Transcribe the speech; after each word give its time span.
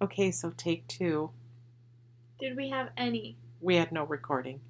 Okay, 0.00 0.30
so 0.30 0.52
take 0.54 0.86
two. 0.88 1.30
Did 2.38 2.54
we 2.54 2.68
have 2.68 2.90
any? 2.98 3.38
We 3.62 3.76
had 3.76 3.92
no 3.92 4.04
recording. 4.04 4.60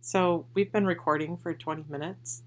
So 0.00 0.46
we've 0.54 0.72
been 0.72 0.86
recording 0.86 1.36
for 1.36 1.52
20 1.52 1.84
minutes 1.90 2.42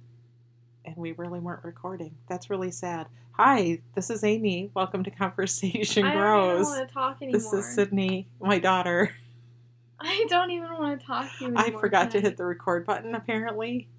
and 0.84 0.96
we 0.98 1.12
really 1.12 1.40
weren't 1.40 1.64
recording. 1.64 2.16
That's 2.28 2.50
really 2.50 2.72
sad. 2.72 3.08
Hi, 3.34 3.82
this 3.94 4.10
is 4.10 4.24
Amy. 4.24 4.72
Welcome 4.74 5.04
to 5.04 5.12
Conversation 5.12 6.10
Grows. 6.10 6.16
I 6.16 6.16
don't 6.16 6.50
even 6.60 6.66
want 6.66 6.88
to 6.88 6.94
talk 6.94 7.22
anymore. 7.22 7.40
This 7.40 7.54
is 7.54 7.76
Sydney, 7.76 8.28
my 8.42 8.58
daughter. 8.58 9.12
I 10.00 10.26
don't 10.30 10.50
even 10.50 10.74
want 10.74 11.00
to 11.00 11.06
talk 11.06 11.30
to 11.38 11.46
you 11.46 11.56
anymore. 11.56 11.78
I 11.78 11.80
forgot 11.80 12.10
to 12.12 12.22
hit 12.22 12.38
the 12.38 12.46
record 12.46 12.84
button 12.84 13.14
apparently, 13.14 13.90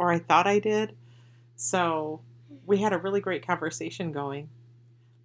or 0.00 0.10
I 0.10 0.18
thought 0.18 0.48
I 0.48 0.58
did. 0.58 0.96
So 1.54 2.22
we 2.66 2.78
had 2.78 2.92
a 2.92 2.98
really 2.98 3.20
great 3.20 3.46
conversation 3.46 4.10
going. 4.10 4.48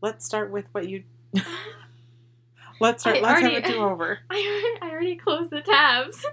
Let's 0.01 0.23
start 0.23 0.51
with 0.51 0.65
what 0.71 0.87
you. 0.87 1.03
let's 2.83 3.01
start. 3.01 3.17
I 3.17 3.21
let's 3.21 3.41
already- 3.41 3.55
have 3.55 3.63
a 3.65 3.67
do 3.73 3.79
over. 3.81 4.19
I, 4.29 4.77
I 4.81 4.89
already 4.91 5.15
closed 5.15 5.49
the 5.49 5.61
tabs. 5.61 6.23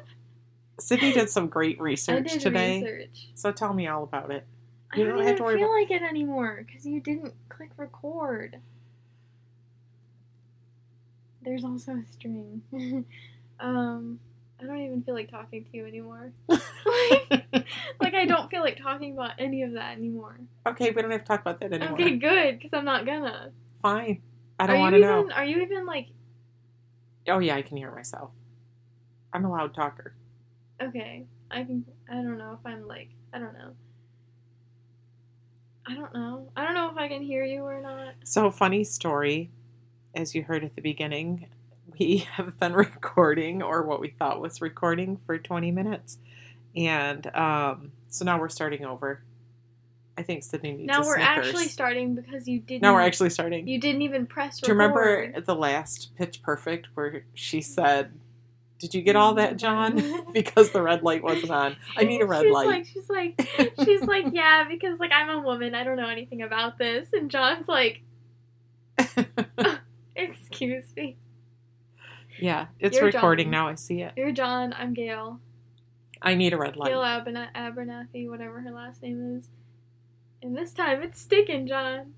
Sydney 0.79 1.13
did 1.13 1.31
some 1.31 1.47
great 1.49 1.81
research 1.91 2.33
did 2.33 2.41
today, 2.41 2.83
research. 2.83 3.29
so 3.35 3.53
tell 3.53 3.73
me 3.73 3.87
all 3.87 4.03
about 4.03 4.31
it. 4.31 4.47
I 4.93 4.97
don't, 4.99 5.09
don't 5.17 5.27
have 5.27 5.37
to 5.37 5.43
worry 5.45 5.57
feel 5.57 5.67
about- 5.67 5.75
like 5.81 5.91
it 5.91 6.03
anymore 6.03 6.65
because 6.67 6.85
you 6.85 7.01
didn't 7.01 7.33
click 7.49 7.71
record. 7.77 8.59
There's 11.43 11.65
also 11.65 11.93
a 11.93 12.05
string. 12.13 12.63
um, 13.61 14.19
I 14.61 14.65
don't 14.67 14.79
even 14.81 15.03
feel 15.03 15.15
like 15.15 15.31
talking 15.31 15.65
to 15.65 15.77
you 15.77 15.87
anymore. 15.87 16.33
like, 16.49 17.67
like 18.01 18.15
I 18.15 18.27
don't 18.27 18.51
feel 18.51 18.61
like 18.63 18.77
talking 18.77 19.15
about 19.15 19.33
any 19.39 19.63
of 19.63 19.73
that 19.73 19.97
anymore. 19.97 20.37
okay, 20.67 20.91
we 20.91 21.01
don't 21.01 21.11
have 21.11 21.23
to 21.23 21.27
talk 21.27 21.41
about 21.41 21.61
that 21.61 21.73
anymore. 21.73 21.95
Okay, 21.95 22.17
good, 22.17 22.59
because 22.59 22.73
I'm 22.75 22.85
not 22.85 23.07
gonna. 23.07 23.53
Fine. 23.81 24.21
I 24.59 24.67
don't 24.67 24.77
you 24.77 24.81
want 24.83 24.93
to 24.95 24.99
even? 24.99 25.29
know. 25.29 25.35
Are 25.35 25.45
you 25.45 25.63
even 25.63 25.87
like? 25.87 26.09
Oh 27.29 27.39
yeah, 27.39 27.57
I 27.57 27.63
can 27.63 27.77
hear 27.77 27.95
myself. 27.95 28.31
I'm 29.33 29.45
a 29.45 29.51
loud 29.51 29.75
talker. 29.75 30.15
Okay, 30.83 31.27
I 31.51 31.65
can. 31.65 31.85
I 32.09 32.15
don't 32.15 32.39
know 32.39 32.59
if 32.59 32.67
I'm 32.67 32.87
like. 32.87 33.11
I 33.33 33.39
don't 33.39 33.53
know. 33.53 33.75
I 35.87 35.95
don't 35.95 36.13
know. 36.15 36.51
I 36.57 36.65
don't 36.65 36.75
know 36.75 36.91
if 36.91 36.97
I 36.97 37.09
can 37.09 37.23
hear 37.23 37.45
you 37.45 37.63
or 37.63 37.81
not. 37.81 38.15
So, 38.25 38.51
funny 38.51 38.85
story, 38.85 39.51
as 40.15 40.35
you 40.35 40.43
heard 40.43 40.65
at 40.65 40.75
the 40.75 40.83
beginning, 40.83 41.49
we 41.99 42.19
have 42.33 42.59
been 42.59 42.75
recording, 42.75 43.63
or 43.63 43.83
what 43.83 44.01
we 44.01 44.09
thought 44.09 44.41
was 44.41 44.61
recording, 44.61 45.19
for 45.27 45.39
20 45.39 45.71
minutes. 45.71 46.19
And 46.77 47.27
um, 47.35 47.93
so 48.09 48.25
now 48.25 48.39
we're 48.39 48.49
starting 48.49 48.85
over. 48.85 49.23
I 50.21 50.23
think 50.23 50.43
Sydney 50.43 50.73
needs 50.73 50.87
Now 50.87 51.01
a 51.01 51.07
we're 51.07 51.15
Snickers. 51.15 51.47
actually 51.49 51.69
starting 51.69 52.15
because 52.15 52.47
you 52.47 52.61
didn't. 52.61 52.83
now 52.83 52.93
we're 52.93 53.01
actually 53.01 53.31
starting. 53.31 53.67
You 53.67 53.81
didn't 53.81 54.03
even 54.03 54.27
press. 54.27 54.61
Do 54.61 54.67
you 54.69 54.75
remember 54.75 55.41
the 55.41 55.55
last 55.55 56.15
Pitch 56.15 56.43
Perfect 56.43 56.89
where 56.93 57.25
she 57.33 57.63
said, 57.63 58.13
Did 58.79 58.93
you 58.93 59.01
get 59.01 59.17
all 59.17 59.35
that, 59.37 59.57
John? 59.57 60.27
because 60.35 60.73
the 60.73 60.83
red 60.83 61.03
light 61.03 61.23
wasn't 61.23 61.53
on. 61.53 61.77
I 61.97 62.05
need 62.05 62.21
a 62.21 62.27
red 62.27 62.43
she's 62.43 62.53
light. 62.53 62.67
Like, 62.67 62.87
she's 62.87 63.09
like, 63.09 63.49
she's 63.83 64.03
like, 64.03 64.27
yeah, 64.33 64.69
because 64.69 65.01
like 65.01 65.11
I'm 65.11 65.31
a 65.31 65.41
woman, 65.41 65.75
I 65.75 65.85
don't 65.85 65.97
know 65.97 66.09
anything 66.09 66.43
about 66.43 66.77
this, 66.77 67.15
and 67.15 67.31
John's 67.31 67.67
like, 67.67 68.03
excuse 70.15 70.85
me, 70.95 71.17
yeah, 72.39 72.67
it's 72.79 72.97
You're 72.99 73.07
recording 73.07 73.47
John. 73.47 73.53
now. 73.53 73.69
I 73.69 73.75
see 73.77 74.03
it. 74.03 74.13
you're 74.19 74.33
John, 74.33 74.75
I'm 74.77 74.93
Gail, 74.93 75.41
I 76.21 76.35
need 76.35 76.53
a 76.53 76.59
red 76.59 76.77
light. 76.77 76.91
Gail 76.91 77.01
Abernathy, 77.01 78.29
whatever 78.29 78.61
her 78.61 78.71
last 78.71 79.03
name 79.03 79.39
is, 79.39 79.49
and 80.43 80.57
this 80.57 80.73
time 80.73 81.03
it's 81.03 81.21
sticking, 81.21 81.67
John. 81.67 82.15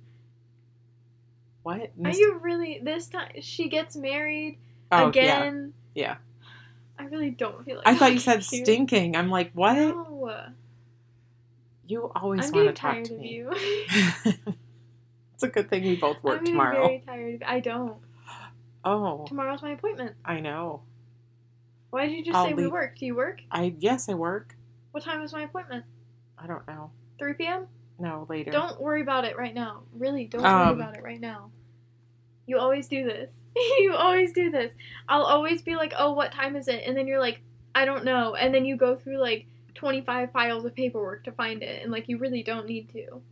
What? 1.62 1.92
Are 2.04 2.10
you 2.10 2.38
really 2.40 2.80
this 2.82 3.06
time? 3.08 3.32
She 3.40 3.68
gets 3.68 3.96
married 3.96 4.58
oh, 4.90 5.08
again. 5.08 5.74
Yeah. 5.94 6.02
yeah. 6.02 6.16
I 6.98 7.04
really 7.04 7.30
don't 7.30 7.64
feel 7.64 7.76
like. 7.76 7.86
I 7.86 7.94
thought 7.94 8.12
you 8.12 8.18
said 8.18 8.42
to 8.42 8.42
stinking. 8.42 9.16
I'm 9.16 9.30
like, 9.30 9.52
what? 9.54 9.74
No, 9.74 10.32
You 11.86 12.10
always 12.14 12.46
I'm 12.46 12.52
want 12.52 12.68
to 12.68 12.72
talk 12.72 12.92
tired 12.92 13.04
to 13.06 13.14
of 13.14 13.20
me. 13.20 13.28
you. 13.28 13.50
it's 15.34 15.42
a 15.42 15.48
good 15.48 15.70
thing 15.70 15.84
we 15.84 15.96
both 15.96 16.22
work 16.22 16.40
I'm 16.40 16.46
tomorrow. 16.46 16.86
very 16.86 17.02
tired. 17.06 17.42
I 17.46 17.60
don't. 17.60 17.96
Oh, 18.84 19.24
Tomorrow's 19.28 19.62
my 19.62 19.72
appointment. 19.72 20.16
I 20.24 20.40
know. 20.40 20.82
Why 21.90 22.06
did 22.06 22.16
you 22.16 22.24
just 22.24 22.36
I'll 22.36 22.46
say 22.46 22.54
we 22.54 22.66
work? 22.66 22.98
Do 22.98 23.06
you 23.06 23.14
work? 23.14 23.42
I 23.50 23.74
yes, 23.78 24.08
I 24.08 24.14
work. 24.14 24.56
What 24.90 25.04
time 25.04 25.22
is 25.22 25.32
my 25.32 25.42
appointment? 25.42 25.84
I 26.38 26.46
don't 26.46 26.66
know. 26.66 26.90
3 27.18 27.34
p.m. 27.34 27.66
No, 28.02 28.26
later. 28.28 28.50
Don't 28.50 28.80
worry 28.80 29.00
about 29.00 29.24
it 29.24 29.38
right 29.38 29.54
now. 29.54 29.82
Really, 29.94 30.24
don't 30.26 30.44
Um, 30.44 30.60
worry 30.60 30.80
about 30.82 30.96
it 30.96 31.04
right 31.04 31.20
now. 31.20 31.50
You 32.46 32.58
always 32.58 32.88
do 32.88 33.04
this. 33.04 33.30
you 33.56 33.94
always 33.96 34.32
do 34.32 34.50
this. 34.50 34.72
I'll 35.08 35.22
always 35.22 35.62
be 35.62 35.76
like, 35.76 35.92
"Oh, 35.96 36.12
what 36.12 36.32
time 36.32 36.56
is 36.56 36.66
it?" 36.66 36.82
And 36.84 36.96
then 36.96 37.06
you're 37.06 37.20
like, 37.20 37.40
"I 37.74 37.84
don't 37.84 38.04
know." 38.04 38.34
And 38.34 38.52
then 38.52 38.64
you 38.64 38.76
go 38.76 38.96
through 38.96 39.18
like 39.18 39.46
25 39.74 40.32
files 40.32 40.64
of 40.64 40.74
paperwork 40.74 41.22
to 41.24 41.32
find 41.32 41.62
it, 41.62 41.82
and 41.82 41.92
like 41.92 42.08
you 42.08 42.18
really 42.18 42.42
don't 42.42 42.66
need 42.66 42.88
to. 42.90 43.22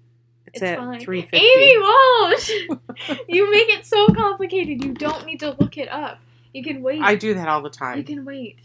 it's, 0.46 0.54
it's 0.54 0.62
at 0.62 0.78
fine. 0.78 1.04
Amy 1.32 1.78
Walsh, 1.78 2.50
you 3.28 3.50
make 3.50 3.68
it 3.70 3.84
so 3.84 4.06
complicated. 4.08 4.84
You 4.84 4.92
don't 4.92 5.26
need 5.26 5.40
to 5.40 5.56
look 5.58 5.76
it 5.78 5.88
up. 5.88 6.20
You 6.54 6.62
can 6.62 6.80
wait. 6.80 7.02
I 7.02 7.16
do 7.16 7.34
that 7.34 7.48
all 7.48 7.62
the 7.62 7.70
time. 7.70 7.98
you 7.98 8.04
can 8.04 8.24
wait. 8.24 8.58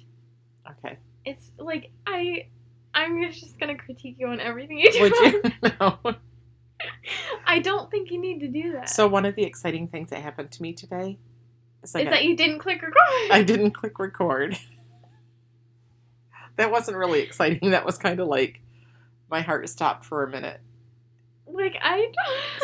Okay. 0.70 0.98
It's 1.26 1.52
like 1.58 1.90
I, 2.06 2.48
I'm 2.96 3.22
just 3.32 3.60
gonna 3.60 3.78
critique 3.78 4.16
you 4.18 4.28
on 4.28 4.40
everything 4.40 4.80
you 4.80 4.92
do. 4.92 5.02
Would 5.02 5.14
you? 5.14 5.44
no. 5.80 6.00
I 7.46 7.60
don't 7.60 7.92
think 7.92 8.10
you 8.10 8.20
need 8.20 8.40
to 8.40 8.48
do 8.48 8.72
that. 8.74 8.90
So 8.90 9.08
one 9.08 9.26
of 9.26 9.36
the 9.36 9.44
exciting 9.44 9.88
things 9.90 10.10
that 10.10 10.22
happened 10.22 10.52
to 10.54 10.62
me 10.62 10.74
today 10.74 11.20
is 11.84 11.94
like 11.94 12.06
is 12.06 12.08
I, 12.08 12.16
that 12.16 12.24
you 12.26 12.36
didn't 12.36 12.60
click 12.60 12.82
record? 12.82 12.96
I 13.32 13.44
didn't 13.46 13.72
click 13.72 14.00
record. 14.00 14.58
that 16.58 16.72
wasn't 16.72 16.98
really 16.98 17.22
exciting. 17.22 17.72
That 17.72 17.86
was 17.86 17.98
kind 17.98 18.20
of 18.20 18.28
like 18.28 18.62
my 19.30 19.42
heart 19.42 19.68
stopped 19.70 20.06
for 20.06 20.24
a 20.24 20.30
minute. 20.30 20.62
like 21.48 21.76
I, 21.82 22.12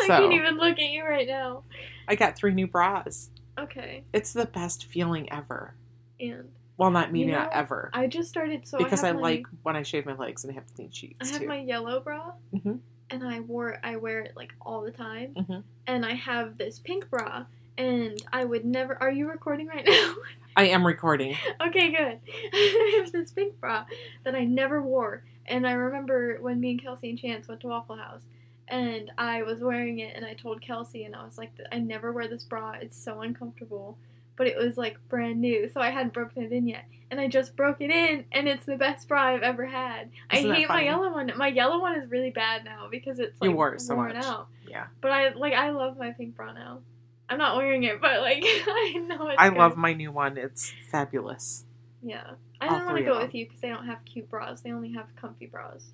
I 0.00 0.06
So- 0.06 0.18
can't 0.18 0.32
even 0.32 0.56
look 0.56 0.78
at 0.78 0.90
you 0.90 1.04
right 1.04 1.26
now. 1.28 1.64
I 2.08 2.14
got 2.14 2.36
three 2.36 2.52
new 2.52 2.66
bras. 2.66 3.30
Okay, 3.58 4.04
It's 4.14 4.32
the 4.32 4.46
best 4.46 4.86
feeling 4.86 5.30
ever. 5.30 5.74
and 6.18 6.48
Well, 6.82 6.90
not 6.90 7.12
maybe 7.12 7.26
You 7.26 7.32
not 7.32 7.50
know, 7.52 7.58
ever. 7.60 7.90
I 7.92 8.06
just 8.08 8.28
started 8.28 8.66
so 8.66 8.78
because 8.78 9.04
I, 9.04 9.10
I, 9.10 9.12
my, 9.12 9.20
like 9.20 9.46
when 9.62 9.76
I 9.76 9.82
shave 9.82 10.04
my 10.04 10.14
legs 10.14 10.42
and 10.44 10.50
I 10.50 10.54
have 10.54 10.64
clean 10.74 10.90
sheets. 10.90 11.30
I 11.30 11.32
have 11.32 11.42
too. 11.42 11.46
my 11.48 11.58
yellow 11.58 12.00
bra, 12.00 12.32
Mhm. 12.52 12.80
and 13.10 13.24
I 13.24 13.40
wore 13.40 13.78
I 13.84 13.96
wear 13.96 14.20
it 14.20 14.32
like 14.36 14.52
all 14.60 14.82
the 14.82 14.90
time, 14.90 15.34
Mhm. 15.34 15.62
and 15.86 16.04
I 16.04 16.14
have 16.14 16.58
this 16.58 16.78
pink 16.80 17.08
bra, 17.08 17.44
and 17.78 18.20
I 18.32 18.44
would 18.44 18.64
never. 18.64 19.00
Are 19.00 19.10
you 19.10 19.28
recording 19.30 19.68
right 19.68 19.84
now? 19.88 20.14
I 20.56 20.64
am 20.64 20.84
recording. 20.86 21.36
Okay, 21.66 21.90
good. 21.92 22.18
I 22.52 23.00
have 23.02 23.12
this 23.12 23.30
pink 23.30 23.58
bra 23.60 23.84
that 24.24 24.34
I 24.34 24.44
never 24.44 24.82
wore. 24.82 25.22
And 25.46 25.66
I 25.66 25.72
remember 25.72 26.38
when 26.40 26.60
me 26.60 26.72
and 26.72 26.82
Kelsey 26.82 27.10
and 27.10 27.18
Chance 27.18 27.48
went 27.48 27.60
to 27.62 27.68
Waffle 27.68 27.96
House 27.96 28.22
and 28.68 29.10
I 29.18 29.42
was 29.42 29.60
wearing 29.60 29.98
it 30.00 30.14
and 30.14 30.24
I 30.24 30.34
told 30.34 30.60
Kelsey 30.60 31.04
and 31.04 31.16
I 31.16 31.24
was 31.24 31.36
like, 31.38 31.50
I 31.72 31.78
never 31.78 32.12
wear 32.12 32.28
this 32.28 32.44
bra. 32.44 32.72
It's 32.80 32.96
so 32.96 33.20
uncomfortable. 33.22 33.96
But 34.36 34.46
it 34.46 34.56
was 34.56 34.76
like 34.76 34.96
brand 35.08 35.40
new, 35.40 35.68
so 35.68 35.80
I 35.80 35.90
hadn't 35.90 36.14
broken 36.14 36.42
it 36.42 36.52
in 36.52 36.66
yet. 36.66 36.84
And 37.10 37.20
I 37.20 37.28
just 37.28 37.54
broke 37.56 37.80
it 37.80 37.90
in 37.90 38.24
and 38.32 38.48
it's 38.48 38.64
the 38.64 38.76
best 38.76 39.06
bra 39.06 39.34
I've 39.34 39.42
ever 39.42 39.66
had. 39.66 40.10
Isn't 40.32 40.50
I 40.50 40.54
hate 40.54 40.68
my 40.68 40.82
yellow 40.82 41.12
one. 41.12 41.30
My 41.36 41.48
yellow 41.48 41.78
one 41.78 42.00
is 42.00 42.10
really 42.10 42.30
bad 42.30 42.64
now 42.64 42.88
because 42.90 43.18
it's 43.18 43.38
like 43.40 43.50
You 43.50 43.56
wore 43.56 43.74
it 43.74 43.82
so 43.82 43.94
worn 43.96 44.14
much. 44.14 44.24
out. 44.24 44.48
Yeah. 44.66 44.86
But 45.02 45.10
I 45.10 45.28
like 45.34 45.52
I 45.52 45.70
love 45.70 45.98
my 45.98 46.12
pink 46.12 46.34
bra 46.34 46.52
now. 46.52 46.80
I'm 47.28 47.38
not 47.38 47.56
wearing 47.56 47.82
it, 47.84 48.00
but 48.00 48.22
like 48.22 48.42
I 48.46 48.94
know 49.06 49.28
it's 49.28 49.36
I 49.38 49.50
good. 49.50 49.58
love 49.58 49.76
my 49.76 49.92
new 49.92 50.10
one. 50.10 50.38
It's 50.38 50.72
fabulous. 50.90 51.64
Yeah. 52.02 52.32
I 52.60 52.66
All 52.68 52.72
didn't 52.74 52.86
want 52.86 52.98
to 52.98 53.04
go 53.04 53.20
with 53.20 53.34
you 53.34 53.44
because 53.44 53.60
they 53.60 53.68
don't 53.68 53.86
have 53.86 54.04
cute 54.04 54.30
bras. 54.30 54.62
They 54.62 54.72
only 54.72 54.92
have 54.92 55.06
comfy 55.16 55.46
bras. 55.46 55.84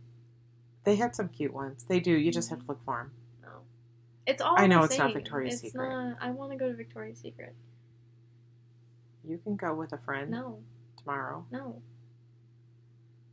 They 0.84 0.96
had 0.96 1.14
some 1.14 1.28
cute 1.28 1.52
ones. 1.52 1.84
They 1.88 2.00
do. 2.00 2.12
You 2.12 2.30
just 2.30 2.50
have 2.50 2.58
to 2.58 2.62
mm-hmm. 2.62 2.72
look 2.72 2.84
for 2.84 2.98
them. 2.98 3.10
No. 3.42 3.60
It's 4.26 4.40
all 4.40 4.54
I 4.56 4.66
know 4.66 4.84
it's 4.84 4.98
not. 4.98 5.12
Victoria's 5.12 5.54
It's 5.54 5.72
Secret. 5.72 5.88
not- 5.88 6.16
I 6.20 6.30
want 6.30 6.52
to 6.52 6.58
go 6.58 6.68
to 6.68 6.74
Victoria's 6.74 7.18
Secret. 7.18 7.54
You 9.28 9.38
can 9.38 9.56
go 9.56 9.74
with 9.74 9.92
a 9.92 9.98
friend 9.98 10.30
No, 10.30 10.60
tomorrow. 10.96 11.44
no. 11.50 11.82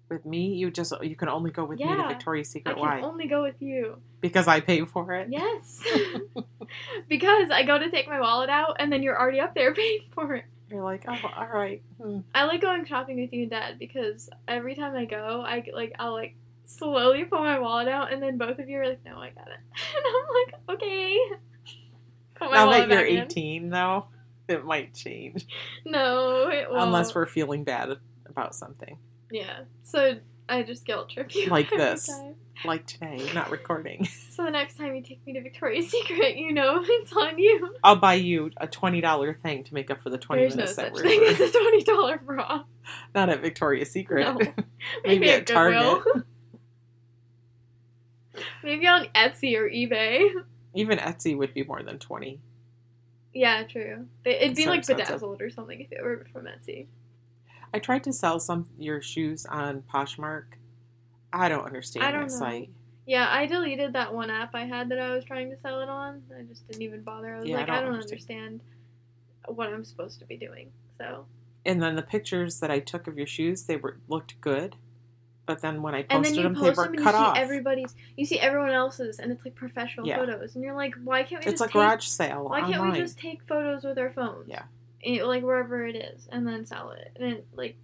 With 0.09 0.25
me, 0.25 0.53
you 0.53 0.69
just 0.69 0.93
you 1.01 1.15
can 1.15 1.29
only 1.29 1.49
go 1.49 1.65
with 1.65 1.79
me 1.79 1.85
to 1.85 1.89
Yeah. 1.91 2.07
Victoria's 2.09 2.55
I 2.55 2.59
can 2.59 2.77
Why? 2.77 3.01
only 3.01 3.27
go 3.27 3.41
with 3.41 3.59
you. 3.59 3.97
Because 4.21 4.47
I 4.47 4.59
pay 4.59 4.85
for 4.85 5.13
it. 5.13 5.29
Yes. 5.31 5.81
because 7.09 7.49
I 7.49 7.63
go 7.63 7.79
to 7.79 7.89
take 7.89 8.07
my 8.07 8.19
wallet 8.19 8.49
out 8.49 8.75
and 8.79 8.91
then 8.91 9.01
you're 9.01 9.19
already 9.19 9.39
up 9.39 9.55
there 9.55 9.73
paying 9.81 10.01
for 10.13 10.35
it. 10.35 10.45
You're 10.69 10.83
like, 10.83 11.05
oh, 11.07 11.17
all 11.35 11.47
right. 11.47 11.81
Hmm. 11.99 12.19
I 12.35 12.43
like 12.45 12.61
going 12.61 12.85
shopping 12.85 13.19
with 13.19 13.33
you 13.33 13.43
and 13.43 13.51
Dad 13.51 13.79
because 13.79 14.29
every 14.47 14.75
time 14.75 14.95
I 14.95 15.05
go, 15.05 15.41
I 15.45 15.63
like 15.73 15.93
I'll 15.97 16.13
like 16.13 16.35
slowly 16.65 17.23
pull 17.23 17.39
my 17.39 17.57
wallet 17.59 17.87
out 17.87 18.11
and 18.13 18.21
then 18.21 18.37
both 18.37 18.59
of 18.59 18.67
you 18.69 18.79
are 18.79 18.87
like, 18.89 19.03
"No, 19.05 19.17
I 19.17 19.29
got 19.29 19.47
it," 19.47 19.59
and 19.95 20.05
I'm 20.69 20.77
like, 20.77 20.77
"Okay." 20.77 21.19
Now 22.41 22.69
that 22.69 22.87
you're 22.89 22.97
back 22.97 23.07
in. 23.09 23.17
18, 23.19 23.69
though, 23.69 24.07
it 24.49 24.65
might 24.65 24.93
change 24.93 25.45
No, 25.85 26.47
it 26.49 26.69
won't. 26.69 26.83
unless 26.83 27.13
we're 27.15 27.25
feeling 27.25 27.63
bad 27.63 27.89
about 28.27 28.55
something. 28.55 28.97
Yeah. 29.31 29.61
So 29.83 30.17
I 30.47 30.63
just 30.63 30.85
guilt 30.85 31.09
trip 31.09 31.33
you 31.35 31.47
Like 31.47 31.69
this. 31.69 32.07
time. 32.07 32.35
Like 32.63 32.85
today, 32.85 33.29
not 33.33 33.51
recording. 33.51 34.07
So 34.35 34.43
the 34.43 34.51
next 34.51 34.77
time 34.77 34.93
you 34.93 35.01
take 35.01 35.25
me 35.25 35.31
to 35.31 35.41
Victoria's 35.41 35.89
Secret, 35.89 36.35
you 36.35 36.51
know 36.51 36.81
it's 36.85 37.13
on 37.13 37.39
you. 37.39 37.73
I'll 37.85 37.95
buy 37.95 38.15
you 38.15 38.51
a 38.57 38.67
twenty 38.67 38.99
dollar 38.99 39.33
thing 39.33 39.63
to 39.63 39.73
make 39.73 39.89
up 39.89 40.01
for 40.01 40.09
the 40.09 40.17
twenty 40.17 40.41
There's 40.41 40.55
no 40.57 40.63
minutes 40.63 40.75
such 40.75 40.93
that 40.93 41.01
thing 41.01 41.21
we're 41.21 41.27
as 41.31 41.39
a 41.39 41.51
twenty 41.57 41.83
dollar 41.83 42.17
bra. 42.17 42.63
not 43.13 43.29
at 43.29 43.41
Victoria's 43.41 43.91
Secret. 43.91 44.23
No. 44.25 44.33
Maybe 44.33 44.55
Maybe 45.05 45.29
at 45.29 45.39
at. 45.39 45.47
Target. 45.47 46.03
Maybe 48.61 48.87
on 48.87 49.05
Etsy 49.15 49.57
or 49.57 49.69
eBay. 49.69 50.31
Even 50.73 50.97
Etsy 50.97 51.37
would 51.37 51.53
be 51.53 51.63
more 51.63 51.81
than 51.81 51.97
twenty. 51.99 52.41
Yeah, 53.35 53.63
true. 53.63 54.07
It'd 54.23 54.55
be 54.55 54.63
So 54.63 54.69
like 54.69 54.79
expensive. 54.79 55.07
bedazzled 55.07 55.41
or 55.41 55.49
something 55.49 55.81
if 55.81 55.91
it 55.91 56.01
were 56.01 56.25
from 56.31 56.45
Etsy. 56.45 56.87
I 57.73 57.79
tried 57.79 58.03
to 58.05 58.13
sell 58.13 58.39
some 58.39 58.65
your 58.77 59.01
shoes 59.01 59.45
on 59.45 59.83
Poshmark. 59.93 60.45
I 61.33 61.49
don't 61.49 61.65
understand 61.65 62.05
I 62.05 62.11
don't 62.11 62.29
that 62.29 62.31
know. 62.33 62.39
site. 62.39 62.69
Yeah, 63.05 63.27
I 63.29 63.45
deleted 63.45 63.91
that 63.93 64.13
one 64.13 64.31
app 64.31 64.55
I 64.55 64.65
had 64.65 64.87
that 64.89 64.99
I 64.99 65.13
was 65.13 65.25
trying 65.25 65.51
to 65.51 65.57
sell 65.61 65.81
it 65.81 65.89
on. 65.89 66.23
I 66.35 66.43
just 66.43 66.65
didn't 66.67 66.81
even 66.81 67.01
bother. 67.01 67.35
I 67.35 67.39
was 67.39 67.47
Yeah, 67.47 67.55
I 67.55 67.59
like, 67.59 67.67
don't 67.67 67.75
I 67.75 67.81
don't 67.81 67.93
understand. 67.95 68.61
understand 68.61 68.61
what 69.57 69.67
I'm 69.73 69.83
supposed 69.83 70.19
to 70.19 70.25
be 70.25 70.37
doing. 70.37 70.71
So 70.97 71.25
And 71.65 71.83
then 71.83 71.97
the 71.97 72.01
pictures 72.01 72.61
that 72.61 72.71
I 72.71 72.79
took 72.79 73.05
of 73.05 73.17
your 73.17 73.27
shoes, 73.27 73.63
they 73.65 73.75
were 73.75 73.99
looked 74.07 74.39
good, 74.39 74.77
but 75.45 75.61
then 75.61 75.81
when 75.81 75.93
I 75.95 75.99
and 75.99 76.09
then 76.09 76.21
posted 76.23 76.37
you 76.37 76.43
them, 76.43 76.55
post 76.55 76.63
they 76.63 76.69
them 76.71 76.77
were 76.77 76.83
and 76.85 76.95
you 76.95 77.03
cut 77.03 77.13
see 77.15 77.21
off. 77.21 77.37
everybody's, 77.37 77.95
you 78.17 78.25
see 78.25 78.39
everyone 78.39 78.71
else's, 78.71 79.19
and 79.19 79.31
it's 79.31 79.45
like 79.45 79.55
professional 79.55 80.07
Yeah. 80.07 80.17
photos, 80.17 80.55
and 80.55 80.63
you're 80.63 80.75
like, 80.75 80.95
why 81.03 81.23
can't 81.23 81.45
we 81.45 81.51
It's 81.51 81.59
just 81.59 81.63
a 81.63 81.65
take, 81.67 81.73
garage 81.73 82.05
sale 82.05 82.45
Why 82.49 82.61
can't 82.61 82.75
online. 82.75 82.93
we 82.93 82.99
just 82.99 83.17
take 83.19 83.43
photos 83.47 83.83
with 83.83 83.97
our 83.99 84.09
phones? 84.11 84.47
Yeah. 84.49 84.63
Eh, 85.03 85.23
like 85.23 85.43
wherever 85.43 85.85
it 85.85 85.95
is, 85.95 86.27
and 86.31 86.47
then 86.47 86.65
sell 86.65 86.91
it. 86.91 87.11
And 87.19 87.33
it, 87.33 87.47
like, 87.53 87.75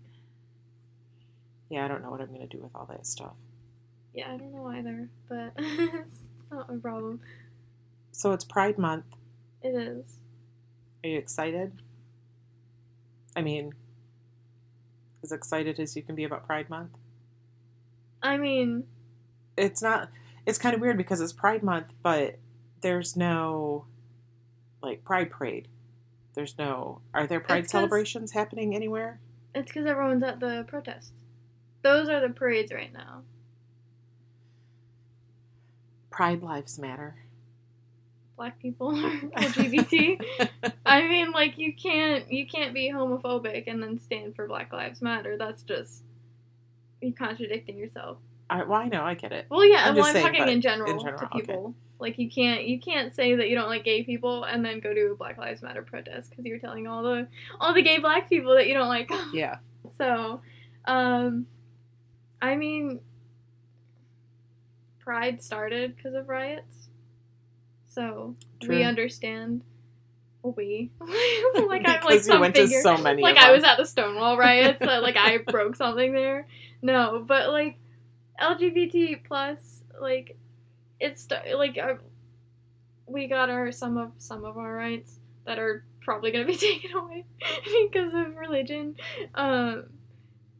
Yeah, 1.69 1.85
I 1.85 1.87
don't 1.87 2.01
know 2.01 2.09
what 2.09 2.19
I'm 2.21 2.31
gonna 2.31 2.47
do 2.47 2.59
with 2.59 2.71
all 2.75 2.85
that 2.87 3.05
stuff. 3.05 3.33
yeah, 4.13 4.33
I 4.33 4.37
don't 4.37 4.53
know 4.53 4.67
either, 4.67 5.09
but 5.29 5.53
it's 5.57 6.27
not 6.51 6.69
a 6.73 6.77
problem. 6.77 7.21
So 8.11 8.31
it's 8.33 8.43
Pride 8.43 8.77
Month. 8.77 9.05
It 9.61 9.69
is. 9.75 10.17
Are 11.03 11.07
you 11.07 11.17
excited? 11.17 11.71
I 13.35 13.41
mean, 13.41 13.73
as 15.23 15.31
excited 15.31 15.79
as 15.79 15.95
you 15.95 16.01
can 16.01 16.15
be 16.15 16.23
about 16.23 16.45
Pride 16.45 16.69
Month. 16.69 16.91
I 18.23 18.37
mean, 18.37 18.83
It's 19.57 19.81
not. 19.81 20.09
It's 20.45 20.57
kind 20.57 20.73
of 20.75 20.81
weird 20.81 20.97
because 20.97 21.21
it's 21.21 21.33
Pride 21.33 21.63
Month, 21.63 21.87
but 22.01 22.37
there's 22.81 23.15
no 23.15 23.85
like 24.81 25.03
Pride 25.03 25.29
Parade. 25.31 25.67
There's 26.33 26.57
no. 26.57 27.01
Are 27.13 27.27
there 27.27 27.39
Pride 27.39 27.69
celebrations 27.69 28.31
happening 28.31 28.75
anywhere? 28.75 29.19
it's 29.53 29.67
because 29.67 29.85
everyone's 29.85 30.23
at 30.23 30.39
the 30.39 30.63
protests. 30.67 31.11
Those 31.81 32.07
are 32.07 32.21
the 32.21 32.29
parades 32.33 32.71
right 32.71 32.93
now. 32.93 33.23
Pride 36.09 36.41
Lives 36.41 36.77
Matter. 36.79 37.15
Black 38.37 38.59
people 38.59 38.89
are 39.05 39.11
LGBT. 39.41 40.19
I 40.85 41.07
mean, 41.07 41.31
like 41.31 41.57
you 41.57 41.73
can't 41.73 42.31
you 42.31 42.47
can't 42.47 42.73
be 42.73 42.91
homophobic 42.91 43.65
and 43.67 43.81
then 43.83 43.99
stand 43.99 44.35
for 44.35 44.47
Black 44.47 44.71
Lives 44.73 45.01
Matter. 45.01 45.37
That's 45.37 45.63
just 45.63 46.03
you 47.01 47.13
contradicting 47.13 47.77
yourself. 47.77 48.17
I, 48.49 48.63
well, 48.63 48.81
I 48.81 48.87
know, 48.87 49.03
I 49.03 49.13
get 49.13 49.31
it. 49.31 49.45
Well, 49.49 49.65
yeah, 49.65 49.85
I'm 49.85 49.95
well, 49.95 50.05
I'm 50.05 50.13
saying, 50.13 50.25
talking 50.25 50.49
in 50.49 50.61
general, 50.61 50.91
in 50.91 50.99
general, 50.99 51.19
to 51.19 51.25
okay. 51.25 51.39
people. 51.39 51.75
Like 51.99 52.17
you 52.17 52.29
can't 52.29 52.65
you 52.65 52.79
can't 52.79 53.13
say 53.15 53.35
that 53.35 53.47
you 53.47 53.55
don't 53.55 53.69
like 53.69 53.83
gay 53.83 54.03
people 54.03 54.43
and 54.43 54.65
then 54.65 54.79
go 54.79 54.93
to 54.93 55.11
a 55.11 55.15
Black 55.15 55.37
Lives 55.37 55.61
Matter 55.61 55.83
protest 55.83 56.31
because 56.31 56.45
you're 56.45 56.57
telling 56.57 56.87
all 56.87 57.03
the 57.03 57.27
all 57.59 57.73
the 57.73 57.83
gay 57.83 57.99
black 57.99 58.27
people 58.27 58.55
that 58.55 58.67
you 58.67 58.73
don't 58.73 58.89
like. 58.89 59.09
Yeah. 59.33 59.57
So, 59.97 60.41
um, 60.85 61.45
I 62.41 62.55
mean, 62.55 62.99
Pride 64.99 65.43
started 65.43 65.95
because 65.95 66.15
of 66.15 66.27
riots. 66.27 66.89
So 67.87 68.35
True. 68.61 68.77
we 68.77 68.83
understand. 68.83 69.63
We 70.43 70.91
like 70.99 71.87
I'm 71.87 72.03
like 72.03 72.13
you 72.15 72.19
some 72.19 72.39
went 72.41 72.55
figure. 72.55 72.79
to 72.79 72.83
so 72.83 72.97
many. 72.97 73.21
like 73.21 73.37
I 73.37 73.51
was 73.51 73.63
at 73.63 73.77
the 73.77 73.85
Stonewall 73.85 74.37
riots. 74.37 74.79
so, 74.83 74.99
like 74.99 75.15
I 75.15 75.37
broke 75.37 75.75
something 75.75 76.13
there. 76.13 76.47
No, 76.81 77.23
but 77.27 77.49
like 77.49 77.77
LGBT 78.39 79.23
plus, 79.25 79.83
like 80.01 80.37
it's 80.99 81.27
like 81.55 81.77
uh, 81.77 81.95
we 83.05 83.27
got 83.27 83.49
our 83.49 83.71
some 83.71 83.97
of 83.97 84.11
some 84.17 84.43
of 84.45 84.57
our 84.57 84.73
rights 84.75 85.19
that 85.45 85.59
are 85.59 85.85
probably 86.01 86.31
gonna 86.31 86.45
be 86.45 86.55
taken 86.57 86.91
away 86.97 87.25
because 87.91 88.13
of 88.13 88.35
religion. 88.35 88.95
Um, 89.35 89.85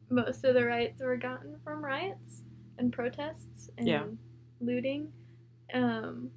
most 0.10 0.44
of 0.44 0.54
the 0.54 0.66
rights 0.66 1.02
were 1.02 1.18
gotten 1.18 1.56
from 1.64 1.84
riots 1.84 2.44
and 2.78 2.92
protests 2.94 3.72
and 3.78 3.88
Yeah. 3.88 4.04
looting. 4.60 5.12
Um, 5.74 6.30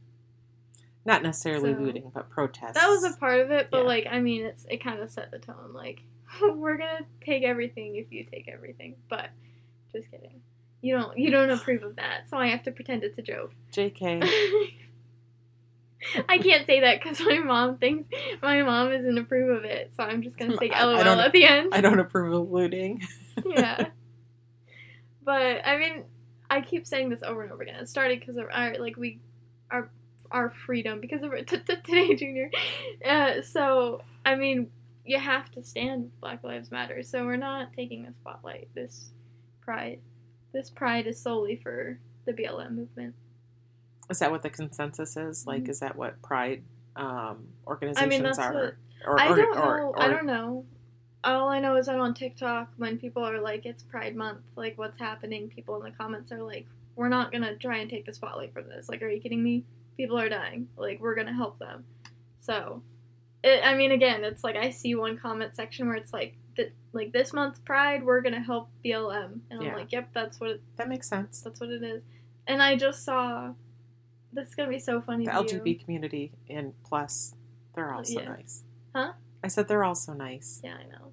not 1.04 1.22
necessarily 1.22 1.72
So- 1.74 1.80
looting, 1.80 2.10
but 2.14 2.30
protests. 2.30 2.74
that 2.74 2.88
was 2.88 3.04
a 3.04 3.16
part 3.18 3.40
of 3.40 3.50
it, 3.50 3.68
but 3.70 3.78
Yeah. 3.82 3.88
like 3.88 4.06
I 4.10 4.20
mean, 4.20 4.44
it's 4.46 4.64
it 4.70 4.82
kind 4.82 5.00
of 5.00 5.10
set 5.10 5.30
the 5.30 5.38
tone. 5.38 5.72
Like 5.72 6.02
we're 6.42 6.76
gonna 6.76 7.06
take 7.24 7.42
everything 7.44 7.96
if 7.96 8.10
you 8.10 8.24
take 8.24 8.48
everything, 8.48 8.96
but 9.08 9.30
just 9.92 10.10
kidding. 10.10 10.40
You 10.80 10.96
don't 10.98 11.16
you 11.18 11.30
don't 11.30 11.50
approve 11.58 11.82
of 11.82 11.96
that, 11.96 12.28
so 12.28 12.36
I 12.36 12.48
have 12.48 12.62
to 12.64 12.72
pretend 12.72 13.04
it's 13.04 13.18
a 13.18 13.22
joke. 13.22 13.52
Jk. 13.72 14.22
I 16.28 16.36
can't 16.36 16.66
say 16.66 16.80
that 16.80 17.00
because 17.02 17.18
my 17.20 17.38
mom 17.38 17.78
thinks 17.78 18.06
my 18.42 18.62
mom 18.62 18.90
doesn't 18.90 19.16
approve 19.16 19.56
of 19.56 19.64
it, 19.64 19.92
so 19.96 20.02
I'm 20.02 20.22
just 20.22 20.36
gonna 20.36 20.56
say 20.58 20.68
I- 20.70 20.80
I 20.80 20.84
LOL 20.84 21.04
don't- 21.04 21.18
at 21.20 21.32
the 21.32 21.44
end. 21.46 21.72
I 21.72 21.80
don't 21.80 21.98
approve 21.98 22.32
of 22.34 22.50
looting. 22.50 23.00
yeah. 23.46 23.86
But 25.22 25.66
I 25.66 25.78
mean, 25.78 26.04
I 26.50 26.60
keep 26.60 26.86
saying 26.86 27.08
this 27.08 27.22
over 27.22 27.42
and 27.42 27.50
over 27.52 27.62
again. 27.62 27.76
It 27.76 27.88
started 27.88 28.20
because 28.20 28.36
of 28.36 28.44
our 28.52 28.74
like 28.78 28.96
we 28.98 29.20
our 29.70 29.88
our 30.34 30.50
freedom 30.50 31.00
because 31.00 31.22
of 31.22 31.32
t- 31.46 31.58
t- 31.58 31.76
today, 31.84 32.14
Junior. 32.14 32.50
Uh, 33.04 33.40
so 33.40 34.02
I 34.26 34.34
mean, 34.34 34.68
you 35.06 35.18
have 35.18 35.50
to 35.52 35.62
stand 35.62 36.10
Black 36.20 36.42
Lives 36.44 36.70
Matter. 36.70 37.02
So 37.02 37.24
we're 37.24 37.36
not 37.36 37.72
taking 37.74 38.02
the 38.02 38.12
spotlight. 38.20 38.68
This 38.74 39.10
pride, 39.62 40.00
this 40.52 40.68
pride 40.70 41.06
is 41.06 41.18
solely 41.20 41.56
for 41.62 41.98
the 42.26 42.32
BLM 42.32 42.72
movement. 42.72 43.14
Is 44.10 44.18
that 44.18 44.30
what 44.30 44.42
the 44.42 44.50
consensus 44.50 45.16
is? 45.16 45.46
Like, 45.46 45.64
Mhm. 45.64 45.68
is 45.70 45.80
that 45.80 45.96
what 45.96 46.20
Pride 46.20 46.62
um, 46.96 47.48
I 47.66 47.70
organizations 47.70 48.10
mean, 48.10 48.22
that's 48.22 48.38
are? 48.38 48.52
what 48.52 48.74
or, 49.06 49.20
I 49.20 49.28
don't 49.28 49.40
or- 49.40 49.54
know. 49.78 49.86
or- 49.88 50.02
I 50.02 50.08
don't 50.08 50.26
know. 50.26 50.64
All 51.24 51.48
I 51.48 51.58
know 51.58 51.76
is 51.76 51.86
that 51.86 51.98
on 51.98 52.12
TikTok, 52.12 52.70
when 52.76 52.98
people 52.98 53.24
are 53.24 53.40
like, 53.40 53.64
"It's 53.64 53.82
Pride 53.82 54.14
Month," 54.14 54.40
like, 54.56 54.76
what's 54.76 54.98
happening? 54.98 55.48
People 55.48 55.76
in 55.76 55.90
the 55.90 55.96
comments 55.96 56.30
are 56.32 56.42
like, 56.42 56.66
"We're 56.96 57.08
not 57.08 57.32
gonna 57.32 57.56
try 57.56 57.78
and 57.78 57.88
take 57.88 58.04
the 58.04 58.12
spotlight 58.12 58.52
from 58.52 58.68
this. 58.68 58.88
Like, 58.90 59.02
are 59.02 59.08
you 59.08 59.20
kidding 59.22 59.42
me? 59.42 59.64
People 59.96 60.18
are 60.18 60.28
dying. 60.28 60.68
Like, 60.76 61.00
we're 61.00 61.14
gonna 61.14 61.32
help 61.34 61.58
them." 61.58 61.84
So, 62.40 62.82
it, 63.42 63.60
I 63.64 63.74
mean, 63.74 63.92
again, 63.92 64.24
it's 64.24 64.44
like 64.44 64.56
I 64.56 64.70
see 64.70 64.94
one 64.94 65.16
comment 65.18 65.54
section 65.56 65.86
where 65.86 65.96
it's 65.96 66.12
like, 66.12 66.36
th- 66.56 66.72
like 66.92 67.12
this 67.12 67.32
month's 67.32 67.58
Pride, 67.60 68.04
we're 68.04 68.20
gonna 68.20 68.40
help 68.42 68.68
BLM, 68.84 69.40
and 69.50 69.60
I'm 69.60 69.72
like, 69.74 69.92
"Yep, 69.92 70.10
that's 70.12 70.40
what 70.40 70.50
it, 70.50 70.62
That 70.76 70.88
makes 70.88 71.08
sense. 71.08 71.40
that's 71.40 71.60
what 71.60 71.70
it 71.70 71.82
is." 71.82 72.02
And 72.46 72.62
I 72.62 72.76
just 72.76 73.04
saw. 73.04 73.52
This 74.32 74.48
is 74.48 74.54
gonna 74.56 74.68
be 74.68 74.78
so 74.80 75.00
funny. 75.00 75.24
The 75.26 75.30
to 75.32 75.62
you. 75.68 75.76
Community 75.78 76.32
and 76.50 76.72
plus, 76.84 77.34
they're 77.74 77.92
also 77.94 78.20
Yeah. 78.20 78.28
nice. 78.30 78.64
Huh? 78.94 79.12
I 79.44 79.48
said 79.48 79.68
they're 79.68 79.84
also 79.84 80.12
nice. 80.12 80.60
Yeah, 80.64 80.74
I 80.74 80.84
know. 80.84 81.12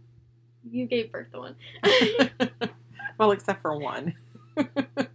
You 0.70 0.86
gave 0.86 1.12
birth 1.12 1.32
to 1.32 1.40
one. 1.40 1.56
well, 3.18 3.32
except 3.32 3.62
for 3.62 3.78
one. 3.78 4.16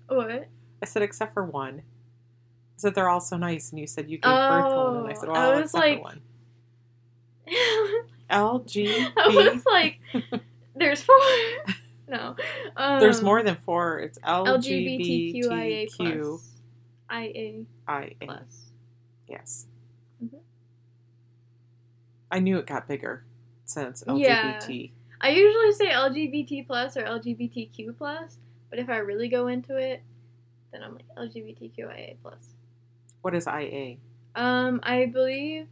what? 0.07 0.49
I 0.83 0.85
said 0.85 1.03
except 1.03 1.35
for 1.35 1.45
one. 1.45 1.83
I 2.77 2.79
said 2.79 2.95
they're 2.95 3.09
also 3.09 3.37
nice, 3.39 3.71
and 3.71 3.81
you 3.81 3.87
said 3.87 4.11
you 4.11 4.19
gave 4.19 4.31
birth 4.31 4.69
to 4.71 4.77
one, 4.77 4.97
and 4.99 5.07
I 5.09 5.13
said, 5.15 5.29
Oh, 5.29 5.33
well, 5.33 5.53
I 5.57 5.61
was 5.61 5.73
like- 5.75 6.03
one. 6.03 6.21
LGB. 8.31 9.13
I 9.17 9.29
was 9.29 9.65
like, 9.73 10.01
there's 10.75 11.03
four. 11.03 11.17
no. 12.09 12.37
Um, 12.77 13.01
There's 13.01 13.23
more 13.23 13.43
than 13.43 13.57
four. 13.57 14.01
It's 14.01 14.19
LGBTQIA 14.19 15.87
LGBTQIA. 15.89 15.97
plus. 15.97 16.53
IA 17.11 18.15
plus. 18.21 18.73
Yes. 19.29 19.67
Mhm. 20.23 20.41
I 22.31 22.41
knew 22.41 22.59
it 22.59 22.67
got 22.67 22.89
bigger 22.89 23.25
since 23.65 24.03
Yeah. 24.09 24.59
LGBT. 24.61 24.91
I 25.21 25.29
usually 25.31 25.73
say 25.73 25.87
LGBT 25.93 26.67
plus 26.67 26.97
or 26.97 27.03
LGBTQ 27.05 27.97
plus, 27.97 28.39
but 28.71 28.79
if 28.81 28.89
I 28.91 28.97
really 28.99 29.29
go 29.29 29.47
into 29.47 29.77
it, 29.77 30.03
then 30.73 30.83
I'm 30.83 30.95
like 30.95 31.07
LGBTQIA 31.17 32.17
plus. 32.23 32.55
What 33.27 33.35
is 33.35 33.49
IA? 33.49 33.97
Um, 34.37 34.79
I 34.85 35.07
believe 35.07 35.67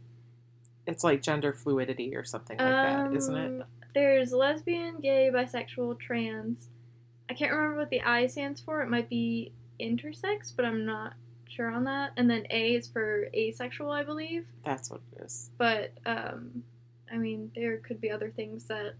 It's 0.85 1.05
like 1.05 1.21
gender 1.21 1.53
fluidity 1.53 2.13
or 2.13 2.25
something 2.25 2.57
like 2.57 2.67
that, 2.67 3.13
isn't 3.15 3.33
it? 3.33 3.61
um, 3.61 3.63
There's 3.93 4.33
lesbian, 4.33 4.99
gay, 4.99 5.31
bisexual, 5.33 5.97
trans. 5.97 6.67
I 7.29 7.33
can't 7.33 7.53
remember 7.53 7.77
what 7.77 7.91
the 7.91 8.01
I 8.01 8.27
stands 8.27 8.59
for. 8.59 8.81
It 8.81 8.89
might 8.89 9.07
be 9.07 9.53
intersex, 9.79 10.53
but 10.53 10.65
I'm 10.65 10.85
not 10.85 11.13
sure 11.47 11.71
on 11.71 11.85
that. 11.85 12.11
And 12.17 12.29
then 12.29 12.45
A 12.49 12.75
is 12.75 12.89
for 12.89 13.29
asexual, 13.33 13.89
I 13.89 14.03
believe. 14.03 14.45
That's 14.65 14.91
what 14.91 14.99
it 15.13 15.23
is. 15.23 15.49
But 15.57 15.93
um, 16.05 16.61
I 17.09 17.15
mean, 17.15 17.51
there 17.55 17.77
could 17.77 18.01
be 18.01 18.11
other 18.11 18.31
things 18.31 18.65
that 18.65 18.95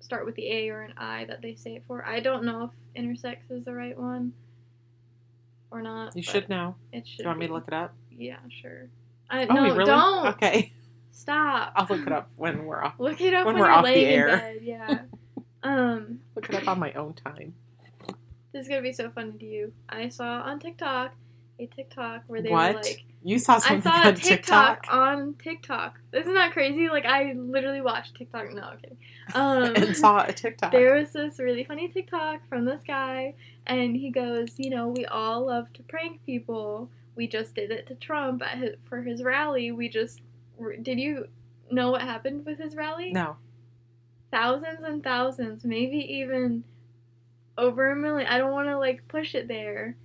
start 0.00 0.24
with 0.24 0.34
the 0.34 0.50
A 0.50 0.70
or 0.70 0.80
an 0.80 0.94
I 0.96 1.26
that 1.26 1.42
they 1.42 1.56
say 1.56 1.74
it 1.74 1.84
for. 1.86 2.06
I 2.06 2.20
don't 2.20 2.44
know 2.44 2.70
if 2.72 3.02
intersex 3.04 3.50
is 3.50 3.66
the 3.66 3.74
right 3.74 3.98
one 3.98 4.32
or 5.70 5.82
not. 5.82 6.16
You 6.16 6.22
should 6.22 6.48
know. 6.48 6.74
It 6.92 7.06
should. 7.06 7.18
Do 7.18 7.22
you 7.24 7.28
want 7.28 7.38
me 7.40 7.46
to 7.48 7.52
look 7.52 7.68
it 7.68 7.74
up? 7.74 7.94
Yeah, 8.10 8.36
sure. 8.62 8.88
I 9.30 9.46
Oh, 9.46 9.54
no, 9.54 9.62
really? 9.74 9.84
don't 9.84 10.26
Okay, 10.34 10.72
stop. 11.12 11.72
I'll 11.76 11.86
look 11.88 12.06
it 12.06 12.12
up 12.12 12.30
when 12.36 12.64
we're 12.64 12.82
off. 12.82 12.98
Look 12.98 13.20
it 13.20 13.34
up 13.34 13.46
when 13.46 13.54
when, 13.56 13.62
we're 13.62 13.68
you're 13.68 13.76
off 13.76 13.84
the 13.84 13.90
laying 13.90 14.06
air. 14.14 14.28
in 14.28 14.38
bed. 14.38 14.58
Yeah. 14.62 14.98
um, 15.62 16.20
Look 16.34 16.48
it 16.48 16.54
up 16.54 16.68
on 16.68 16.78
my 16.78 16.92
own 16.94 17.14
time. 17.14 17.54
this 18.52 18.62
is 18.62 18.68
gonna 18.68 18.82
be 18.82 18.92
so 18.92 19.10
funny 19.10 19.32
to 19.32 19.44
you. 19.44 19.72
I 19.88 20.08
saw 20.08 20.40
on 20.42 20.58
TikTok 20.58 21.14
a 21.58 21.66
TikTok 21.66 22.22
where 22.26 22.40
they 22.42 22.50
What? 22.50 22.74
were 22.76 22.80
like, 22.82 23.04
You 23.22 23.38
saw 23.38 23.54
I 23.54 23.58
something 23.58 23.82
saw 23.82 24.02
a 24.02 24.06
on 24.08 24.14
TikTok, 24.14 24.82
TikTok, 24.82 24.86
on 24.90 25.34
TikTok. 25.34 26.00
This 26.10 26.22
isn't 26.22 26.34
that 26.34 26.52
crazy? 26.52 26.88
Like 26.88 27.04
I 27.04 27.32
literally 27.34 27.80
watched 27.80 28.14
TikTok. 28.16 28.52
No, 28.54 28.70
okay. 28.74 28.96
Um, 29.34 29.74
and 29.76 29.96
saw 29.96 30.24
a 30.26 30.32
TikTok. 30.32 30.72
there 30.72 30.94
was 30.94 31.12
this 31.12 31.38
really 31.38 31.64
funny 31.64 31.88
TikTok 31.88 32.48
from 32.48 32.64
this 32.64 32.82
guy, 32.86 33.34
and 33.66 33.96
he 33.96 34.10
goes, 34.10 34.50
you 34.58 34.70
know, 34.70 34.88
we 34.88 35.04
all 35.06 35.46
love 35.46 35.72
to 35.74 35.82
prank 35.82 36.24
people. 36.24 36.90
We 37.16 37.26
just 37.26 37.54
did 37.54 37.70
it 37.72 37.86
to 37.88 37.94
Trump 37.96 38.42
at 38.42 38.58
his, 38.58 38.76
for 38.88 39.02
his 39.02 39.22
rally. 39.22 39.72
We 39.72 39.88
just 39.88 40.20
did 40.82 40.98
you 41.00 41.28
know 41.70 41.90
what 41.90 42.02
happened 42.02 42.46
with 42.46 42.58
his 42.58 42.74
rally? 42.76 43.12
No, 43.12 43.36
Thousands 44.30 44.80
and 44.84 45.02
thousands, 45.02 45.64
maybe 45.64 45.96
even 45.96 46.64
over 47.56 47.90
a 47.90 47.96
million. 47.96 48.28
I 48.28 48.38
don't 48.38 48.52
want 48.52 48.68
to 48.68 48.78
like 48.78 49.08
push 49.08 49.34
it 49.34 49.48
there. 49.48 49.96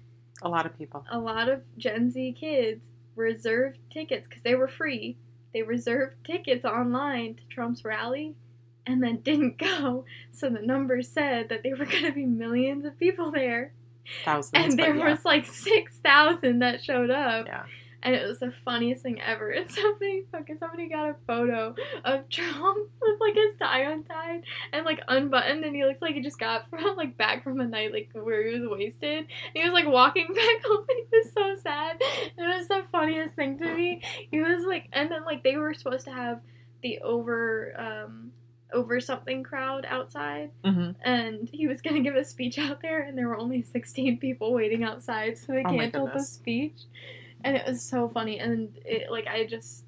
A 0.43 0.49
lot 0.49 0.65
of 0.65 0.77
people. 0.77 1.05
a 1.09 1.17
lot 1.17 1.49
of 1.49 1.61
Gen 1.77 2.11
Z 2.11 2.35
kids 2.39 2.85
reserved 3.15 3.79
tickets 3.91 4.27
because 4.27 4.43
they 4.43 4.55
were 4.55 4.67
free. 4.67 5.17
They 5.53 5.63
reserved 5.63 6.15
tickets 6.23 6.65
online 6.65 7.35
to 7.35 7.41
Trump's 7.49 7.85
rally 7.85 8.35
and 8.85 9.01
then 9.01 9.17
didn't 9.23 9.57
go. 9.57 10.05
So 10.31 10.49
the 10.49 10.61
numbers 10.61 11.09
said 11.09 11.49
that 11.49 11.63
there 11.63 11.75
were 11.75 11.85
going 11.85 12.05
to 12.05 12.11
be 12.11 12.25
millions 12.25 12.85
of 12.85 12.97
people 12.99 13.31
there. 13.31 13.73
Thousands. 14.25 14.51
And 14.53 14.79
there 14.79 14.95
yeah. 14.95 15.09
was 15.09 15.23
like 15.23 15.45
6,000 15.45 16.59
that 16.59 16.83
showed 16.83 17.09
up. 17.09 17.45
Yeah. 17.47 17.63
And 18.03 18.13
it 18.13 18.27
was 18.27 18.39
the 18.39 18.53
funniest 18.63 19.01
thing 19.01 19.19
ever. 19.21 19.49
And 19.63 19.71
somebody 19.71 20.25
fucking 20.31 20.57
somebody 20.59 20.89
got 20.89 21.09
a 21.09 21.15
photo 21.25 21.75
of 22.03 22.29
Trump 22.29 22.89
with 23.01 23.19
like 23.19 23.33
his 23.33 23.55
tie 23.57 23.81
untied 23.91 24.43
and 24.71 24.85
like 24.85 25.01
unbuttoned, 25.07 25.63
and 25.63 25.75
he 25.75 25.83
looked 25.85 26.01
like 26.01 26.15
he 26.15 26.21
just 26.21 26.39
got 26.39 26.69
from 26.69 26.95
like 26.95 27.17
back 27.17 27.43
from 27.43 27.59
a 27.59 27.65
night 27.65 27.91
like 27.93 28.09
where 28.13 28.45
he 28.47 28.59
was 28.59 28.69
wasted. 28.69 29.19
And 29.19 29.27
he 29.53 29.63
was 29.63 29.73
like 29.73 29.87
walking 29.87 30.27
back 30.27 30.63
home, 30.65 30.85
and 30.87 30.99
he 31.09 31.17
was 31.17 31.31
so 31.33 31.55
sad. 31.61 31.97
It 31.99 32.33
was 32.37 32.67
the 32.67 32.83
funniest 32.91 33.35
thing 33.35 33.57
to 33.59 33.75
me. 33.75 34.01
He 34.29 34.39
was 34.39 34.65
like, 34.65 34.87
and 34.93 35.09
then 35.09 35.23
like 35.25 35.43
they 35.43 35.55
were 35.57 35.73
supposed 35.73 36.05
to 36.05 36.11
have 36.11 36.41
the 36.81 36.99
over 36.99 37.73
um 37.79 38.31
over 38.73 38.99
something 38.99 39.43
crowd 39.43 39.85
outside 39.87 40.49
hmm 40.65 40.89
and 41.05 41.47
he 41.51 41.67
was 41.67 41.81
going 41.81 41.95
to 41.95 42.01
give 42.01 42.15
a 42.15 42.25
speech 42.25 42.57
out 42.57 42.81
there 42.81 43.03
and 43.03 43.17
there 43.17 43.27
were 43.27 43.37
only 43.37 43.61
16 43.61 44.17
people 44.17 44.51
waiting 44.51 44.83
outside 44.83 45.37
so 45.37 45.53
they 45.53 45.63
Oh 45.63 45.69
canceled 45.69 46.09
the 46.13 46.19
speech 46.23 46.81
and 47.43 47.55
it 47.55 47.65
was 47.65 47.81
so 47.81 48.07
funny 48.09 48.39
and 48.39 48.77
it 48.85 49.11
like 49.11 49.27
i 49.27 49.45
just 49.45 49.83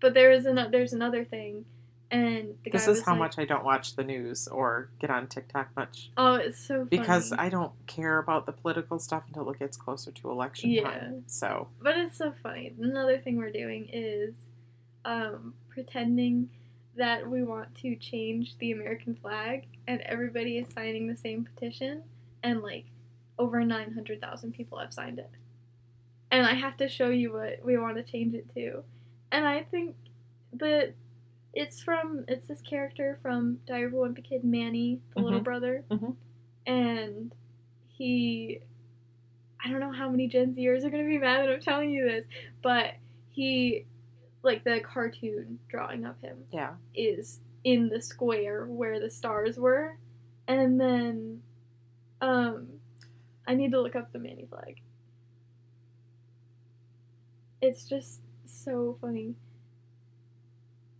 but 0.00 0.14
there 0.14 0.30
is 0.32 0.46
another 0.46 0.70
there's 0.70 0.92
another 0.92 1.24
thing 1.24 1.64
and 2.10 2.54
the 2.64 2.70
This 2.70 2.86
is 2.86 3.02
how 3.02 3.12
like, 3.12 3.18
much 3.18 3.38
I 3.38 3.44
don't 3.44 3.64
watch 3.64 3.96
the 3.96 4.04
news 4.04 4.46
or 4.46 4.90
get 5.00 5.10
on 5.10 5.26
TikTok 5.26 5.70
much 5.76 6.10
oh 6.16 6.34
it's 6.34 6.58
so 6.58 6.74
funny. 6.76 6.88
because 6.90 7.32
I 7.32 7.48
don't 7.48 7.72
care 7.86 8.18
about 8.18 8.46
the 8.46 8.52
political 8.52 8.98
stuff 8.98 9.24
until 9.26 9.50
it 9.50 9.58
gets 9.58 9.76
closer 9.76 10.12
to 10.12 10.30
election 10.30 10.70
Yeah. 10.70 10.82
time. 10.82 11.24
So 11.26 11.68
but 11.80 11.96
it's 11.96 12.16
so 12.18 12.32
funny 12.42 12.72
another 12.80 13.18
thing 13.18 13.36
we're 13.36 13.50
doing 13.50 13.88
is 13.92 14.34
um 15.04 15.54
pretending 15.68 16.50
that 16.96 17.28
we 17.28 17.42
want 17.42 17.74
to 17.76 17.96
change 17.96 18.56
the 18.58 18.70
american 18.70 19.16
flag 19.16 19.66
and 19.88 20.00
everybody 20.02 20.58
is 20.58 20.68
signing 20.72 21.08
the 21.08 21.16
same 21.16 21.44
petition 21.44 22.02
and 22.42 22.62
like 22.62 22.84
over 23.38 23.64
900,000 23.64 24.52
people 24.52 24.78
have 24.78 24.92
signed 24.92 25.18
it 25.18 25.30
and 26.30 26.46
I 26.46 26.54
have 26.54 26.76
to 26.78 26.88
show 26.88 27.08
you 27.10 27.32
what 27.32 27.60
we 27.64 27.76
want 27.78 27.96
to 27.96 28.02
change 28.02 28.34
it 28.34 28.52
to. 28.54 28.82
And 29.32 29.46
I 29.46 29.62
think 29.62 29.96
that 30.54 30.94
it's 31.52 31.82
from 31.82 32.24
it's 32.28 32.46
this 32.48 32.60
character 32.60 33.18
from 33.22 33.58
Diary 33.66 33.86
of 33.86 33.92
a 33.94 33.96
Wimpy 33.96 34.24
Kid, 34.24 34.44
Manny, 34.44 35.00
the 35.14 35.22
little 35.22 35.40
Mhm. 35.40 35.44
brother, 35.44 35.84
Mhm. 35.90 36.16
and 36.66 37.34
he. 37.88 38.60
I 39.64 39.70
don't 39.70 39.80
know 39.80 39.92
how 39.92 40.10
many 40.10 40.26
Gen 40.28 40.54
Zers 40.54 40.84
are 40.84 40.90
gonna 40.90 41.04
be 41.06 41.16
mad 41.18 41.40
that 41.40 41.50
I'm 41.54 41.60
telling 41.60 41.90
you 41.90 42.04
this, 42.04 42.26
but 42.60 42.94
he, 43.30 43.86
like 44.42 44.62
the 44.62 44.80
cartoon 44.80 45.58
drawing 45.68 46.04
of 46.04 46.20
him, 46.20 46.44
yeah, 46.52 46.76
is 46.94 47.40
in 47.64 47.88
the 47.88 48.02
square 48.02 48.66
where 48.66 49.00
the 49.00 49.08
stars 49.08 49.58
were, 49.58 49.96
and 50.46 50.78
then, 50.78 51.42
um, 52.20 52.78
I 53.46 53.54
need 53.54 53.72
to 53.72 53.80
look 53.80 53.96
up 53.96 54.12
the 54.12 54.18
Manny 54.18 54.44
flag. 54.46 54.80
It's 57.64 57.88
just 57.88 58.20
so 58.44 58.98
funny. 59.00 59.34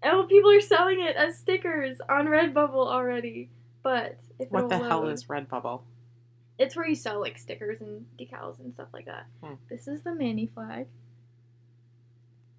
Oh, 0.02 0.24
people 0.28 0.50
are 0.50 0.60
selling 0.60 1.00
it 1.00 1.14
as 1.16 1.36
stickers 1.38 2.00
on 2.08 2.26
Redbubble 2.26 2.86
already. 2.86 3.50
But 3.82 4.18
if 4.38 4.50
what 4.50 4.68
the 4.70 4.76
it'll 4.76 4.88
hell 4.88 5.08
is 5.08 5.24
Redbubble? 5.24 5.82
It's 6.58 6.74
where 6.74 6.86
you 6.88 6.94
sell 6.94 7.20
like 7.20 7.36
stickers 7.38 7.80
and 7.80 8.06
decals 8.18 8.58
and 8.60 8.72
stuff 8.72 8.88
like 8.94 9.06
that. 9.06 9.26
Hmm. 9.42 9.54
This 9.68 9.86
is 9.88 10.02
the 10.02 10.14
Manny 10.14 10.46
flag, 10.46 10.86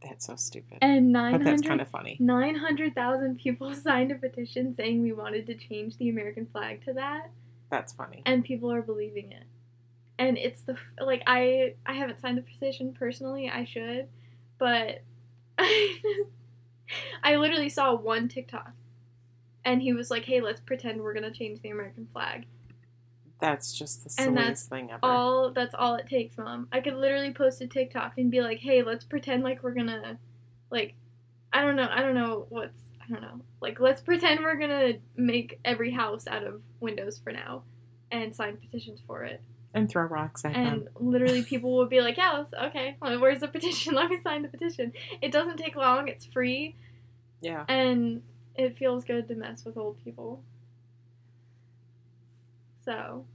That's 0.04 0.26
so 0.28 0.36
stupid. 0.36 0.80
and 0.82 1.12
But 1.14 1.20
nine 1.20 1.44
that's 1.44 1.62
kind 1.62 1.82
of 1.82 1.88
funny. 1.88 2.18
900,000 2.20 3.40
people 3.40 3.74
signed 3.88 4.12
a 4.12 4.16
petition 4.16 4.76
saying 4.76 5.02
we 5.02 5.14
wanted 5.14 5.48
to 5.48 5.56
change 5.56 5.98
the 5.98 6.10
American 6.10 6.46
flag 6.46 6.84
to 6.86 6.94
that, 6.94 7.32
That's 7.70 7.94
funny. 7.94 8.22
and 8.26 8.44
people 8.44 8.72
are 8.72 8.82
believing 8.82 9.32
it. 9.32 9.44
And 10.18 10.38
it's 10.38 10.62
the 10.62 10.78
like 11.00 11.24
I 11.28 11.76
I 11.86 11.94
haven't 11.94 12.22
signed 12.22 12.38
the 12.38 12.42
petition 12.42 12.94
personally. 12.94 13.50
I 13.50 13.66
should, 13.66 14.08
but 14.58 15.02
I 15.58 17.36
literally 17.36 17.70
saw 17.70 17.94
one 17.96 18.28
TikTok, 18.28 18.72
and 19.66 19.82
he 19.82 19.94
was 19.94 20.10
like, 20.12 20.24
"Hey, 20.26 20.42
let's 20.42 20.62
pretend 20.62 21.02
we're 21.02 21.14
gonna 21.14 21.32
change 21.32 21.62
the 21.62 21.70
American 21.70 22.08
flag." 22.14 22.46
That's 23.40 23.78
just 23.78 24.04
the 24.04 24.24
And 24.24 24.36
silliest 24.36 24.48
that's 24.48 24.64
thing 24.68 24.92
ever. 24.92 25.00
All 25.04 25.52
that's 25.52 25.76
all 25.76 25.96
it 25.96 26.08
takes, 26.08 26.38
mom. 26.38 26.68
I 26.72 26.80
could 26.80 26.96
literally 26.96 27.34
post 27.34 27.62
a 27.62 27.68
TikTok 27.68 28.18
and 28.18 28.32
be 28.32 28.42
like, 28.42 28.60
"Hey, 28.60 28.82
let's 28.84 29.04
pretend 29.04 29.44
like 29.44 29.62
we're 29.64 29.74
gonna, 29.74 30.18
like, 30.72 30.96
I 31.52 31.62
don't 31.62 31.76
know, 31.76 31.90
I 31.92 32.02
don't 32.02 32.16
know 32.16 32.46
what's, 32.50 32.82
I 33.04 33.12
don't 33.12 33.22
know, 33.22 33.42
like, 33.62 33.80
let's 33.80 34.02
pretend 34.02 34.40
we're 34.42 34.56
gonna 34.56 34.94
make 35.18 35.60
every 35.66 35.92
house 35.92 36.28
out 36.28 36.44
of 36.44 36.62
windows 36.80 37.20
for 37.20 37.32
now, 37.34 37.64
and 38.12 38.34
sign 38.34 38.58
petitions 38.58 39.02
for 39.06 39.24
it." 39.26 39.42
And 39.76 39.88
throw 39.90 40.04
rocks 40.04 40.44
at 40.46 40.56
And 40.56 40.86
them. 40.86 40.90
literally, 40.96 41.44
people 41.44 41.76
will 41.78 41.86
be 41.86 42.02
like, 42.02 42.18
"Yeah, 42.18 42.46
okay, 42.64 42.96
where's 43.00 43.42
the 43.42 43.48
petition? 43.48 43.94
Let 44.00 44.10
me 44.10 44.20
sign 44.24 44.42
the 44.42 44.48
petition." 44.48 44.94
It 45.22 45.32
doesn't 45.32 45.58
take 45.58 45.76
long. 45.76 46.08
It's 46.08 46.26
free, 46.26 46.76
Yeah. 47.42 47.66
and 47.68 48.24
it 48.56 48.78
feels 48.78 49.04
good 49.06 49.28
to 49.28 49.36
mess 49.36 49.64
with 49.66 49.78
old 49.78 50.04
people. 50.04 50.42
So 52.84 53.26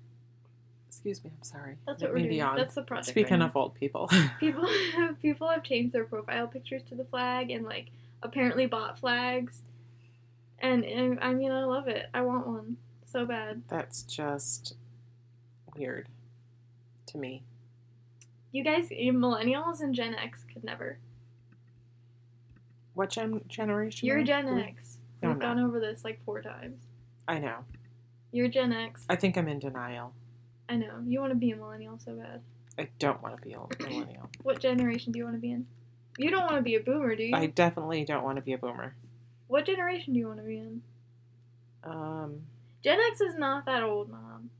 Excuse 0.88 1.22
me. 1.24 1.30
I'm 1.36 1.42
sorry. 1.42 1.76
that's 1.86 2.02
what 2.02 2.12
we're 2.12 2.22
doing. 2.22 2.42
on. 2.42 2.56
That's 2.56 2.74
the 2.74 2.82
project. 2.82 3.08
right 3.08 3.12
Speaking 3.12 3.38
now. 3.40 3.46
of 3.46 3.56
old 3.56 3.74
people, 3.74 4.08
people 4.40 4.68
people 5.22 5.48
have 5.48 5.62
changed 5.62 5.92
their 5.92 6.04
profile 6.04 6.46
pictures 6.48 6.82
to 6.88 6.94
the 6.94 7.04
flag 7.04 7.50
and 7.50 7.64
like 7.64 7.86
apparently 8.22 8.66
bought 8.66 8.98
flags 8.98 9.62
and, 10.58 10.84
and 10.84 11.18
i 11.20 11.32
mean 11.32 11.50
i 11.50 11.64
love 11.64 11.88
it 11.88 12.04
i 12.12 12.20
want 12.20 12.46
one 12.46 12.76
so 13.06 13.24
bad 13.24 13.62
that's 13.66 14.02
just 14.02 14.74
weird 15.74 16.06
to 17.10 17.18
me. 17.18 17.42
you 18.52 18.62
guys 18.64 18.90
you 18.90 19.12
millennials 19.12 19.80
and 19.80 19.94
gen 19.94 20.14
x 20.14 20.44
could 20.52 20.64
never 20.64 20.98
What 22.94 23.10
gen- 23.10 23.44
generation? 23.48 24.06
you're 24.06 24.20
are 24.20 24.24
gen 24.24 24.54
we? 24.54 24.62
x 24.62 24.98
No, 25.22 25.30
we've 25.30 25.38
gone 25.38 25.58
over 25.58 25.80
this 25.80 26.04
like 26.04 26.24
four 26.24 26.40
times 26.42 26.82
I 27.28 27.38
know. 27.38 27.58
you're 28.32 28.48
gen 28.48 28.72
x 28.72 29.04
I 29.08 29.16
think 29.16 29.36
I'm 29.36 29.48
in 29.48 29.58
denial. 29.58 30.12
i 30.68 30.76
know 30.76 31.00
you 31.06 31.20
want 31.20 31.32
to 31.32 31.36
be 31.38 31.50
a 31.50 31.56
millennial 31.56 31.98
so 31.98 32.12
bad 32.14 32.40
I 32.78 32.88
don't 32.98 33.22
want 33.22 33.36
to 33.36 33.42
be 33.42 33.52
a 33.54 33.58
millennial. 33.88 34.30
what 34.42 34.60
generation 34.60 35.12
do 35.12 35.18
you 35.18 35.24
want 35.24 35.36
to 35.36 35.40
be 35.40 35.50
in 35.52 35.66
you 36.18 36.30
don't 36.30 36.42
want 36.42 36.56
to 36.56 36.62
be 36.62 36.74
a 36.76 36.80
boomer 36.80 37.14
do 37.16 37.24
you 37.24 37.36
I 37.36 37.46
definitely 37.46 38.04
don't 38.04 38.24
want 38.24 38.36
to 38.36 38.42
be 38.42 38.52
a 38.52 38.58
boomer. 38.58 38.94
what 39.48 39.66
generation 39.66 40.12
do 40.14 40.20
you 40.20 40.26
want 40.28 40.38
to 40.38 40.44
be 40.46 40.58
in 40.58 40.82
Um, 41.84 42.42
gen 42.84 42.98
x 43.10 43.20
is 43.20 43.34
not 43.36 43.66
that 43.66 43.82
old 43.82 44.10
mom 44.10 44.50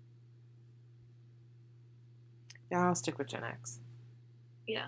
yeah, 2.71 2.87
I'll 2.87 2.95
stick 2.95 3.19
with 3.19 3.29
Gen 3.29 3.45
X 3.45 3.81
yeah 4.71 4.87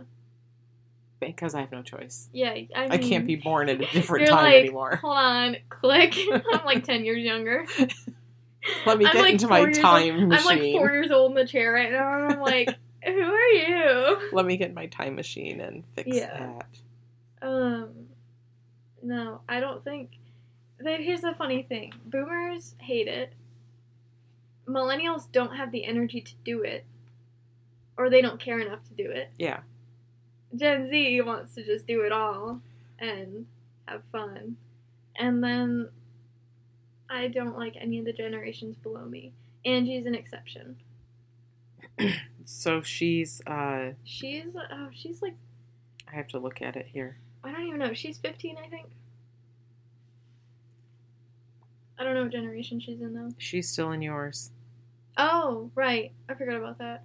because 1.21 1.55
I 1.55 1.61
have 1.61 1.71
no 1.73 1.83
choice. 1.83 2.29
yeah 2.33 2.51
i, 2.51 2.55
mean, 2.55 2.69
I 2.91 2.99
can't 2.99 3.27
be 3.27 3.37
born 3.37 3.69
at 3.69 3.81
a 3.81 3.87
different 3.93 4.29
time 4.29 4.45
like, 4.45 4.61
anymore. 4.61 4.97
Hold 4.97 5.17
on, 5.17 5.57
click. 5.69 6.15
I'm 6.53 6.65
like 6.65 6.85
ten 6.85 7.05
years 7.05 7.23
younger. 7.25 7.67
Let 8.87 8.99
me 8.99 9.07
I'm 9.07 9.13
get 9.13 9.23
like 9.23 9.33
into 9.35 9.49
my 9.49 9.71
time 9.71 10.15
old. 10.15 10.29
machine. 10.29 10.33
I'm 10.33 10.45
like 10.45 10.73
four 10.73 10.91
years 10.91 11.11
old 11.11 11.33
in 11.33 11.37
the 11.37 11.47
chair 11.47 11.73
right 11.73 11.91
now, 11.91 12.17
and 12.17 12.33
I'm 12.35 12.41
like, 12.41 12.77
who 13.05 13.21
are 13.21 13.49
you? 13.49 14.19
Let 14.33 14.47
me 14.47 14.57
get 14.57 14.73
my 14.75 14.87
time 14.87 15.17
machine 15.17 15.61
and 15.61 15.85
fix 15.95 16.09
Yeah. 16.09 16.33
that. 17.41 17.47
Um, 17.47 17.91
no, 19.03 19.41
I 19.49 19.61
don't 19.61 19.83
think 19.85 20.11
the, 20.79 20.93
here's 20.97 21.23
the 21.23 21.35
funny 21.37 21.63
thing: 21.65 21.93
Boomers 22.07 22.75
hate 22.79 23.09
it. 23.09 23.33
Millennials 24.69 25.31
don't 25.33 25.57
have 25.57 25.73
the 25.73 25.85
energy 25.85 26.21
to 26.21 26.33
do 26.45 26.63
it, 26.63 26.85
or 27.97 28.11
they 28.11 28.21
don't 28.23 28.41
care 28.41 28.59
enough 28.59 28.83
to 28.85 28.95
do 28.95 29.11
it. 29.11 29.31
Yeah. 29.39 29.61
Gen 30.55 30.89
Z 30.89 31.21
wants 31.23 31.55
to 31.55 31.65
just 31.65 31.87
do 31.87 32.03
it 32.03 32.13
all 32.13 32.61
and 32.99 33.47
have 33.87 34.03
fun, 34.13 34.57
and 35.17 35.43
then 35.43 35.89
I 37.09 37.29
don't 37.29 37.59
like 37.59 37.75
any 37.79 37.99
of 37.99 38.05
the 38.05 38.13
generations 38.13 38.77
below 38.77 39.05
me. 39.05 39.33
Angie's 39.65 40.07
an 40.07 40.15
exception. 40.15 40.77
So 42.45 42.83
she's 42.83 43.41
uh 43.47 43.93
She's 44.05 44.47
oh, 44.57 44.89
she's 44.93 45.23
like 45.23 45.35
I 46.11 46.17
have 46.17 46.29
to 46.29 46.39
look 46.39 46.61
at 46.61 46.77
it 46.77 46.87
here. 46.93 47.19
I 47.45 47.53
don't 47.53 47.67
even 47.67 47.79
know. 47.79 47.95
She's 47.95 48.19
15, 48.19 48.57
I 48.63 48.69
think. 48.69 48.89
I 51.99 52.05
don't 52.05 52.15
know 52.15 52.23
what 52.23 52.33
generation 52.33 52.81
she's 52.81 53.01
in 53.01 53.15
though. 53.15 53.33
She's 53.39 53.69
still 53.69 53.91
in 53.93 54.03
yours. 54.03 54.51
Oh, 55.17 55.71
right. 55.75 56.13
I 56.29 56.35
forgot 56.35 56.57
about 56.57 56.79
that. 56.79 57.05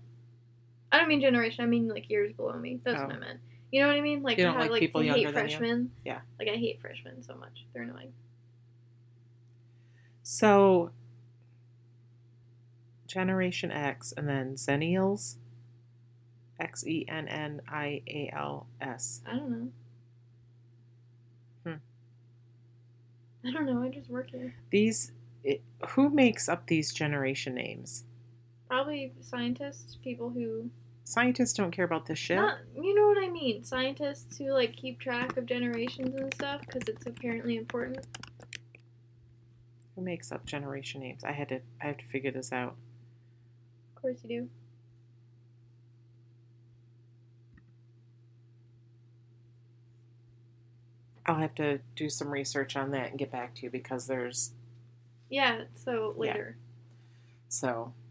I 0.91 0.97
don't 0.99 1.07
mean 1.09 1.21
generation. 1.21 1.63
I 1.63 1.67
mean 1.67 1.87
like 1.87 2.09
years 2.09 2.31
below 2.33 2.53
me. 2.57 2.79
That's 2.83 2.99
what 2.99 3.11
Oh. 3.11 3.15
I 3.15 3.19
meant. 3.19 3.39
You 3.71 3.81
know 3.81 3.87
what 3.87 3.97
I 3.97 4.01
mean? 4.01 4.23
Like 4.23 4.37
You 4.37 4.45
don't 4.45 4.53
how 4.53 4.61
like 4.61 4.71
like 4.71 4.79
people 4.79 5.03
younger 5.03 5.19
hate 5.19 5.33
than 5.33 5.43
you? 5.45 5.49
freshmen. 5.57 5.91
Yeah. 6.05 6.19
Like 6.39 6.47
I 6.47 6.55
hate 6.55 6.79
freshmen 6.79 7.21
so 7.23 7.35
much. 7.35 7.65
They're 7.73 7.83
annoying. 7.83 8.13
So 10.23 10.91
Generation 13.07 13.71
X 13.71 14.13
and 14.15 14.27
then 14.27 14.55
Zennials. 14.55 15.35
X 16.59 16.85
E 16.87 17.05
N 17.07 17.27
N 17.27 17.61
I 17.67 18.01
A 18.07 18.31
L 18.33 18.67
S. 18.81 19.21
I 19.27 19.31
don't 19.37 19.51
know. 19.51 19.69
Hmm. 21.63 23.47
I 23.47 23.51
don't 23.51 23.65
know. 23.67 23.83
I 23.83 23.89
just 23.89 24.09
work 24.09 24.31
here. 24.31 24.55
These 24.71 25.11
it, 25.43 25.61
who 25.89 26.09
makes 26.09 26.49
up 26.49 26.65
these 26.67 26.91
generation 26.91 27.53
names? 27.53 28.05
Probably 28.67 29.13
scientists, 29.21 29.97
people 30.03 30.29
who 30.29 30.69
Scientists 31.03 31.53
don't 31.53 31.71
care 31.71 31.85
about 31.85 32.05
this 32.05 32.19
shit. 32.19 32.35
Not, 32.35 32.57
you 32.75 32.93
know 32.93 33.07
what 33.07 33.17
I 33.23 33.29
mean? 33.29 33.63
Scientists 33.63 34.37
who 34.37 34.51
like 34.51 34.75
keep 34.75 34.99
track 34.99 35.37
of 35.37 35.45
generations 35.45 36.13
and 36.19 36.33
stuff 36.33 36.59
because 36.61 36.81
it's 36.89 37.05
apparently 37.05 37.55
important. 37.55 38.05
Who 39.95 40.01
makes 40.01 40.33
up 40.33 40.45
generation 40.45 40.99
names? 40.99 41.23
I 41.23 41.31
had 41.31 41.47
to 41.47 41.61
I 41.81 41.87
have 41.87 41.97
to 41.99 42.05
figure 42.07 42.29
this 42.31 42.51
out. 42.51 42.75
Of 43.95 44.01
course 44.01 44.17
you 44.21 44.29
do. 44.41 44.49
I'll 51.25 51.35
have 51.39 51.55
to 51.55 51.79
do 51.95 52.09
some 52.09 52.29
research 52.29 52.75
on 52.75 52.91
that 52.91 53.09
and 53.09 53.19
get 53.19 53.31
back 53.31 53.55
to 53.55 53.63
you 53.63 53.69
because 53.69 54.07
there's 54.07 54.51
Yeah. 55.29 55.63
So 55.73 56.13
later. 56.17 56.57
so 57.49 57.93
I 57.95 58.06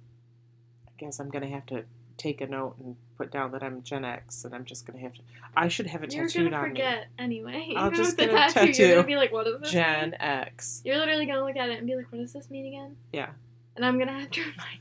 guess 0.98 1.18
I'm 1.20 1.30
gonna 1.30 1.48
have 1.48 1.66
to 1.66 1.84
take 2.16 2.40
a 2.40 2.46
note 2.46 2.76
and 2.78 2.96
put 3.18 3.30
down 3.30 3.52
that 3.52 3.62
I'm 3.62 3.82
Gen 3.82 4.04
X 4.04 4.44
and 4.44 4.54
I'm 4.54 4.64
just 4.64 4.86
gonna 4.86 5.00
have 5.00 5.14
to 5.14 5.20
I 5.56 5.68
should 5.68 5.86
have 5.88 6.02
it 6.02 6.14
You're 6.14 6.26
tattooed 6.26 6.50
gonna 6.50 6.62
on 6.62 6.68
forget 6.70 7.06
anyway. 7.18 7.72
I'll 7.76 7.86
Even 7.88 7.96
just 7.98 8.16
with 8.16 8.28
the 8.28 8.32
get 8.34 8.50
a 8.50 8.52
tattoo, 8.54 8.66
tattoo. 8.72 8.82
You're 8.86 8.94
gonna 8.96 9.06
be 9.06 9.16
like, 9.16 9.32
"What 9.32 9.44
does 9.44 9.54
me. 9.54 9.60
this 9.64 9.72
Gen 9.72 10.10
mean?" 10.10 10.14
X. 10.20 10.80
You're 10.84 10.96
literally 10.96 11.26
gonna 11.26 11.44
look 11.44 11.56
at 11.56 11.68
it 11.68 11.78
and 11.78 11.86
be 11.86 11.94
like, 11.96 12.10
"What 12.10 12.18
does 12.18 12.32
this 12.32 12.50
mean 12.50 12.66
again?" 12.66 12.96
Yeah. 13.12 13.30
And 13.76 13.84
I'm 13.84 13.98
gonna 13.98 14.18
have 14.20 14.30
to 14.30 14.40
remind 14.40 14.80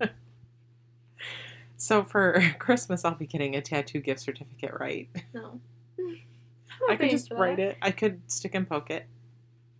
you. 0.00 0.08
So 1.76 2.04
for 2.04 2.40
Christmas 2.58 3.04
I'll 3.06 3.14
be 3.14 3.26
getting 3.26 3.56
a 3.56 3.62
tattoo 3.62 4.00
gift 4.00 4.20
certificate, 4.20 4.72
right? 4.78 5.08
No. 5.32 5.60
I 6.90 6.96
could 6.96 7.08
just 7.10 7.30
write 7.32 7.58
it. 7.58 7.76
I 7.80 7.90
could 7.90 8.20
stick 8.30 8.54
and 8.54 8.68
poke 8.68 8.90
it. 8.90 9.06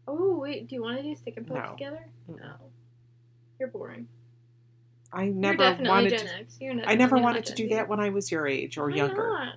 Oh 0.08 0.38
wait, 0.38 0.66
do 0.66 0.74
you 0.76 0.82
want 0.82 0.96
to 0.96 1.02
do 1.02 1.14
stick 1.14 1.34
and 1.36 1.46
poke 1.46 1.58
No. 1.58 1.72
together? 1.72 2.06
No. 2.26 2.54
You're 3.58 3.68
boring. 3.68 4.08
I 5.12 5.26
never 5.28 5.76
wanted 5.80 6.18
to 6.18 6.82
I 6.86 6.94
never 6.94 7.16
wanted 7.18 7.44
to 7.46 7.54
do 7.54 7.68
that 7.70 7.88
when 7.88 7.98
I 8.00 8.10
was 8.10 8.30
your 8.30 8.46
age 8.46 8.78
or 8.78 8.88
Why 8.88 8.96
younger. 8.96 9.28
Not? 9.28 9.54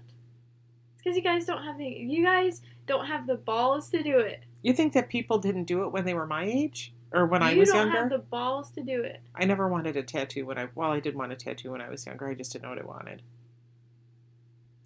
It's 0.95 1.03
because 1.03 1.15
you 1.15 1.21
guys 1.23 1.45
don't 1.45 1.63
have 1.63 1.77
the 1.77 1.85
you 1.87 2.23
guys 2.23 2.61
don't 2.87 3.05
have 3.05 3.27
the 3.27 3.35
balls 3.35 3.89
to 3.89 4.01
do 4.01 4.19
it. 4.19 4.43
You 4.61 4.73
think 4.73 4.93
that 4.93 5.09
people 5.09 5.37
didn't 5.37 5.65
do 5.65 5.83
it 5.83 5.91
when 5.91 6.05
they 6.05 6.13
were 6.13 6.25
my 6.25 6.43
age? 6.45 6.93
Or 7.11 7.27
when 7.27 7.43
I 7.43 7.51
you 7.51 7.59
was 7.59 7.69
don't 7.69 7.85
younger? 7.87 7.99
have 7.99 8.09
the 8.09 8.17
balls 8.17 8.71
to 8.71 8.81
do 8.81 9.03
it. 9.03 9.21
I 9.35 9.45
never 9.45 9.67
wanted 9.67 9.95
a 9.97 10.01
tattoo 10.03 10.47
when 10.47 10.57
I 10.57 10.69
well, 10.73 10.91
I 10.91 10.99
did 10.99 11.15
want 11.15 11.31
a 11.31 11.35
tattoo 11.35 11.71
when 11.71 11.81
I 11.81 11.89
was 11.89 12.05
younger. 12.07 12.27
I 12.27 12.33
just 12.33 12.51
didn't 12.53 12.63
know 12.63 12.69
what 12.69 12.79
I 12.81 12.85
wanted. 12.85 13.21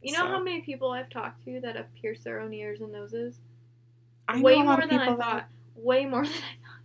You 0.02 0.12
know 0.14 0.20
So- 0.20 0.28
how 0.28 0.44
many 0.44 0.62
people 0.62 0.92
I've 0.92 1.10
talked 1.10 1.46
to 1.46 1.62
that 1.62 1.76
have 1.78 1.94
pierced 1.96 2.24
their 2.26 2.40
own 2.42 2.54
ears 2.54 2.82
and 2.82 2.92
noses? 2.92 3.40
I 4.28 4.42
Way 4.42 4.58
know 4.58 4.64
a 4.64 4.66
lot 4.66 4.80
more 4.80 4.88
than 4.90 5.00
I 5.00 5.06
thought. 5.08 5.20
that 5.20 5.50
Way 5.76 6.06
more 6.06 6.24
than 6.26 6.34
I 6.34 6.36
thought. 6.36 6.82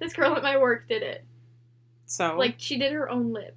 This 0.00 0.12
girl 0.14 0.34
at 0.34 0.42
my 0.42 0.56
work 0.56 0.88
did 0.88 1.02
it. 1.02 1.24
So 2.06 2.36
Like 2.38 2.54
she 2.58 2.78
did 2.78 2.92
her 2.92 3.08
own 3.08 3.32
lip. 3.32 3.54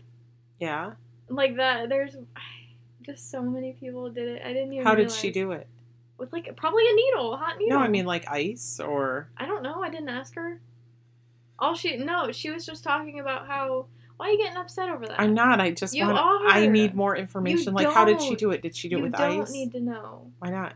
yeah. 0.59 0.93
Like 1.29 1.55
that. 1.57 1.89
There's 1.89 2.15
just 3.03 3.29
so 3.31 3.41
many 3.41 3.73
people 3.73 4.09
did 4.09 4.27
it. 4.27 4.41
I 4.43 4.51
didn't 4.53 4.73
even. 4.73 4.85
How 4.85 4.95
did 4.95 5.11
she 5.11 5.31
do 5.31 5.51
it? 5.51 5.67
With 6.17 6.33
like 6.33 6.53
probably 6.57 6.83
a 6.89 6.93
needle, 6.95 7.33
a 7.33 7.37
hot 7.37 7.57
needle. 7.59 7.77
No, 7.77 7.83
I 7.83 7.87
mean 7.87 8.05
like 8.05 8.27
ice 8.29 8.79
or 8.79 9.29
I 9.37 9.45
don't 9.45 9.63
know. 9.63 9.81
I 9.83 9.89
didn't 9.89 10.09
ask 10.09 10.35
her. 10.35 10.59
All 11.59 11.75
she 11.75 11.97
no, 11.97 12.31
she 12.31 12.49
was 12.49 12.65
just 12.65 12.83
talking 12.83 13.19
about 13.19 13.47
how. 13.47 13.85
Why 14.17 14.27
are 14.27 14.31
you 14.31 14.37
getting 14.37 14.57
upset 14.57 14.89
over 14.89 15.05
that? 15.07 15.17
I'm 15.19 15.33
not. 15.33 15.61
I 15.61 15.71
just 15.71 15.93
You 15.95 16.05
want 16.05 16.17
are. 16.17 16.47
I 16.47 16.67
need 16.67 16.93
more 16.93 17.15
information. 17.15 17.67
You 17.67 17.71
like 17.85 17.93
how 17.93 18.03
did 18.03 18.21
she 18.21 18.35
don't. 18.35 18.53
it? 18.53 18.61
Did 18.61 18.75
she 18.75 18.89
do 18.89 18.95
you 18.97 18.99
it 18.99 19.03
with 19.03 19.11
don't 19.13 19.41
ice? 19.43 19.51
need 19.51 19.71
to 19.71 19.79
know 19.79 20.31
Why 20.39 20.49
not? 20.49 20.73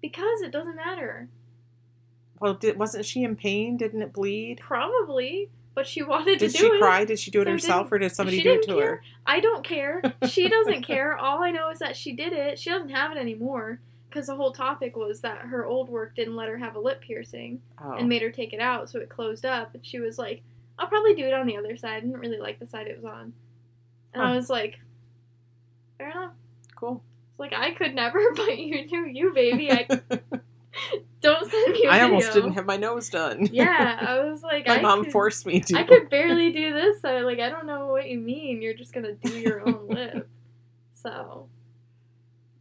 because 0.00 0.40
it 0.40 0.50
doesn't 0.52 0.76
matter. 0.76 1.28
Well, 2.40 2.54
did, 2.54 2.78
wasn't 2.78 3.04
she 3.06 3.22
in 3.24 3.34
pain? 3.36 3.76
Didn't 3.76 4.00
it 4.02 4.12
bleed? 4.12 4.60
Probably, 4.60 5.50
but 5.76 5.86
she 5.86 6.02
wanted 6.02 6.38
Did 6.40 6.50
to 6.52 6.58
do 6.58 6.66
it. 6.66 6.70
Did 6.70 6.74
she 6.74 6.78
cry? 6.80 7.04
Did 7.04 7.18
she 7.20 7.30
do 7.30 7.42
it 7.42 7.44
So 7.44 7.50
herself, 7.52 7.92
or 7.92 7.98
did 7.98 8.10
somebody 8.10 8.42
do 8.42 8.54
it 8.54 8.62
to 8.62 8.74
care. 8.74 8.86
her? 8.96 9.02
I 9.26 9.38
don't 9.40 9.62
care. 9.62 10.02
She 10.26 10.48
doesn't 10.56 10.82
care. 10.82 11.16
All 11.16 11.44
I 11.44 11.50
know 11.52 11.68
is 11.70 11.78
that 11.78 11.96
she 11.96 12.14
did 12.14 12.32
it. 12.32 12.58
She 12.58 12.70
doesn't 12.70 12.88
have 12.88 13.12
it 13.12 13.18
anymore 13.18 13.78
because 14.08 14.26
the 14.26 14.34
whole 14.34 14.52
topic 14.52 14.96
was 14.96 15.20
that 15.20 15.38
her 15.42 15.66
old 15.66 15.90
work 15.90 16.16
didn't 16.16 16.34
let 16.34 16.48
her 16.48 16.56
have 16.56 16.74
a 16.76 16.80
lip 16.80 17.02
piercing 17.02 17.60
Oh, 17.78 17.92
and 17.92 18.08
made 18.08 18.22
her 18.22 18.30
take 18.30 18.52
it 18.54 18.60
out, 18.60 18.88
so 18.88 18.98
it 18.98 19.10
closed 19.10 19.44
up. 19.44 19.74
And 19.74 19.84
she 19.84 20.00
was 20.00 20.18
like, 20.18 20.42
"I'll 20.78 20.88
probably 20.88 21.14
do 21.14 21.26
it 21.26 21.34
on 21.34 21.46
the 21.46 21.58
other 21.58 21.76
side." 21.76 21.98
I 21.98 22.00
didn't 22.00 22.18
really 22.18 22.38
like 22.40 22.58
the 22.58 22.66
side 22.66 22.86
it 22.86 22.96
was 22.96 23.04
on, 23.04 23.34
and 24.14 24.22
I 24.22 24.34
was 24.34 24.48
like, 24.48 24.80
"Fair 25.98 26.10
enough." 26.10 26.32
cool. 26.74 27.02
It's 27.30 27.38
like 27.38 27.52
I 27.52 27.72
could 27.72 27.94
never, 27.94 28.32
but 28.36 28.58
you 28.58 28.88
do, 28.88 29.06
you 29.06 29.32
baby. 29.34 29.70
I 29.70 29.86
don't 31.20 31.50
send 31.50 31.72
me. 31.72 31.84
a 31.86 31.90
I 31.90 32.02
almost 32.02 32.32
didn't 32.32 32.52
have 32.54 32.66
my 32.66 32.76
nose 32.76 33.08
done. 33.08 33.46
Yeah, 33.52 33.98
I 34.00 34.24
was 34.28 34.42
like, 34.42 34.66
my 34.66 34.78
I 34.78 34.80
mom 34.82 35.04
could- 35.04 35.12
forced 35.12 35.46
me 35.46 35.60
to. 35.60 35.76
I 35.78 35.82
could 35.84 36.08
barely 36.10 36.52
do 36.52 36.72
this. 36.74 37.00
So 37.02 37.18
like, 37.20 37.38
I 37.40 37.48
don't 37.48 37.66
know 37.66 37.86
what 37.86 38.08
you 38.08 38.18
mean. 38.18 38.62
You're 38.62 38.74
just 38.74 38.92
gonna 38.92 39.14
do 39.14 39.38
your 39.38 39.66
own 39.66 39.86
lip. 39.88 40.28
So 40.94 41.48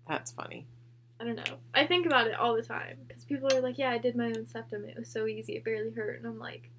That's 0.07 0.31
funny. 0.31 0.67
I 1.19 1.23
don't 1.23 1.35
know. 1.37 1.57
I 1.73 1.85
think 1.85 2.05
about 2.05 2.27
it 2.27 2.35
all 2.35 2.55
the 2.55 2.61
time 2.61 2.97
because 3.07 3.23
people 3.23 3.51
are 3.55 3.61
like, 3.61 3.77
"Yeah, 3.77 3.89
I 3.91 3.97
did 3.97 4.15
my 4.15 4.25
own 4.27 4.45
septum. 4.47 4.83
It 4.85 4.97
was 4.97 5.07
so 5.09 5.25
easy. 5.27 5.53
It 5.55 5.63
barely 5.63 5.91
hurt." 5.91 6.17
And 6.17 6.27
I'm 6.27 6.37
like, 6.39 6.69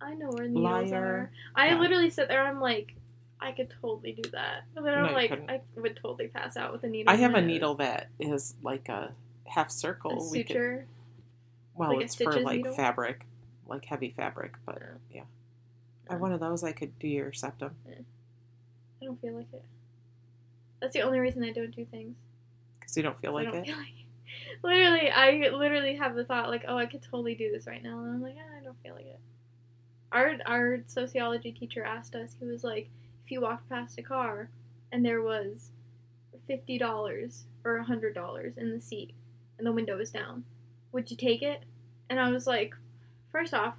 I 0.00 0.14
know 0.14 0.28
where 0.28 0.46
needles 0.46 0.90
Liar. 0.90 0.96
are. 0.96 1.30
I 1.54 1.68
Yeah. 1.70 1.78
literally 1.80 2.10
sit 2.10 2.28
there. 2.28 2.46
I'm 2.46 2.60
like, 2.60 2.94
I 3.40 3.52
could 3.52 3.72
totally 3.80 4.12
do 4.12 4.28
that. 4.32 4.64
And 4.76 4.84
then 4.86 4.92
No, 4.94 5.06
I'm 5.06 5.14
like, 5.14 5.30
couldn't. 5.30 5.50
I 5.50 5.62
would 5.76 5.96
totally 5.96 6.28
pass 6.28 6.56
out 6.58 6.72
with 6.72 6.84
a 6.84 6.88
needle. 6.88 7.10
I 7.10 7.16
have 7.16 7.34
a 7.34 7.40
needle 7.40 7.74
that 7.76 8.08
is 8.20 8.54
like 8.62 8.88
a 8.90 9.12
half 9.54 9.70
circle. 9.70 10.28
We 10.30 10.44
could, 10.44 10.84
well, 11.74 11.94
like 11.96 12.04
it's 12.04 12.14
for 12.14 12.32
like 12.40 12.58
needle? 12.58 12.74
fabric, 12.74 13.26
like 13.66 13.84
heavy 13.84 14.10
fabric. 14.16 14.54
But 14.66 14.78
Oh. 14.82 14.98
yeah, 15.12 15.22
I 16.08 16.14
have 16.14 16.20
one 16.20 16.32
of 16.32 16.40
those. 16.40 16.64
I 16.64 16.72
could 16.72 16.98
do 16.98 17.08
your 17.08 17.32
septum. 17.32 17.72
I 17.88 19.04
don't 19.04 19.20
feel 19.20 19.34
like 19.34 19.52
it. 19.52 19.62
That's 20.80 20.92
the 20.94 21.02
only 21.02 21.18
reason 21.18 21.42
I 21.44 21.52
don't 21.52 21.74
do 21.74 21.84
things. 21.84 22.16
because 22.78 22.96
you 22.96 23.02
don't 23.02 23.18
feel 23.20 23.30
I 23.32 23.42
like 23.42 23.52
don't 23.52 23.56
it. 23.62 23.66
feel 23.66 23.76
like 23.76 23.88
it. 23.88 23.94
Literally, 24.62 25.10
I 25.10 25.48
literally 25.50 25.94
have 25.96 26.14
the 26.14 26.24
thought 26.24 26.48
like, 26.50 26.64
oh, 26.66 26.76
I 26.76 26.86
could 26.86 27.02
totally 27.02 27.34
do 27.34 27.50
this 27.52 27.66
right 27.66 27.82
now, 27.82 27.98
and 28.00 28.08
I'm 28.14 28.22
like, 28.22 28.36
ah, 28.38 28.58
I 28.60 28.64
don't 28.64 28.80
feel 28.82 28.94
like 28.94 29.06
it. 29.06 29.20
Our 30.12 30.36
our 30.46 30.80
sociology 30.86 31.52
teacher 31.52 31.84
asked 31.84 32.14
us. 32.14 32.36
He 32.38 32.46
was 32.46 32.62
like, 32.64 32.88
if 33.24 33.30
you 33.30 33.40
walked 33.40 33.68
past 33.68 33.98
a 33.98 34.02
car 34.02 34.48
and 34.92 35.04
there 35.04 35.22
was 35.22 35.70
fifty 36.46 36.78
dollars 36.78 37.44
or 37.64 37.76
a 37.78 37.84
hundred 37.84 38.14
dollars 38.14 38.56
in 38.58 38.70
the 38.70 38.80
seat 38.80 39.12
and 39.58 39.66
the 39.66 39.72
window 39.72 39.96
was 39.96 40.10
down, 40.10 40.44
would 40.92 41.10
you 41.10 41.16
take 41.16 41.42
it? 41.42 41.62
And 42.10 42.20
I 42.20 42.30
was 42.30 42.46
like, 42.46 42.74
first 43.32 43.54
off, 43.54 43.74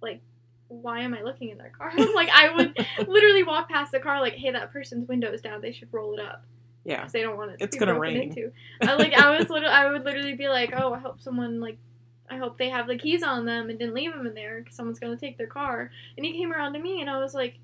like, 0.00 0.20
why 0.68 1.00
am 1.00 1.14
I 1.14 1.22
looking 1.22 1.50
in 1.50 1.58
their 1.58 1.70
car? 1.70 1.92
like, 2.14 2.28
I 2.30 2.54
would 2.54 2.76
literally 3.08 3.42
walk 3.42 3.68
past 3.68 3.92
the 3.92 4.00
car 4.00 4.20
like, 4.20 4.34
hey, 4.34 4.50
that 4.50 4.72
person's 4.72 5.08
window 5.08 5.32
is 5.32 5.40
down. 5.40 5.60
They 5.60 5.72
should 5.72 5.92
roll 5.92 6.14
it 6.14 6.20
up 6.20 6.44
Yeah, 6.84 6.96
because 6.96 7.12
they 7.12 7.22
don't 7.22 7.36
want 7.36 7.52
it 7.52 7.58
to 7.58 7.64
It's 7.64 7.76
be 7.76 7.80
gonna 7.80 7.98
rain. 7.98 8.16
into. 8.22 8.52
I 8.82 8.94
like 8.94 9.14
I 9.14 9.36
was 9.38 9.48
literally 9.48 9.74
I 9.74 9.90
would 9.90 10.04
literally 10.04 10.34
be 10.34 10.48
like, 10.48 10.72
oh, 10.76 10.92
I 10.92 10.98
hope 10.98 11.20
someone 11.20 11.60
like. 11.60 11.78
I 12.28 12.38
hope 12.38 12.58
they 12.58 12.70
have 12.70 12.88
the 12.88 12.98
keys 12.98 13.22
on 13.22 13.44
them 13.46 13.70
and 13.70 13.78
didn't 13.78 13.94
leave 13.94 14.12
them 14.12 14.26
in 14.26 14.34
there 14.34 14.58
because 14.58 14.74
someone's 14.74 14.98
gonna 14.98 15.16
take 15.16 15.38
their 15.38 15.46
car. 15.46 15.92
And 16.16 16.26
he 16.26 16.32
came 16.32 16.52
around 16.52 16.72
to 16.72 16.80
me 16.80 17.00
and 17.00 17.08
I 17.08 17.18
was 17.20 17.34
like, 17.34 17.54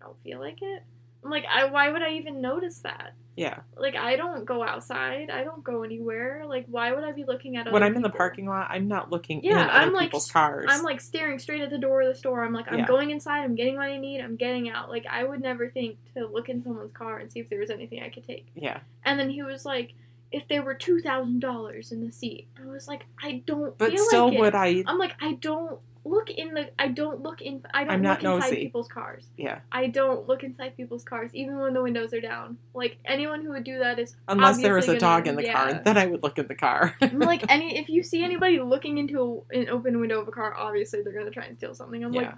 I 0.00 0.06
don't 0.06 0.18
feel 0.20 0.38
like 0.40 0.62
it. 0.62 0.82
I'm 1.22 1.30
like, 1.30 1.44
I, 1.44 1.66
why 1.66 1.90
would 1.90 2.00
I 2.00 2.12
even 2.12 2.40
notice 2.40 2.78
that? 2.78 3.12
Yeah. 3.38 3.60
Like 3.76 3.94
I 3.94 4.16
don't 4.16 4.44
go 4.44 4.62
outside. 4.64 5.30
I 5.30 5.44
don't 5.44 5.62
go 5.62 5.82
anywhere. 5.82 6.44
Like 6.46 6.66
why 6.68 6.92
would 6.92 7.04
I 7.04 7.12
be 7.12 7.24
looking 7.24 7.56
at? 7.56 7.70
When 7.72 7.82
I'm 7.82 7.94
in 7.96 8.02
the 8.02 8.10
parking 8.10 8.46
lot, 8.46 8.66
I'm 8.70 8.88
not 8.88 9.10
looking 9.10 9.42
Yeah, 9.44 9.68
I'm, 9.70 9.92
like, 9.92 10.06
people's 10.08 10.30
cars. 10.30 10.66
I'm 10.68 10.82
like 10.82 11.00
staring 11.00 11.38
straight 11.38 11.62
at 11.62 11.70
the 11.70 11.78
door 11.78 12.02
of 12.02 12.08
the 12.08 12.14
store. 12.14 12.44
I'm 12.44 12.52
like, 12.52 12.70
I'm 12.70 12.80
Yeah. 12.80 12.86
going 12.86 13.10
inside. 13.10 13.44
I'm 13.44 13.54
getting 13.54 13.76
what 13.76 13.88
I 13.88 13.96
need. 13.96 14.20
I'm 14.20 14.36
getting 14.36 14.68
out. 14.68 14.90
Like 14.90 15.06
I 15.08 15.22
would 15.24 15.40
never 15.40 15.68
think 15.68 15.98
to 16.14 16.26
look 16.26 16.48
in 16.48 16.62
someone's 16.62 16.92
car 16.92 17.18
and 17.18 17.30
see 17.30 17.40
if 17.40 17.48
there 17.48 17.60
was 17.60 17.70
anything 17.70 18.02
I 18.02 18.08
could 18.08 18.26
take. 18.26 18.46
yeah. 18.54 18.80
And 19.04 19.18
then 19.18 19.30
he 19.30 19.42
was 19.42 19.64
like, 19.64 19.94
if 20.30 20.46
there 20.48 20.62
were 20.62 20.74
two 20.74 21.00
thousand 21.00 21.40
dollars 21.40 21.90
in 21.92 22.04
the 22.04 22.12
seat, 22.12 22.48
I 22.62 22.66
was 22.66 22.86
like, 22.88 23.06
I 23.22 23.42
don't 23.46 23.76
But 23.78 23.90
feel 23.92 24.04
still, 24.06 24.24
like 24.26 24.34
it. 24.34 24.40
would 24.40 24.54
I? 24.54 24.84
I'm 24.86 24.98
like, 24.98 25.14
I 25.20 25.32
don't 25.34 25.78
look 26.04 26.30
in 26.30 26.54
the. 26.54 26.70
I 26.78 26.88
don't 26.88 27.22
look 27.22 27.40
in. 27.42 27.62
I 27.74 27.84
don't 27.84 27.92
I'm 27.92 28.02
look 28.02 28.22
not 28.22 28.34
inside 28.36 28.50
nosy. 28.50 28.62
people's 28.62 28.88
cars. 28.88 29.24
Yeah. 29.36 29.60
I 29.72 29.86
don't 29.88 30.26
look 30.28 30.42
inside 30.44 30.76
people's 30.76 31.04
cars, 31.04 31.30
even 31.34 31.58
when 31.58 31.74
the 31.74 31.82
windows 31.82 32.12
are 32.14 32.20
down. 32.20 32.58
Like 32.74 32.98
anyone 33.04 33.42
who 33.42 33.50
would 33.50 33.64
do 33.64 33.78
that 33.80 33.98
is 33.98 34.16
Unless 34.28 34.60
there 34.62 34.74
was 34.74 34.88
a 34.88 34.98
dog 34.98 35.24
gonna- 35.24 35.38
in 35.38 35.44
the 35.44 35.48
yeah. 35.50 35.52
car, 35.72 35.82
then 35.84 35.98
I 35.98 36.06
would 36.06 36.22
look 36.22 36.38
in 36.38 36.46
the 36.46 36.54
car. 36.54 36.94
I'm 37.00 37.18
like 37.32 37.44
any 37.50 37.78
if 37.78 37.88
you 37.88 38.02
see 38.02 38.22
anybody 38.22 38.60
looking 38.60 38.98
into 38.98 39.44
a, 39.52 39.58
an 39.58 39.68
open 39.70 39.98
window 40.00 40.20
of 40.20 40.28
a 40.28 40.32
car, 40.32 40.54
obviously 40.54 41.02
they're 41.02 41.12
gonna 41.12 41.30
try 41.30 41.44
and 41.44 41.56
steal 41.58 41.74
something. 41.74 42.02
I'm 42.04 42.12
like, 42.12 42.32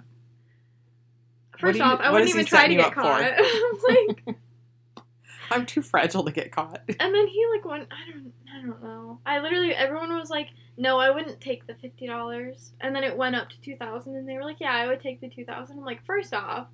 first 1.57 1.77
you- 1.77 1.83
off, 1.83 1.99
I 2.01 2.11
wouldn't 2.11 2.29
even 2.29 2.45
try 2.45 2.67
to 2.67 2.75
get 2.75 2.93
caught. 2.93 3.21
Like, 3.89 4.35
I'm 5.51 5.65
too 5.65 5.81
fragile 5.81 6.23
to 6.23 6.31
get 6.31 6.51
caught. 6.51 6.81
and 6.99 7.15
then 7.15 7.27
he 7.27 7.45
like 7.53 7.65
went, 7.65 7.87
I 7.91 8.11
don't, 8.11 8.33
I 8.53 8.61
don't 8.61 8.83
know. 8.83 9.19
I 9.25 9.39
literally, 9.39 9.73
everyone 9.73 10.17
was 10.17 10.29
like, 10.29 10.49
no, 10.77 10.99
I 10.99 11.09
wouldn't 11.09 11.41
take 11.41 11.67
the 11.67 11.75
fifty 11.75 12.07
dollars, 12.07 12.71
and 12.81 12.95
then 12.95 13.03
it 13.03 13.15
went 13.17 13.35
up 13.35 13.49
to 13.49 13.61
two 13.61 13.75
thousand, 13.75 14.15
and 14.15 14.27
they 14.27 14.35
were 14.35 14.43
like, 14.43 14.59
yeah, 14.59 14.73
I 14.75 14.87
would 14.87 15.01
take 15.01 15.21
the 15.21 15.29
two 15.29 15.45
thousand. 15.45 15.77
I'm 15.79 15.85
like, 15.85 16.05
first 16.05 16.33
off. 16.33 16.67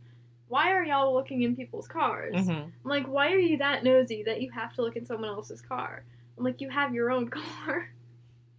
Why 0.50 0.72
are 0.72 0.86
y'all 0.86 1.14
looking 1.14 1.42
in 1.42 1.58
people's 1.58 1.90
cars? 1.90 2.34
hmm 2.46 2.52
I'm 2.52 2.72
like, 2.86 3.06
why 3.06 3.34
are 3.34 3.38
you 3.38 3.58
that 3.58 3.84
nosy 3.84 4.24
that 4.24 4.42
you 4.42 4.50
have 4.52 4.74
to 4.76 4.82
look 4.82 4.96
in 4.96 5.06
someone 5.06 5.28
else's 5.30 5.60
car? 5.60 6.06
I'm 6.38 6.44
like, 6.46 6.62
you 6.62 6.70
have 6.70 6.94
your 6.94 7.12
own 7.12 7.28
car. 7.30 7.90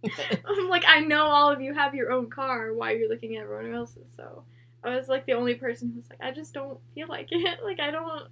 I'm 0.45 0.69
like, 0.69 0.83
I 0.87 0.99
know 0.99 1.25
all 1.25 1.51
of 1.51 1.61
you 1.61 1.73
have 1.73 1.95
your 1.95 2.11
own 2.11 2.29
car. 2.29 2.73
Why 2.73 2.91
you're 2.91 3.09
looking 3.09 3.35
at 3.35 3.43
everyone 3.43 3.73
else's? 3.73 4.05
So 4.15 4.43
I 4.83 4.95
was 4.95 5.07
like 5.07 5.25
the 5.25 5.33
only 5.33 5.55
person 5.55 5.89
who 5.89 5.97
was 5.97 6.09
like, 6.09 6.21
I 6.21 6.31
just 6.31 6.53
don't 6.53 6.79
feel 6.93 7.07
like 7.07 7.29
it. 7.31 7.59
Like 7.63 7.79
I 7.79 7.91
don't. 7.91 8.27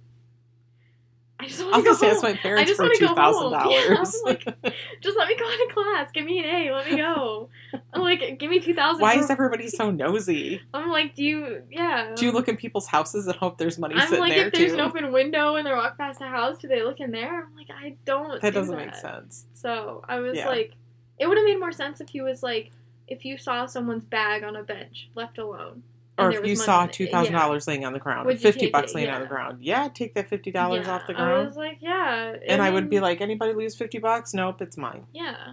I 1.40 1.46
just 1.46 1.62
want 1.64 1.76
to 1.76 1.82
go 1.82 1.94
say 1.94 2.10
home. 2.10 2.18
my 2.22 2.34
parents 2.34 2.62
I 2.62 2.64
just 2.64 2.76
for 2.78 2.82
want 2.84 2.94
to 2.98 3.06
go 3.06 3.14
home. 3.14 3.52
Yeah, 3.70 3.94
I'm 3.98 4.24
like, 4.24 4.44
Just 5.00 5.16
let 5.16 5.28
me 5.28 5.36
go 5.38 5.48
into 5.50 5.72
class. 5.72 6.10
Give 6.12 6.24
me 6.24 6.40
an 6.40 6.44
A. 6.46 6.72
Let 6.74 6.90
me 6.90 6.96
go. 6.96 7.48
I'm 7.92 8.00
like, 8.02 8.38
give 8.38 8.50
me 8.50 8.58
two 8.58 8.74
thousand. 8.74 9.00
Why 9.02 9.14
is 9.18 9.30
everybody 9.30 9.68
so 9.68 9.90
nosy? 9.92 10.60
I'm 10.74 10.88
like, 10.90 11.14
do 11.14 11.22
you? 11.24 11.62
Yeah. 11.70 12.12
Do 12.16 12.24
you 12.26 12.32
look 12.32 12.48
in 12.48 12.56
people's 12.56 12.88
houses 12.88 13.26
and 13.28 13.36
hope 13.36 13.56
there's 13.58 13.78
money 13.78 13.94
I'm 13.96 14.08
sitting 14.08 14.20
like, 14.20 14.34
there 14.34 14.46
if 14.48 14.52
there's 14.52 14.72
too? 14.72 14.78
an 14.78 14.80
open 14.80 15.12
window 15.12 15.54
and 15.56 15.64
they 15.66 15.70
walk 15.72 15.96
past 15.96 16.20
a 16.20 16.26
house, 16.26 16.58
do 16.58 16.66
they 16.66 16.82
look 16.82 16.98
in 16.98 17.12
there? 17.12 17.44
I'm 17.44 17.54
like, 17.56 17.68
I 17.70 17.94
don't. 18.04 18.40
that 18.42 18.52
do 18.52 18.58
doesn't 18.58 18.76
make 18.76 18.94
sense. 18.96 19.46
So 19.52 20.04
I 20.08 20.18
was 20.18 20.36
Yeah. 20.36 20.48
like, 20.48 20.72
it 21.20 21.28
would 21.28 21.36
have 21.38 21.44
made 21.46 21.60
more 21.60 21.72
sense 21.72 22.00
if 22.00 22.08
he 22.08 22.20
was 22.20 22.42
like, 22.42 22.72
if 23.06 23.24
you 23.24 23.38
saw 23.38 23.66
someone's 23.66 24.04
bag 24.04 24.42
on 24.42 24.56
a 24.56 24.62
bench 24.64 25.08
left 25.14 25.38
alone, 25.38 25.82
Or 26.18 26.30
if 26.32 26.44
you 26.46 26.56
saw 26.56 26.86
two 26.86 27.06
thousand 27.06 27.34
dollars 27.34 27.66
laying 27.68 27.84
on 27.84 27.92
the 27.92 27.98
ground, 27.98 28.26
Would 28.26 28.40
fifty 28.40 28.68
bucks 28.70 28.92
it? 28.92 28.96
laying 28.96 29.10
on 29.10 29.20
the 29.20 29.26
ground, 29.26 29.62
yeah, 29.62 29.88
take 29.92 30.14
that 30.14 30.28
fifty 30.28 30.50
Yeah. 30.50 30.62
dollars 30.62 30.88
off 30.88 31.06
the 31.06 31.14
ground. 31.14 31.42
I 31.42 31.44
was 31.44 31.56
like, 31.56 31.78
yeah, 31.80 32.34
and 32.46 32.60
I 32.60 32.70
would 32.70 32.90
be 32.90 33.00
like, 33.00 33.20
anybody 33.20 33.52
lose 33.52 33.76
fifty 33.76 33.98
bucks? 33.98 34.34
Nope, 34.34 34.60
it's 34.62 34.76
mine. 34.76 35.06
yeah. 35.12 35.52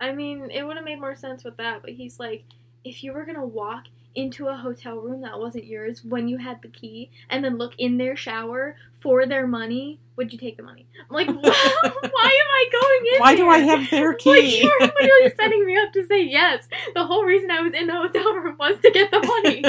I 0.00 0.12
mean, 0.12 0.50
it 0.50 0.64
would 0.64 0.76
have 0.76 0.84
made 0.84 1.00
more 1.00 1.14
sense 1.16 1.44
with 1.44 1.56
that, 1.56 1.80
but 1.80 1.90
he's 1.92 2.18
like, 2.20 2.44
if 2.84 3.02
you 3.02 3.12
were 3.12 3.24
gonna 3.24 3.46
walk 3.46 3.84
into 4.14 4.48
a 4.48 4.56
hotel 4.56 4.96
room 4.96 5.22
that 5.22 5.38
wasn't 5.38 5.64
yours 5.64 6.04
when 6.04 6.28
you 6.28 6.38
had 6.38 6.62
the 6.62 6.68
key, 6.68 7.10
and 7.28 7.44
then 7.44 7.58
look 7.58 7.74
in 7.78 7.98
their 7.98 8.16
shower 8.16 8.76
for 9.00 9.26
their 9.26 9.46
money, 9.46 10.00
would 10.16 10.32
you 10.32 10.38
take 10.38 10.56
the 10.56 10.62
money? 10.62 10.86
I'm 10.98 11.14
like, 11.14 11.28
why 11.28 11.34
am 11.84 11.92
I 12.12 12.66
going 12.72 13.14
in? 13.14 13.20
Why 13.20 13.36
do 13.36 13.48
I 13.48 13.58
have 13.58 13.90
their 13.90 14.10
Like 14.12 14.18
key? 14.18 14.62
you're 14.62 14.80
literally 14.80 15.32
setting 15.36 15.66
me 15.66 15.76
up 15.76 15.92
to 15.92 16.06
say 16.06 16.22
yes. 16.22 16.68
The 16.94 17.04
whole 17.04 17.24
reason 17.24 17.50
I 17.50 17.60
was 17.60 17.74
in 17.74 17.86
the 17.86 17.94
hotel 17.94 18.32
room 18.34 18.56
was 18.58 18.80
to 18.80 18.90
get 18.90 19.10
the 19.10 19.20
money. 19.20 19.64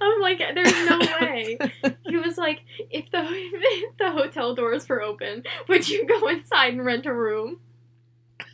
I'm 0.00 0.20
like, 0.20 0.38
there's 0.38 0.88
no 0.90 0.98
way. 1.20 1.58
He 2.06 2.16
was 2.16 2.36
like, 2.36 2.62
if 2.90 3.10
the 3.10 3.20
if 3.22 3.96
the 3.96 4.10
hotel 4.10 4.54
doors 4.54 4.88
were 4.88 5.00
open, 5.00 5.44
would 5.68 5.88
you 5.88 6.06
go 6.06 6.28
inside 6.28 6.72
and 6.74 6.84
rent 6.84 7.06
a 7.06 7.14
room? 7.14 7.60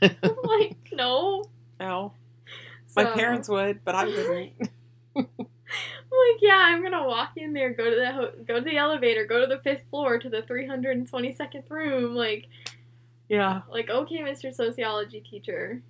I'm 0.02 0.36
like, 0.44 0.76
no. 0.92 1.44
no, 1.80 2.12
my 2.96 3.04
So, 3.04 3.12
parents 3.14 3.48
would, 3.48 3.84
but 3.84 3.94
I 3.94 4.04
wouldn't. 4.04 4.52
I'm 5.16 5.26
like, 5.36 6.40
yeah, 6.40 6.54
I'm 6.56 6.82
gonna 6.82 7.06
walk 7.06 7.32
in 7.36 7.52
there, 7.52 7.72
go 7.72 7.88
to 7.90 7.96
the 7.96 8.12
ho- 8.12 8.32
go 8.46 8.54
to 8.56 8.60
the 8.64 8.76
elevator, 8.76 9.24
go 9.26 9.40
to 9.40 9.46
the 9.46 9.58
fifth 9.62 9.82
floor 9.90 10.18
to 10.18 10.28
the 10.28 10.42
322nd 10.42 11.68
room. 11.70 12.14
Like, 12.14 12.46
yeah, 13.28 13.62
like 13.70 13.88
okay, 13.90 14.18
Mr. 14.18 14.52
Sociology 14.54 15.20
teacher, 15.20 15.82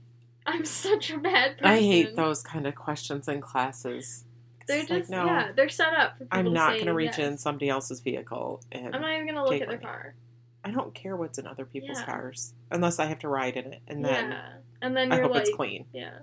I'm 0.47 0.65
such 0.85 1.11
a 1.11 1.19
bad 1.19 1.59
person. 1.59 1.67
I 1.67 1.81
hate 1.81 2.17
those 2.17 2.43
kind 2.43 2.67
of 2.67 2.75
questions 2.75 3.29
in 3.29 3.41
classes. 3.41 4.25
They're 4.67 4.81
It's 4.81 4.91
like, 4.91 5.01
just 5.01 5.11
no, 5.11 5.25
yeah, 5.25 5.53
they're 5.57 5.69
set 5.69 5.95
up 5.95 6.19
for 6.19 6.25
people 6.27 6.39
I'm 6.39 6.53
not 6.53 6.79
to 6.79 6.93
reach 6.93 7.19
yes. 7.19 7.31
in 7.31 7.39
somebody 7.39 7.69
else's 7.71 8.01
vehicle, 8.01 8.61
and 8.71 8.95
I'm 8.95 9.01
not 9.01 9.13
even 9.15 9.27
gonna 9.27 9.45
look 9.45 9.55
at 9.55 9.61
their 9.69 9.79
money. 9.79 9.81
car. 9.85 10.15
I 10.63 10.71
don't 10.71 10.95
care 10.95 11.17
what's 11.17 11.39
in 11.39 11.47
other 11.47 11.65
people's 11.65 11.99
Yeah. 12.01 12.05
cars 12.07 12.53
unless 12.71 12.99
I 12.99 13.07
have 13.07 13.19
to 13.21 13.29
ride 13.29 13.57
in 13.57 13.73
it, 13.73 13.81
and 13.89 14.05
then 14.05 14.31
yeah, 14.31 14.49
and 14.83 14.95
then 14.97 15.11
I 15.11 15.17
you're 15.17 15.25
hope 15.25 15.33
like, 15.35 15.41
it's 15.47 15.57
clean. 15.57 15.87
yeah. 15.95 16.19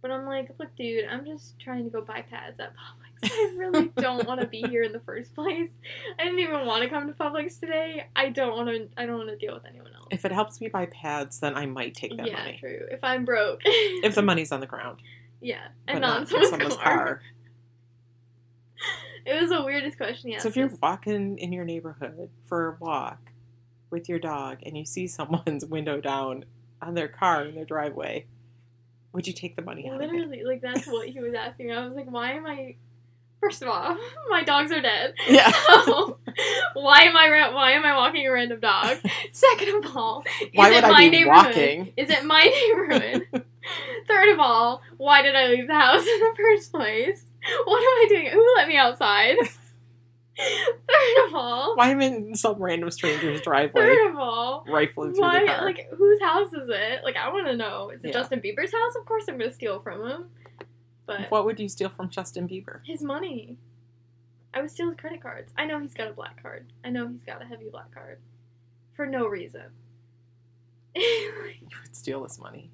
But 0.00 0.12
I'm 0.12 0.26
like, 0.26 0.50
look, 0.58 0.74
dude, 0.76 1.04
I'm 1.06 1.26
just 1.26 1.58
trying 1.58 1.84
to 1.84 1.90
go 1.90 2.00
buy 2.00 2.22
pads 2.22 2.60
at 2.60 2.72
Publix. 2.72 3.08
I 3.32 3.54
really 3.56 3.90
don't 3.96 4.26
want 4.26 4.40
to 4.40 4.46
be 4.46 4.62
here 4.62 4.84
in 4.84 4.92
the 4.92 5.00
first 5.00 5.34
place. 5.34 5.70
I 6.18 6.24
didn't 6.24 6.38
even 6.38 6.66
want 6.66 6.84
to 6.84 6.88
come 6.88 7.08
to 7.08 7.12
Publix 7.12 7.58
today. 7.58 8.06
I 8.14 8.28
don't 8.28 8.56
want 8.56 8.68
to. 8.68 8.88
I 8.96 9.06
don't 9.06 9.18
want 9.18 9.30
to 9.30 9.36
deal 9.36 9.54
with 9.54 9.64
anyone 9.66 9.92
else. 9.94 10.06
If 10.12 10.24
it 10.24 10.30
helps 10.30 10.60
me 10.60 10.68
buy 10.68 10.86
pads, 10.86 11.40
then 11.40 11.56
I 11.56 11.66
might 11.66 11.94
take 11.94 12.16
that 12.16 12.28
yeah, 12.28 12.38
money. 12.38 12.58
true. 12.60 12.86
If 12.90 13.00
I'm 13.02 13.24
broke. 13.24 13.62
If 13.66 14.14
the 14.14 14.22
money's 14.30 14.52
on 14.52 14.60
the 14.60 14.66
ground, 14.66 15.02
yeah, 15.40 15.68
and 15.88 16.00
not 16.00 16.20
not 16.20 16.28
someone's, 16.28 16.50
someone's 16.50 16.76
car. 16.76 16.96
car. 16.96 17.22
It 19.26 19.42
was 19.42 19.50
the 19.50 19.62
weirdest 19.62 19.96
question. 19.96 20.30
Yeah. 20.30 20.38
So 20.38 20.48
if 20.48 20.56
you're 20.56 20.70
walking 20.80 21.38
in 21.38 21.52
your 21.52 21.64
neighborhood 21.64 22.30
for 22.44 22.68
a 22.68 22.84
walk 22.84 23.32
with 23.90 24.08
your 24.08 24.18
dog 24.18 24.58
and 24.62 24.76
you 24.76 24.84
see 24.84 25.06
someone's 25.06 25.64
window 25.66 26.00
down 26.00 26.44
on 26.80 26.94
their 26.94 27.08
car 27.08 27.44
in 27.44 27.54
their 27.54 27.64
driveway, 27.64 28.26
would 29.18 29.26
you 29.26 29.32
take 29.32 29.56
the 29.56 29.62
money 29.62 29.88
out 29.90 29.96
of 29.96 30.00
it? 30.02 30.12
literally 30.12 30.44
like 30.44 30.60
that's 30.62 30.86
what 30.86 31.08
he 31.08 31.18
was 31.18 31.34
asking. 31.34 31.72
I 31.72 31.84
was 31.84 31.92
like, 31.96 32.08
why 32.08 32.32
am 32.34 32.46
I? 32.46 32.76
First 33.40 33.62
of 33.62 33.68
all, 33.68 33.96
my 34.30 34.44
dogs 34.44 34.70
are 34.70 34.80
dead. 34.80 35.14
Yeah. 35.28 35.52
So, 35.84 36.18
why 36.74 37.02
am 37.02 37.16
I 37.16 37.28
ra- 37.28 37.52
why 37.54 37.72
am 37.72 37.84
I 37.84 37.96
walking 37.96 38.24
a 38.26 38.30
random 38.30 38.60
dog? 38.60 38.98
Second 39.32 39.84
of 39.84 39.96
all, 39.96 40.22
is 40.40 40.48
Why 40.54 40.70
it 40.70 40.74
would 40.76 40.84
I 40.84 40.90
my 40.90 41.00
be 41.00 41.10
neighborhood? 41.10 41.46
walking? 41.46 41.92
Is 41.96 42.10
it 42.10 42.24
my 42.24 42.42
neighborhood? 42.44 43.44
Third 44.06 44.28
of 44.34 44.38
all, 44.40 44.82
why 44.98 45.22
did 45.22 45.34
I 45.34 45.48
leave 45.48 45.66
the 45.66 45.74
house 45.74 46.06
in 46.06 46.20
the 46.20 46.34
first 46.36 46.72
place? 46.72 47.24
What 47.64 47.78
am 47.80 47.88
I 47.88 48.06
doing? 48.08 48.26
Who 48.28 48.54
let 48.56 48.68
me 48.68 48.76
outside? 48.76 49.36
Third 50.38 51.26
of 51.28 51.34
all, 51.34 51.74
Why 51.76 51.88
am 51.90 52.00
I 52.00 52.04
in 52.04 52.34
some 52.36 52.62
random 52.62 52.90
stranger's 52.90 53.40
driveway 53.40 53.80
third 53.82 54.10
of 54.10 54.16
all, 54.16 54.64
rifling 54.68 55.12
through 55.14 55.20
why 55.22 55.40
the 55.40 55.46
car? 55.46 55.64
like 55.64 55.88
whose 55.96 56.20
house 56.20 56.52
is 56.52 56.68
it? 56.68 57.02
Like 57.04 57.16
I 57.16 57.32
want 57.32 57.46
to 57.48 57.56
know. 57.56 57.90
Is 57.90 58.04
it 58.04 58.08
Yeah. 58.08 58.12
Justin 58.14 58.40
Bieber's 58.40 58.72
house? 58.72 58.94
Of 58.96 59.04
course 59.04 59.24
I'm 59.28 59.36
gonna 59.38 59.52
steal 59.52 59.80
from 59.80 60.06
him. 60.08 60.24
But 61.06 61.30
what 61.30 61.44
would 61.44 61.58
you 61.58 61.68
steal 61.68 61.88
from 61.88 62.08
Justin 62.10 62.46
Bieber? 62.48 62.80
his 62.84 63.02
money. 63.02 63.56
I 64.54 64.60
would 64.60 64.70
steal 64.70 64.88
his 64.88 64.96
credit 64.96 65.20
cards. 65.22 65.52
I 65.58 65.66
know 65.66 65.78
he's 65.80 65.94
got 65.94 66.08
a 66.08 66.12
black 66.12 66.40
card. 66.42 66.72
I 66.84 66.90
know 66.90 67.08
he's 67.08 67.22
got 67.24 67.42
a 67.42 67.44
heavy 67.44 67.68
black 67.70 67.92
card. 67.92 68.18
For 68.94 69.06
no 69.06 69.26
reason. 69.26 69.62
You 70.96 71.32
would 71.82 71.94
steal 71.96 72.24
his 72.24 72.38
money. 72.38 72.70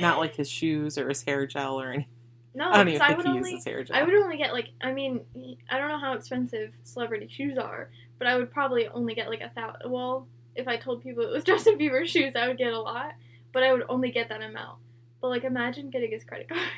Not 0.00 0.18
like 0.18 0.36
his 0.36 0.48
shoes 0.50 0.96
or 0.96 1.08
his 1.08 1.22
hair 1.22 1.46
gel 1.46 1.80
or 1.80 1.88
anything. 1.92 2.06
No, 2.54 2.70
I 2.70 2.76
don't 2.78 2.88
even 2.88 3.02
I 3.02 3.08
think 3.08 3.22
he 3.22 3.28
only 3.28 3.50
uses 3.52 3.64
hair 3.64 3.84
gel. 3.84 3.96
I 3.96 4.02
would 4.02 4.14
only 4.14 4.36
get 4.36 4.52
like 4.52 4.70
I 4.80 4.92
mean 4.92 5.20
I 5.68 5.78
don't 5.78 5.88
know 5.88 5.98
how 5.98 6.14
expensive 6.14 6.72
celebrity 6.84 7.28
shoes 7.28 7.58
are, 7.58 7.90
but 8.18 8.26
I 8.26 8.36
would 8.36 8.50
probably 8.50 8.88
only 8.88 9.14
get 9.14 9.28
like 9.28 9.40
a 9.40 9.50
thousand. 9.50 9.90
Well, 9.90 10.26
if 10.54 10.66
I 10.68 10.76
told 10.76 11.02
people 11.02 11.22
it 11.24 11.30
was 11.30 11.44
Justin 11.50 11.78
Bieber's 11.78 12.10
shoes, 12.10 12.34
I 12.36 12.48
would 12.48 12.58
get 12.58 12.72
a 12.72 12.80
lot, 12.80 13.12
but 13.52 13.62
I 13.62 13.72
would 13.72 13.84
only 13.88 14.10
get 14.10 14.28
that 14.28 14.42
amount. 14.42 14.78
But 15.20 15.28
like, 15.28 15.44
imagine 15.44 15.90
getting 15.90 16.10
his 16.10 16.24
credit 16.24 16.48
card. 16.48 16.60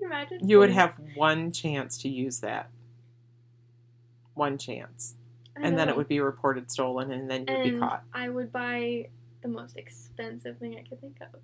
You 0.00 0.08
imagine? 0.08 0.48
You 0.48 0.58
would 0.58 0.70
have 0.70 0.98
one 1.14 1.52
chance 1.52 1.96
to 1.98 2.08
use 2.08 2.40
that. 2.40 2.70
One 4.34 4.58
chance. 4.58 5.14
And 5.54 5.78
then 5.78 5.88
it 5.88 5.96
would 5.96 6.08
be 6.08 6.18
reported 6.18 6.72
stolen 6.72 7.12
and 7.12 7.30
then 7.30 7.44
you'd 7.46 7.74
be 7.74 7.78
caught. 7.78 8.02
I 8.12 8.28
would 8.28 8.50
buy 8.50 9.10
the 9.42 9.48
most 9.48 9.76
expensive 9.76 10.58
thing 10.58 10.76
I 10.76 10.88
could 10.88 11.00
think 11.00 11.18
of. 11.20 11.38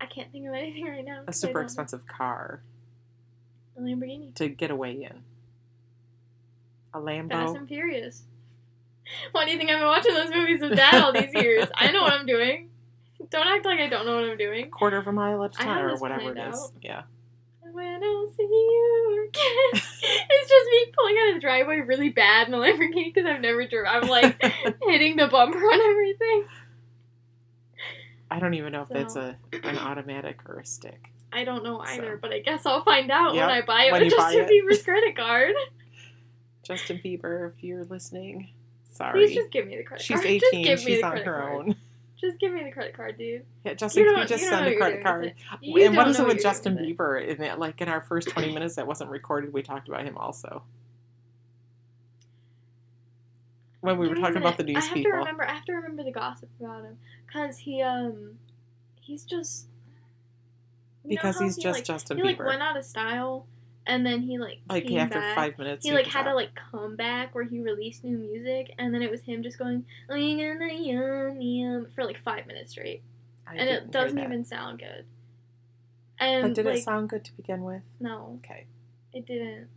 I 0.00 0.06
can't 0.06 0.32
think 0.32 0.46
of 0.48 0.54
anything 0.54 0.84
right 0.86 1.04
now. 1.04 1.22
A 1.26 1.32
super 1.32 1.60
expensive 1.60 2.06
car 2.06 2.62
A 3.76 3.80
Lamborghini. 3.80 4.34
to 4.36 4.48
get 4.48 4.70
away 4.70 4.92
in. 5.02 5.22
A 6.94 6.98
Lambo. 6.98 7.30
Fast 7.30 7.56
and 7.56 7.68
Furious. 7.68 8.22
Why 9.32 9.44
do 9.44 9.50
you 9.50 9.58
think 9.58 9.70
I've 9.70 9.78
been 9.78 9.88
watching 9.88 10.14
those 10.14 10.30
movies 10.30 10.60
with 10.60 10.76
Dad 10.76 11.02
all 11.02 11.12
these 11.12 11.32
years? 11.34 11.66
I 11.74 11.90
know 11.90 12.02
what 12.02 12.12
I'm 12.12 12.26
doing. 12.26 12.70
Don't 13.30 13.46
act 13.46 13.64
like 13.64 13.78
I 13.80 13.88
don't 13.88 14.06
know 14.06 14.16
what 14.16 14.30
I'm 14.30 14.36
doing. 14.38 14.70
quarter 14.70 14.96
of 14.96 15.06
a 15.06 15.12
mile 15.12 15.44
at 15.44 15.54
a 15.54 15.58
time 15.58 15.84
or 15.86 15.96
whatever 15.96 16.32
it 16.32 16.38
is. 16.38 16.54
out. 16.54 16.72
Yeah. 16.80 17.02
When 17.72 18.02
I'll 18.02 18.28
see 18.36 18.42
you 18.42 19.28
again. 19.28 19.82
it's 20.02 20.48
just 20.48 20.66
me 20.70 20.92
pulling 20.96 21.16
out 21.18 21.28
of 21.28 21.34
the 21.36 21.40
driveway 21.40 21.80
really 21.80 22.08
bad 22.08 22.48
in 22.48 22.54
a 22.54 22.56
Lamborghini 22.56 23.12
because 23.14 23.26
I've 23.26 23.40
never 23.40 23.64
driven. 23.66 23.86
I'm 23.88 24.08
like 24.08 24.42
hitting 24.82 25.16
the 25.16 25.28
bumper 25.28 25.58
on 25.58 25.80
everything. 25.90 26.44
I 28.30 28.38
don't 28.38 28.54
even 28.54 28.72
know 28.72 28.82
if 28.82 28.88
that's 28.88 29.16
a 29.16 29.36
an 29.64 29.78
automatic 29.78 30.48
or 30.48 30.60
a 30.60 30.64
stick. 30.66 31.12
I 31.32 31.44
don't 31.44 31.62
know 31.64 31.80
either, 31.80 32.14
So. 32.16 32.18
but 32.20 32.32
I 32.32 32.40
guess 32.40 32.66
I'll 32.66 32.82
find 32.84 33.10
out 33.10 33.34
Yep, 33.34 33.46
when 33.48 33.56
I 33.56 33.60
buy 33.62 33.84
it 33.84 33.92
when 33.92 34.02
with 34.04 34.12
Justin 34.12 34.40
it. 34.44 34.50
Bieber's 34.50 34.82
credit 34.82 35.16
card. 35.16 35.54
Justin 36.62 37.00
Bieber, 37.04 37.48
if 37.52 37.62
you're 37.64 37.84
listening, 37.84 38.50
sorry. 38.92 39.12
Please 39.26 39.34
just 39.36 39.50
give 39.50 39.66
me 39.66 39.76
the 39.76 39.82
credit 39.82 40.04
She's 40.04 40.16
card. 40.20 40.26
18. 40.26 40.40
Just 40.40 40.52
give 40.52 40.86
me 40.86 40.92
She's 40.92 41.00
the 41.00 41.06
on 41.06 41.10
credit 41.12 41.26
her 41.26 41.40
card. 41.40 41.54
own. 41.68 41.76
Just 42.20 42.38
give 42.38 42.52
me 42.52 42.62
the 42.62 42.70
credit 42.70 42.94
card, 42.94 43.16
dude. 43.16 43.44
Yeah, 43.64 43.74
Justin, 43.74 44.04
You 44.04 44.10
can 44.10 44.20
you 44.22 44.26
just 44.28 44.42
you 44.42 44.48
send 44.50 44.66
a 44.66 44.76
credit 44.76 45.02
card? 45.02 45.24
it. 45.26 45.34
And 45.86 45.96
what 45.96 46.06
is 46.06 46.20
it 46.20 46.26
with 46.26 46.42
Justin 46.42 46.74
with 46.76 46.84
it. 46.84 46.96
Bieber? 46.98 47.26
In 47.26 47.38
that, 47.38 47.58
like 47.58 47.80
in 47.80 47.88
our 47.88 48.02
first 48.02 48.28
20 48.28 48.52
minutes 48.52 48.76
that 48.76 48.86
wasn't 48.86 49.10
recorded, 49.10 49.52
we 49.54 49.62
talked 49.62 49.88
about 49.88 50.04
him 50.04 50.18
also. 50.18 50.62
When 53.80 53.96
we 53.96 54.06
were 54.08 54.14
Give 54.14 54.22
me 54.22 54.28
a 54.28 54.32
talking 54.32 54.42
about 54.42 54.56
the 54.58 54.64
news 54.64 54.76
I 54.76 54.80
have 54.88 54.94
people. 54.94 55.12
to 55.12 55.16
remember. 55.18 55.48
I 55.48 55.54
have 55.54 55.64
to 55.64 55.72
remember 55.72 56.04
the 56.04 56.12
gossip 56.12 56.50
about 56.60 56.84
him 56.84 56.98
because 57.32 57.58
he 57.58 57.82
um 57.82 58.38
he's 59.00 59.24
just 59.24 59.66
because 61.06 61.38
he's 61.38 61.56
he, 61.56 61.62
just 61.62 61.78
like, 61.78 61.84
Justin 61.84 62.18
he 62.18 62.22
Bieber. 62.22 62.38
like 62.38 62.46
went 62.46 62.62
out 62.62 62.76
of 62.76 62.84
style 62.84 63.46
and 63.86 64.04
then 64.04 64.22
he 64.22 64.38
like 64.38 64.60
like 64.68 64.86
came 64.86 64.98
after 64.98 65.20
back. 65.20 65.34
five 65.34 65.58
minutes, 65.58 65.84
he 65.84 65.92
like 65.92 66.06
had 66.06 66.24
to 66.24 66.34
like 66.34 66.50
come 66.70 66.96
back 66.96 67.34
where 67.34 67.44
he 67.44 67.60
released 67.60 68.04
new 68.04 68.16
music 68.16 68.74
and 68.78 68.94
then 68.94 69.02
it 69.02 69.10
was 69.10 69.22
him 69.22 69.42
just 69.42 69.58
going 69.58 69.84
yum 70.10 71.40
yum 71.40 71.86
for 71.94 72.04
like 72.04 72.18
five 72.22 72.46
minutes 72.46 72.72
straight 72.72 73.02
I 73.46 73.56
and 73.56 73.68
it 73.68 73.90
doesn't 73.90 74.18
even 74.18 74.44
sound 74.44 74.78
good. 74.78 75.04
And 76.18 76.42
But 76.42 76.54
did 76.54 76.66
like 76.66 76.78
it 76.78 76.82
sound 76.84 77.08
good 77.08 77.24
to 77.24 77.32
begin 77.36 77.64
with? 77.64 77.82
no, 77.98 78.38
Okay. 78.44 78.66
it 79.12 79.26
didn't. 79.26 79.68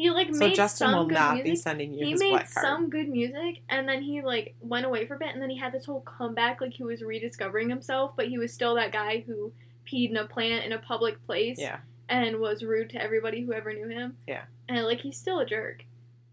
He 0.00 0.08
like 0.10 0.32
So 0.32 0.38
made 0.38 0.54
Justin 0.54 0.86
some 0.88 0.96
will 0.96 1.04
good 1.06 1.14
not 1.14 1.34
music. 1.34 1.52
be 1.52 1.56
sending 1.56 1.92
you 1.92 2.04
he 2.06 2.12
his 2.12 2.20
made 2.20 2.48
some 2.48 2.88
good 2.88 3.08
music 3.10 3.60
and 3.68 3.86
then 3.86 4.00
he 4.02 4.22
like 4.22 4.54
went 4.60 4.86
away 4.86 5.06
for 5.06 5.14
a 5.16 5.18
bit 5.18 5.28
and 5.34 5.42
then 5.42 5.50
he 5.50 5.58
had 5.58 5.72
this 5.72 5.84
whole 5.84 6.00
comeback 6.00 6.62
like 6.62 6.72
he 6.72 6.82
was 6.84 7.02
rediscovering 7.02 7.68
himself 7.68 8.12
but 8.16 8.28
he 8.28 8.38
was 8.38 8.50
still 8.50 8.76
that 8.76 8.92
guy 8.92 9.22
who 9.26 9.52
peed 9.86 10.08
in 10.08 10.16
a 10.16 10.24
plant 10.26 10.64
in 10.64 10.72
a 10.72 10.78
public 10.78 11.22
place 11.26 11.58
Yeah. 11.58 11.80
and 12.08 12.38
was 12.40 12.62
rude 12.62 12.88
to 12.90 13.02
everybody 13.02 13.42
who 13.44 13.52
ever 13.52 13.74
knew 13.74 13.88
him. 13.88 14.16
Yeah. 14.26 14.44
and 14.70 14.86
like 14.86 15.00
he's 15.00 15.18
still 15.18 15.38
a 15.40 15.44
jerk. 15.44 15.84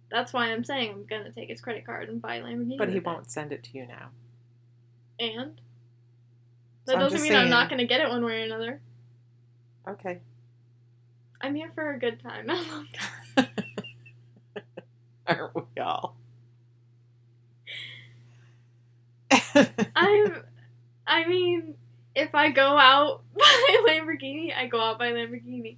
That's 0.09 0.31
why 0.31 0.45
i'm 0.53 0.63
saying 0.63 0.91
i'm 0.93 1.05
gonna 1.05 1.31
take 1.33 1.49
his 1.49 1.59
credit 1.59 1.85
card 1.85 2.07
and 2.07 2.21
buy 2.21 2.39
lamborghini 2.39 2.77
But 2.77 2.87
he 2.93 2.99
won't 2.99 3.29
send 3.29 3.51
it 3.51 3.63
to 3.65 3.77
you 3.77 3.85
now. 3.85 4.11
and? 5.19 5.59
So 6.85 6.93
that 6.93 6.95
I'm 6.95 6.99
doesn't 7.01 7.21
mean 7.21 7.35
i'm 7.35 7.49
not 7.49 7.69
gonna 7.69 7.85
get 7.85 7.99
it 7.99 8.07
one 8.07 8.23
way 8.23 8.39
or 8.39 8.45
another. 8.45 8.79
Okay. 9.89 10.19
i'm 11.41 11.53
here 11.55 11.69
for 11.75 11.91
a 11.91 11.99
good 11.99 12.21
time. 12.21 12.45
Not 12.45 12.65
a 12.65 12.71
long 12.71 12.87
time 12.93 13.09
Aren't 15.27 15.55
we 15.55 15.81
all? 15.81 16.15
I'm. 19.95 20.43
I 21.05 21.25
mean, 21.25 21.75
if 22.15 22.33
I 22.33 22.49
go 22.49 22.77
out 22.77 23.23
by 23.37 23.83
Lamborghini, 23.87 24.55
I 24.55 24.67
go 24.67 24.81
out 24.81 24.99
by 24.99 25.11
Lamborghini. 25.11 25.77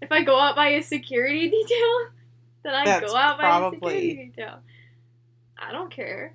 if 0.00 0.10
I 0.10 0.22
go 0.22 0.38
out 0.38 0.56
by 0.56 0.68
a 0.68 0.82
security 0.82 1.48
detail, 1.50 2.08
then 2.62 2.74
I 2.74 2.84
That's 2.84 3.10
go 3.12 3.16
out 3.16 3.38
by 3.38 3.66
a 3.66 3.70
security 3.70 4.14
detail. 4.14 4.60
I 5.58 5.72
don't 5.72 5.90
care. 5.90 6.34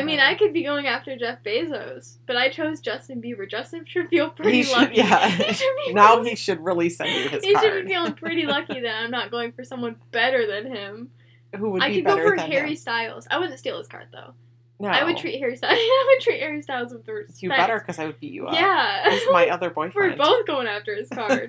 I 0.00 0.04
mean. 0.04 0.20
I 0.20 0.34
could 0.34 0.52
be 0.52 0.62
going 0.62 0.86
after 0.86 1.16
Jeff 1.16 1.42
Bezos, 1.42 2.16
but 2.26 2.36
I 2.36 2.48
chose 2.48 2.80
Justin 2.80 3.20
Bieber. 3.22 3.48
Justin 3.48 3.84
should 3.86 4.08
feel 4.08 4.30
pretty 4.30 4.62
should- 4.62 4.76
lucky. 4.76 4.96
yeah. 4.96 5.28
He 5.28 5.52
should 5.54 5.94
now 5.94 6.16
really- 6.16 6.30
he 6.30 6.36
should 6.36 6.64
really 6.64 6.88
send 6.90 7.10
you 7.10 7.28
his 7.28 7.44
he 7.44 7.50
should 7.50 7.60
card. 7.60 7.84
be 7.86 7.90
feeling 7.92 8.12
pretty 8.14 8.46
lucky 8.46 8.80
that 8.80 9.02
I'm 9.02 9.10
not 9.10 9.30
going 9.30 9.52
for 9.52 9.64
someone 9.64 9.96
better 10.10 10.46
than 10.46 10.74
him. 10.74 11.10
Who 11.56 11.70
would 11.70 11.82
I 11.82 11.92
could 11.94 12.04
go 12.04 12.16
for 12.16 12.36
Harry 12.36 12.70
him? 12.70 12.76
Styles. 12.76 13.26
I 13.30 13.38
wouldn't 13.38 13.58
steal 13.58 13.78
his 13.78 13.86
card 13.88 14.06
though. 14.12 14.34
No. 14.80 14.88
I 14.88 15.04
would 15.04 15.16
treat 15.16 15.38
Harry 15.38 15.56
Styles. 15.56 15.78
I 15.80 16.12
would 16.12 16.20
treat 16.22 16.40
Harry 16.40 16.60
Styles 16.60 16.92
with 16.92 17.06
respect. 17.06 17.42
you 17.42 17.48
better 17.48 17.78
because 17.78 18.00
I 18.00 18.06
would 18.06 18.18
beat 18.18 18.32
you 18.32 18.48
up. 18.48 18.54
Yeah. 18.54 19.08
He's 19.10 19.22
my 19.30 19.48
other 19.48 19.70
boyfriend. 19.70 20.18
We're 20.18 20.24
both 20.24 20.46
going 20.46 20.66
after 20.66 20.96
his 20.96 21.08
card. 21.08 21.48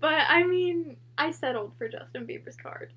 but 0.00 0.14
I 0.28 0.42
mean, 0.42 0.96
I 1.16 1.30
settled 1.30 1.72
for 1.78 1.88
Justin 1.88 2.26
Bieber's 2.26 2.56
card. 2.56 2.92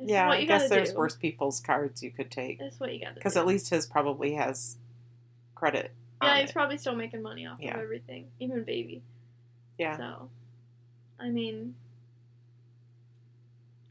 Yeah, 0.00 0.28
I 0.28 0.44
guess 0.44 0.68
there's 0.68 0.92
do. 0.92 0.98
worse 0.98 1.16
people's 1.16 1.60
cards 1.60 2.02
you 2.02 2.10
could 2.10 2.30
take 2.30 2.58
That's 2.58 2.78
what 2.80 2.92
you 2.92 3.00
gotta 3.00 3.14
because 3.14 3.36
at 3.36 3.46
least 3.46 3.70
his 3.70 3.86
probably 3.86 4.34
has 4.34 4.76
credit. 5.54 5.92
yeah, 6.22 6.40
he's 6.40 6.50
it. 6.50 6.52
probably 6.52 6.78
still 6.78 6.94
making 6.96 7.22
money 7.22 7.46
off 7.46 7.58
Yeah. 7.60 7.74
of 7.76 7.80
everything, 7.82 8.26
even 8.40 8.64
baby. 8.64 9.02
yeah. 9.78 9.96
So, 9.96 10.30
I 11.18 11.30
mean, 11.30 11.74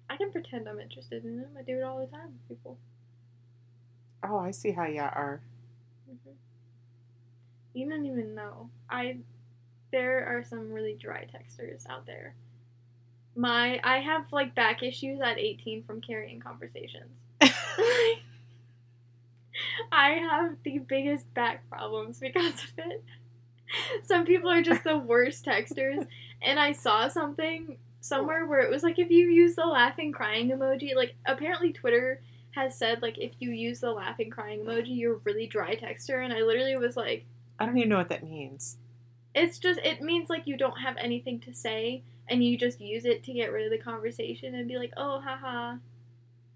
I 0.10 0.18
can 0.18 0.32
pretend 0.32 0.68
I'm 0.70 0.80
interested 0.80 1.24
in 1.26 1.40
him. 1.40 1.48
I 1.58 1.62
do 1.64 1.78
it 1.78 1.84
all 1.84 2.00
the 2.00 2.06
time 2.08 2.28
with 2.34 2.48
people. 2.50 2.78
Oh, 4.24 4.38
I 4.38 4.52
see 4.52 4.72
how 4.72 4.86
you 4.86 5.02
are. 5.02 5.42
hmm 6.08 6.32
You 7.74 7.90
don't 7.90 8.06
even 8.06 8.36
know. 8.36 8.70
I 8.90 9.18
there 9.92 10.26
are 10.26 10.44
some 10.44 10.72
really 10.72 10.96
dry 10.96 11.26
texters 11.26 11.88
out 11.90 12.06
there. 12.06 12.36
My 13.36 13.80
I 13.84 13.98
have 14.00 14.32
like 14.32 14.56
back 14.56 14.84
issues 14.84 15.20
at 15.22 15.40
18 15.40 15.84
from 15.84 16.02
carrying 16.02 16.40
conversations. 16.40 17.12
I 19.92 20.12
have 20.12 20.56
the 20.64 20.80
biggest 20.80 21.32
back 21.34 21.68
problems 21.70 22.20
because 22.20 22.64
of 22.64 22.72
it. 22.78 23.04
Some 24.04 24.26
people 24.26 24.50
are 24.52 24.62
just 24.62 24.84
the 24.84 24.98
worst 24.98 25.46
texters, 25.46 26.06
and 26.42 26.60
I 26.60 26.74
saw 26.74 27.08
something 27.08 27.78
somewhere 28.02 28.46
where 28.46 28.60
it 28.60 28.70
was 28.70 28.84
like 28.84 29.00
if 29.00 29.10
you 29.10 29.30
use 29.30 29.56
the 29.56 29.66
laughing 29.66 30.12
crying 30.12 30.50
emoji, 30.50 30.96
like 30.96 31.16
apparently 31.26 31.72
Twitter 31.72 32.22
has 32.52 32.78
said 32.78 33.02
like 33.02 33.18
if 33.18 33.32
you 33.40 33.50
use 33.52 33.80
the 33.80 33.92
laughing 33.92 34.30
crying 34.30 34.60
emoji, 34.62 34.96
you're 34.98 35.16
a 35.16 35.20
really 35.24 35.48
dry 35.48 35.76
texter, 35.76 36.24
and 36.24 36.34
I 36.34 36.42
literally 36.42 36.78
was 36.78 36.96
like, 36.96 37.26
I 37.60 37.66
don't 37.66 37.78
even 37.78 37.90
know 37.90 37.98
what 37.98 38.10
that 38.10 38.24
means. 38.24 38.78
it's 39.34 39.58
just 39.58 39.80
it 39.84 40.02
means 40.02 40.30
like 40.30 40.46
you 40.46 40.58
don't 40.58 40.80
have 40.82 40.98
anything 40.98 41.40
to 41.42 41.54
say, 41.54 42.04
and 42.30 42.44
you 42.44 42.58
just 42.58 42.80
use 42.80 43.06
it 43.06 43.24
to 43.24 43.34
get 43.34 43.52
rid 43.52 43.66
of 43.66 43.72
the 43.72 43.84
conversation 43.84 44.56
and 44.56 44.68
be 44.68 44.78
like, 44.78 44.94
oh 44.98 45.20
haha. 45.20 45.78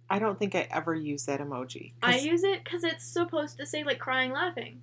I 0.10 0.20
don't 0.20 0.40
think 0.40 0.56
I 0.56 0.68
ever 0.72 0.96
use 0.96 1.26
that 1.26 1.42
emoji. 1.42 1.92
I 2.02 2.18
use 2.18 2.44
it 2.44 2.64
because 2.64 2.84
it's 2.84 3.04
supposed 3.04 3.58
to 3.58 3.66
say 3.66 3.84
like 3.84 4.00
crying, 4.00 4.32
laughing, 4.32 4.82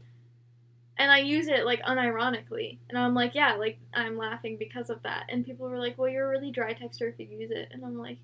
and 0.99 1.11
I 1.11 1.18
use 1.18 1.49
it 1.49 1.64
like 1.64 1.83
unironically, 1.83 2.79
and 2.88 2.99
I'm 2.99 3.14
like, 3.14 3.35
yeah, 3.35 3.55
like 3.55 3.79
I'm 3.94 4.18
laughing 4.18 4.57
because 4.59 4.90
of 4.90 5.03
that, 5.03 5.25
and 5.31 5.44
people 5.44 5.68
were 5.68 5.79
like, 5.79 5.97
well, 5.97 6.11
you're 6.11 6.27
a 6.27 6.31
really 6.31 6.51
dry 6.51 6.75
texter 6.75 7.09
if 7.09 7.18
you 7.18 7.27
use 7.27 7.51
it, 7.51 7.68
and 7.73 7.85
I'm 7.85 7.99
like, 7.99 8.18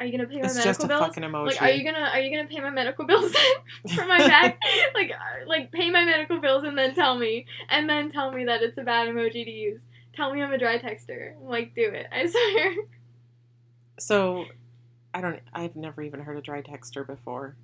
are 0.00 0.06
you 0.06 0.12
gonna 0.12 0.26
pay 0.26 0.40
my 0.40 0.46
it's 0.46 0.54
medical 0.54 0.70
just 0.70 0.84
a 0.84 0.88
bills? 0.88 1.00
fucking 1.00 1.22
emoji. 1.22 1.46
Like, 1.46 1.62
are 1.62 1.70
you 1.70 1.84
gonna 1.84 2.06
are 2.06 2.20
you 2.20 2.34
gonna 2.34 2.48
pay 2.48 2.58
my 2.60 2.70
medical 2.70 3.04
bills 3.04 3.32
for 3.94 4.06
my 4.06 4.18
back? 4.18 4.58
like, 4.94 5.10
uh, 5.10 5.46
like 5.46 5.70
pay 5.70 5.90
my 5.90 6.06
medical 6.06 6.40
bills 6.40 6.64
and 6.64 6.76
then 6.76 6.94
tell 6.94 7.18
me, 7.18 7.44
and 7.68 7.88
then 7.88 8.10
tell 8.10 8.32
me 8.32 8.46
that 8.46 8.62
it's 8.62 8.78
a 8.78 8.82
bad 8.82 9.08
emoji 9.08 9.44
to 9.44 9.50
use. 9.50 9.82
Tell 10.14 10.32
me 10.32 10.42
I'm 10.42 10.52
a 10.52 10.58
dry 10.58 10.78
texter. 10.78 11.36
I'm 11.36 11.48
like, 11.48 11.74
do 11.74 11.88
it. 11.88 12.06
I 12.12 12.26
swear. 12.26 12.74
So, 13.98 14.46
I 15.12 15.20
don't. 15.20 15.40
I've 15.52 15.76
never 15.76 16.02
even 16.02 16.20
heard 16.20 16.36
a 16.36 16.40
dry 16.40 16.62
texter 16.62 17.06
before. 17.06 17.56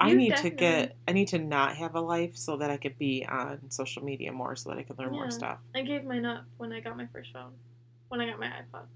I 0.00 0.10
You 0.10 0.16
need 0.16 0.36
to 0.36 0.50
get. 0.50 0.96
I 1.06 1.12
need 1.12 1.28
to 1.28 1.38
not 1.38 1.76
have 1.76 1.94
a 1.94 2.00
life 2.00 2.36
so 2.36 2.56
that 2.56 2.70
I 2.70 2.76
could 2.76 2.98
be 2.98 3.24
on 3.24 3.70
social 3.70 4.02
media 4.02 4.32
more, 4.32 4.56
so 4.56 4.70
that 4.70 4.78
I 4.78 4.82
could 4.82 4.98
learn 4.98 5.12
more 5.12 5.30
stuff. 5.30 5.58
I 5.74 5.82
gave 5.82 6.04
mine 6.04 6.24
up 6.24 6.44
when 6.56 6.72
I 6.72 6.80
got 6.80 6.96
my 6.96 7.06
first 7.12 7.32
phone. 7.32 7.52
When 8.08 8.20
I 8.20 8.26
got 8.26 8.40
my 8.40 8.48
iPod. 8.48 8.86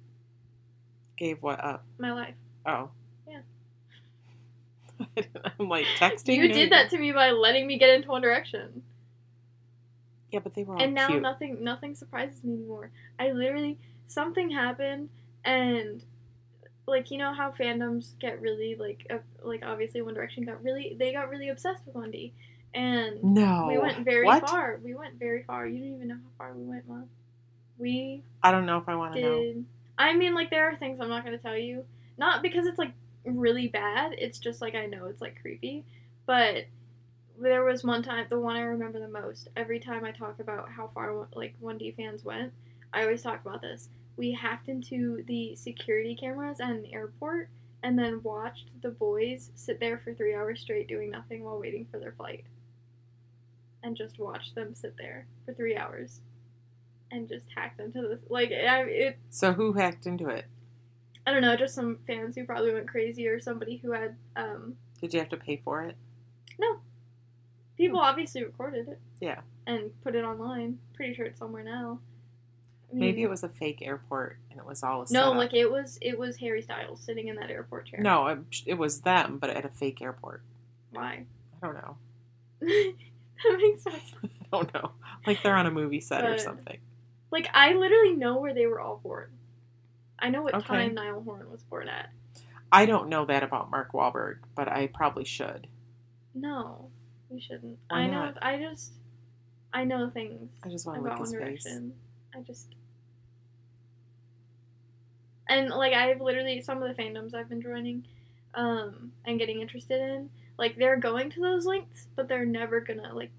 Gave 1.16 1.42
what 1.42 1.62
up? 1.64 1.84
My 1.98 2.12
life. 2.12 2.34
Oh. 2.66 2.90
Yeah. 3.28 3.40
I'm 5.58 5.68
like 5.68 5.86
texting. 5.98 6.36
You 6.36 6.52
did 6.52 6.72
that 6.72 6.90
to 6.90 6.98
me 6.98 7.12
by 7.12 7.30
letting 7.30 7.66
me 7.66 7.78
get 7.78 7.90
into 7.90 8.08
One 8.08 8.22
Direction. 8.22 8.82
Yeah, 10.36 10.40
but 10.42 10.52
they 10.52 10.64
were 10.64 10.74
all 10.74 10.82
and 10.82 10.92
now 10.92 11.08
cute. 11.08 11.22
nothing 11.22 11.64
nothing 11.64 11.94
surprises 11.94 12.44
me 12.44 12.52
anymore. 12.52 12.90
I 13.18 13.30
literally 13.30 13.78
something 14.06 14.50
happened 14.50 15.08
and 15.46 16.02
like 16.86 17.10
you 17.10 17.16
know 17.16 17.32
how 17.32 17.52
fandoms 17.52 18.18
get 18.18 18.42
really 18.42 18.76
like 18.78 19.06
uh, 19.08 19.16
like 19.42 19.62
obviously 19.64 20.02
One 20.02 20.12
Direction 20.12 20.44
got 20.44 20.62
really 20.62 20.94
they 20.98 21.14
got 21.14 21.30
really 21.30 21.48
obsessed 21.48 21.86
with 21.86 21.94
Wendy 21.94 22.34
and 22.74 23.24
no. 23.24 23.64
we 23.66 23.78
went 23.78 24.04
very 24.04 24.26
what? 24.26 24.46
far. 24.46 24.78
We 24.84 24.94
went 24.94 25.18
very 25.18 25.42
far. 25.44 25.66
You 25.66 25.78
don't 25.78 25.94
even 25.94 26.08
know 26.08 26.16
how 26.16 26.30
far 26.36 26.52
we 26.52 26.64
went, 26.64 26.86
Mom. 26.86 27.08
We 27.78 28.22
I 28.42 28.50
don't 28.50 28.66
know 28.66 28.76
if 28.76 28.90
I 28.90 28.94
want 28.94 29.14
to 29.14 29.22
know. 29.22 29.64
I 29.96 30.12
mean, 30.12 30.34
like 30.34 30.50
there 30.50 30.68
are 30.68 30.76
things 30.76 31.00
I'm 31.00 31.08
not 31.08 31.24
gonna 31.24 31.38
tell 31.38 31.56
you. 31.56 31.86
Not 32.18 32.42
because 32.42 32.66
it's 32.66 32.78
like 32.78 32.92
really 33.24 33.68
bad. 33.68 34.16
It's 34.18 34.38
just 34.38 34.60
like 34.60 34.74
I 34.74 34.84
know 34.84 35.06
it's 35.06 35.22
like 35.22 35.40
creepy. 35.40 35.86
But 36.26 36.66
there 37.40 37.64
was 37.64 37.84
one 37.84 38.02
time, 38.02 38.26
the 38.30 38.38
one 38.38 38.56
I 38.56 38.60
remember 38.60 38.98
the 39.00 39.08
most. 39.08 39.48
Every 39.56 39.78
time 39.80 40.04
I 40.04 40.12
talk 40.12 40.40
about 40.40 40.70
how 40.70 40.90
far 40.94 41.28
like 41.34 41.54
1D 41.62 41.96
fans 41.96 42.24
went, 42.24 42.52
I 42.92 43.02
always 43.02 43.22
talk 43.22 43.40
about 43.44 43.60
this. 43.62 43.88
We 44.16 44.32
hacked 44.32 44.68
into 44.68 45.22
the 45.26 45.54
security 45.56 46.14
cameras 46.14 46.60
at 46.60 46.70
an 46.70 46.86
airport 46.92 47.50
and 47.82 47.98
then 47.98 48.22
watched 48.22 48.70
the 48.82 48.88
boys 48.90 49.50
sit 49.54 49.78
there 49.80 49.98
for 50.02 50.14
three 50.14 50.34
hours 50.34 50.60
straight 50.60 50.88
doing 50.88 51.10
nothing 51.10 51.44
while 51.44 51.60
waiting 51.60 51.86
for 51.90 51.98
their 51.98 52.12
flight. 52.12 52.44
And 53.82 53.96
just 53.96 54.18
watched 54.18 54.54
them 54.54 54.74
sit 54.74 54.94
there 54.96 55.26
for 55.44 55.52
three 55.54 55.76
hours. 55.76 56.20
and 57.10 57.28
just 57.28 57.46
hacked 57.54 57.78
into 57.78 58.02
this. 58.02 58.18
Like, 58.28 58.50
I, 58.50 58.82
it, 58.82 59.18
So 59.30 59.52
who 59.52 59.74
hacked 59.74 60.06
into 60.06 60.28
it? 60.28 60.46
I 61.24 61.32
don't 61.32 61.42
know, 61.42 61.54
just 61.56 61.74
some 61.74 61.98
fans 62.06 62.34
who 62.34 62.44
probably 62.44 62.72
went 62.72 62.88
crazy 62.88 63.28
or 63.28 63.38
somebody 63.38 63.76
who 63.76 63.92
had, 63.92 64.16
um, 64.34 64.76
Did 65.00 65.12
you 65.14 65.20
have 65.20 65.28
to 65.28 65.36
pay 65.36 65.60
for 65.64 65.82
it? 65.84 65.96
People 67.76 68.00
obviously 68.00 68.42
recorded 68.44 68.88
it. 68.88 68.98
Yeah. 69.20 69.40
And 69.66 69.90
put 70.02 70.14
it 70.14 70.24
online. 70.24 70.78
Pretty 70.94 71.14
sure 71.14 71.26
it's 71.26 71.38
somewhere 71.38 71.62
now. 71.64 71.98
I 72.90 72.94
mean, 72.94 73.00
Maybe 73.00 73.22
it 73.22 73.28
was 73.30 73.42
a 73.42 73.48
fake 73.48 73.82
airport 73.82 74.38
and 74.50 74.60
it 74.60 74.64
was 74.66 74.82
all 74.82 75.00
a 75.02 75.04
No, 75.04 75.06
setup. 75.06 75.36
like 75.36 75.54
it 75.54 75.70
was. 75.70 75.98
It 76.00 76.18
was 76.18 76.36
Harry 76.36 76.62
Styles 76.62 77.00
sitting 77.00 77.28
in 77.28 77.36
that 77.36 77.50
airport 77.50 77.86
chair. 77.86 78.00
No, 78.00 78.26
it, 78.28 78.38
it 78.64 78.74
was 78.74 79.00
them, 79.00 79.38
but 79.38 79.50
at 79.50 79.64
a 79.64 79.68
fake 79.68 80.00
airport. 80.00 80.42
Why? 80.92 81.24
I 81.62 81.66
don't 81.66 81.74
know. 81.74 81.96
that 82.60 83.58
makes 83.60 83.82
sense. 83.82 84.12
I 84.24 84.28
don't 84.52 84.72
know. 84.72 84.92
Like 85.26 85.42
they're 85.42 85.56
on 85.56 85.66
a 85.66 85.70
movie 85.70 86.00
set 86.00 86.24
or 86.24 86.38
something. 86.38 86.78
Like 87.30 87.48
I 87.52 87.74
literally 87.74 88.14
know 88.14 88.38
where 88.38 88.54
they 88.54 88.66
were 88.66 88.80
all 88.80 89.00
born. 89.02 89.30
I 90.18 90.30
know 90.30 90.42
what 90.42 90.54
Okay. 90.54 90.66
time 90.66 90.94
Niall 90.94 91.22
Horan 91.22 91.50
was 91.50 91.62
born 91.64 91.88
at. 91.88 92.10
I 92.72 92.86
don't 92.86 93.08
know 93.08 93.24
that 93.26 93.42
about 93.42 93.70
Mark 93.70 93.92
Wahlberg, 93.92 94.38
but 94.54 94.68
I 94.68 94.86
probably 94.86 95.24
should. 95.24 95.66
No, 96.34 96.88
you 97.30 97.40
shouldn't. 97.40 97.78
Why 97.88 97.98
I 98.00 98.06
know. 98.06 98.12
not? 98.12 98.38
I 98.42 98.58
just. 98.58 98.92
I 99.72 99.84
know 99.84 100.08
things 100.08 100.48
I 100.64 100.68
just 100.68 100.86
want 100.86 100.98
to 101.04 101.08
One 101.10 101.18
his 101.20 101.34
face. 101.34 101.78
I 102.34 102.40
just. 102.40 102.74
And 105.48 105.70
like 105.70 105.92
I've 105.92 106.20
literally 106.20 106.60
some 106.62 106.82
of 106.82 106.88
the 106.94 107.00
fandoms 107.02 107.34
I've 107.34 107.48
been 107.48 107.62
joining, 107.62 108.04
um, 108.54 109.12
and 109.24 109.38
getting 109.38 109.60
interested 109.60 110.00
in, 110.00 110.30
like 110.58 110.76
they're 110.76 110.96
going 110.96 111.30
to 111.30 111.40
those 111.40 111.66
links, 111.66 112.08
but 112.16 112.26
they're 112.28 112.44
never 112.46 112.80
gonna 112.80 113.14
like 113.14 113.30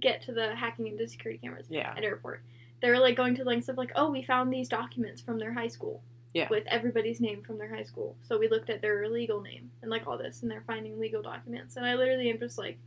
get 0.00 0.22
to 0.22 0.32
the 0.32 0.54
hacking 0.54 0.86
into 0.86 1.06
security 1.06 1.38
cameras 1.42 1.66
Yeah. 1.68 1.92
at 1.96 2.04
airport. 2.04 2.42
They're 2.80 2.98
like 2.98 3.16
going 3.16 3.34
to 3.36 3.44
links 3.44 3.68
of 3.68 3.76
like, 3.76 3.92
oh, 3.94 4.10
we 4.10 4.22
found 4.22 4.52
these 4.52 4.68
documents 4.68 5.20
from 5.20 5.38
their 5.38 5.52
high 5.52 5.68
school. 5.68 6.02
Yeah. 6.34 6.48
With 6.48 6.64
everybody's 6.66 7.20
name 7.20 7.42
from 7.42 7.58
their 7.58 7.68
high 7.72 7.82
school. 7.82 8.16
So 8.22 8.38
we 8.38 8.48
looked 8.48 8.70
at 8.70 8.80
their 8.80 9.06
legal 9.10 9.42
name 9.42 9.70
and 9.82 9.90
like 9.90 10.06
all 10.06 10.16
this 10.16 10.40
and 10.40 10.50
they're 10.50 10.64
finding 10.66 10.98
legal 10.98 11.20
documents. 11.20 11.76
And 11.76 11.84
I 11.84 11.94
literally 11.94 12.30
am 12.30 12.38
just 12.38 12.56
like 12.56 12.78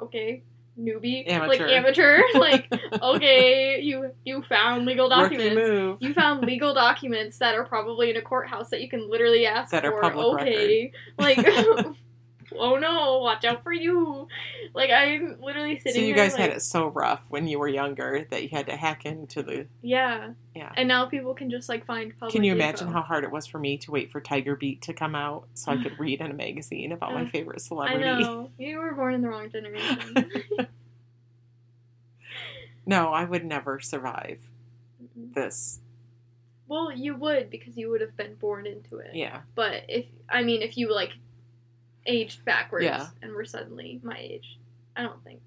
okay, 0.00 0.42
newbie. 0.78 1.26
Like 1.26 1.60
Amateur. 1.60 1.68
amateur. 1.68 2.22
like, 2.34 2.72
okay, 3.02 3.80
you 3.80 4.12
you 4.24 4.42
found 4.42 4.86
legal 4.86 5.08
documents. 5.08 6.02
You 6.02 6.14
found 6.14 6.42
legal 6.42 6.74
documents 6.74 7.38
that 7.38 7.54
are 7.54 7.64
probably 7.64 8.10
in 8.10 8.16
a 8.16 8.22
courthouse 8.22 8.70
that 8.70 8.80
you 8.80 8.88
can 8.88 9.08
literally 9.10 9.46
ask 9.46 9.70
That 9.72 9.84
are 9.84 10.12
for. 10.12 10.40
okay. 10.40 10.92
Like 11.18 11.38
oh 12.60 12.76
no, 12.76 13.18
watch 13.18 13.44
out 13.44 13.62
for 13.62 13.72
you. 13.72 14.28
Like 14.74 14.90
I'm 14.90 15.36
literally 15.40 15.78
sitting 15.78 15.94
So 15.94 16.00
you 16.00 16.14
there, 16.14 16.24
guys 16.26 16.36
had 16.36 16.50
it 16.50 16.62
so 16.62 16.88
rough 16.88 17.22
when 17.28 17.48
you 17.48 17.58
were 17.58 17.68
younger 17.68 18.26
that 18.30 18.42
you 18.42 18.48
had 18.50 18.66
to 18.66 18.76
hack 18.76 19.04
into 19.06 19.42
the. 19.42 19.66
Yeah. 19.82 20.30
Yeah. 20.54 20.72
And 20.76 20.86
now 20.88 21.06
people 21.06 21.34
can 21.34 21.50
just 21.50 21.68
like 21.68 21.86
find 21.86 22.12
public 22.18 22.32
Can 22.32 22.44
you 22.44 22.52
imagine 22.52 22.88
info. 22.88 23.00
how 23.00 23.04
hard 23.04 23.24
it 23.24 23.30
was 23.32 23.46
for 23.46 23.58
me 23.58 23.78
to 23.78 23.90
wait 23.90 24.12
for 24.12 24.20
Tiger 24.20 24.54
Beat 24.56 24.82
to 24.82 24.92
come 24.92 25.14
out 25.14 25.48
so 25.54 25.72
I 25.72 25.82
could 25.82 25.98
read 25.98 26.20
in 26.20 26.30
a 26.30 26.34
magazine 26.34 26.92
about 26.92 27.14
my 27.14 27.26
favorite 27.26 27.56
I 27.60 27.66
celebrity? 27.66 28.04
know. 28.04 28.50
You 28.58 28.78
were 28.78 28.92
born 28.94 29.14
in 29.14 29.22
the 29.22 29.28
wrong 29.28 29.50
generation. 29.50 30.30
no, 32.86 33.08
I 33.12 33.24
would 33.24 33.44
never 33.44 33.80
survive 33.80 34.40
this. 35.34 35.80
well, 36.68 36.92
you 36.92 37.14
would 37.16 37.50
because 37.50 37.76
you 37.76 37.90
would 37.90 38.00
have 38.00 38.16
been 38.16 38.34
born 38.34 38.66
into 38.66 38.98
it. 38.98 39.10
Yeah. 39.14 39.40
But 39.54 39.84
if 39.88 40.06
I 40.28 40.42
mean 40.42 40.62
if 40.62 40.76
you 40.76 40.92
like 40.94 41.10
aged 42.06 42.44
backwards 42.44 42.84
Yeah. 42.84 43.08
and 43.22 43.32
were 43.32 43.44
suddenly 43.44 44.00
my 44.02 44.16
age, 44.18 44.58
I 44.96 45.02
don't 45.02 45.22
think. 45.24 45.40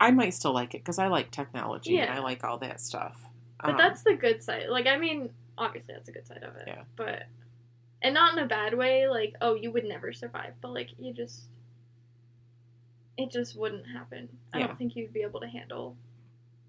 I 0.00 0.10
might 0.10 0.30
still 0.34 0.52
like 0.54 0.74
it 0.74 0.78
because 0.78 0.98
I 0.98 1.08
like 1.08 1.30
technology 1.30 1.98
and 1.98 2.10
I 2.10 2.20
like 2.20 2.42
all 2.44 2.58
that 2.58 2.80
stuff. 2.80 3.26
But 3.60 3.72
Um, 3.72 3.76
that's 3.76 4.02
the 4.02 4.14
good 4.14 4.42
side. 4.42 4.68
Like 4.70 4.86
I 4.86 4.96
mean, 4.96 5.30
obviously 5.58 5.92
that's 5.94 6.08
a 6.08 6.12
good 6.12 6.26
side 6.26 6.42
of 6.42 6.56
it. 6.56 6.64
Yeah. 6.66 6.84
But 6.96 7.24
and 8.02 8.14
not 8.14 8.32
in 8.32 8.42
a 8.42 8.46
bad 8.46 8.72
way, 8.72 9.06
like, 9.08 9.34
oh, 9.42 9.54
you 9.54 9.70
would 9.72 9.84
never 9.84 10.12
survive, 10.14 10.54
but 10.62 10.72
like 10.72 10.88
you 10.98 11.12
just 11.12 11.48
it 13.18 13.30
just 13.30 13.54
wouldn't 13.56 13.86
happen. 13.86 14.28
I 14.54 14.60
Yeah. 14.60 14.68
don't 14.68 14.78
think 14.78 14.96
you'd 14.96 15.12
be 15.12 15.20
able 15.22 15.40
to 15.40 15.46
handle 15.48 15.96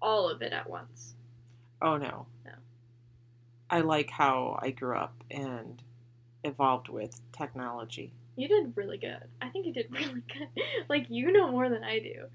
all 0.02 0.28
of 0.28 0.42
it 0.42 0.52
at 0.52 0.68
once. 0.68 1.14
Oh 1.80 1.96
no. 1.96 2.26
No. 2.44 2.52
I 3.70 3.80
like 3.80 4.10
how 4.10 4.58
I 4.60 4.70
grew 4.72 4.94
up 4.96 5.24
and 5.30 5.82
evolved 6.44 6.90
with 6.90 7.20
technology. 7.32 8.12
You 8.36 8.48
did 8.48 8.76
really 8.76 8.98
good. 8.98 9.24
I 9.40 9.48
think 9.50 9.66
you 9.66 9.72
did 9.72 9.86
really 9.92 10.22
good. 10.28 10.48
like 10.88 11.06
you 11.10 11.30
know 11.32 11.48
more 11.50 11.68
than 11.68 11.84
I 11.84 11.98
do. 11.98 12.26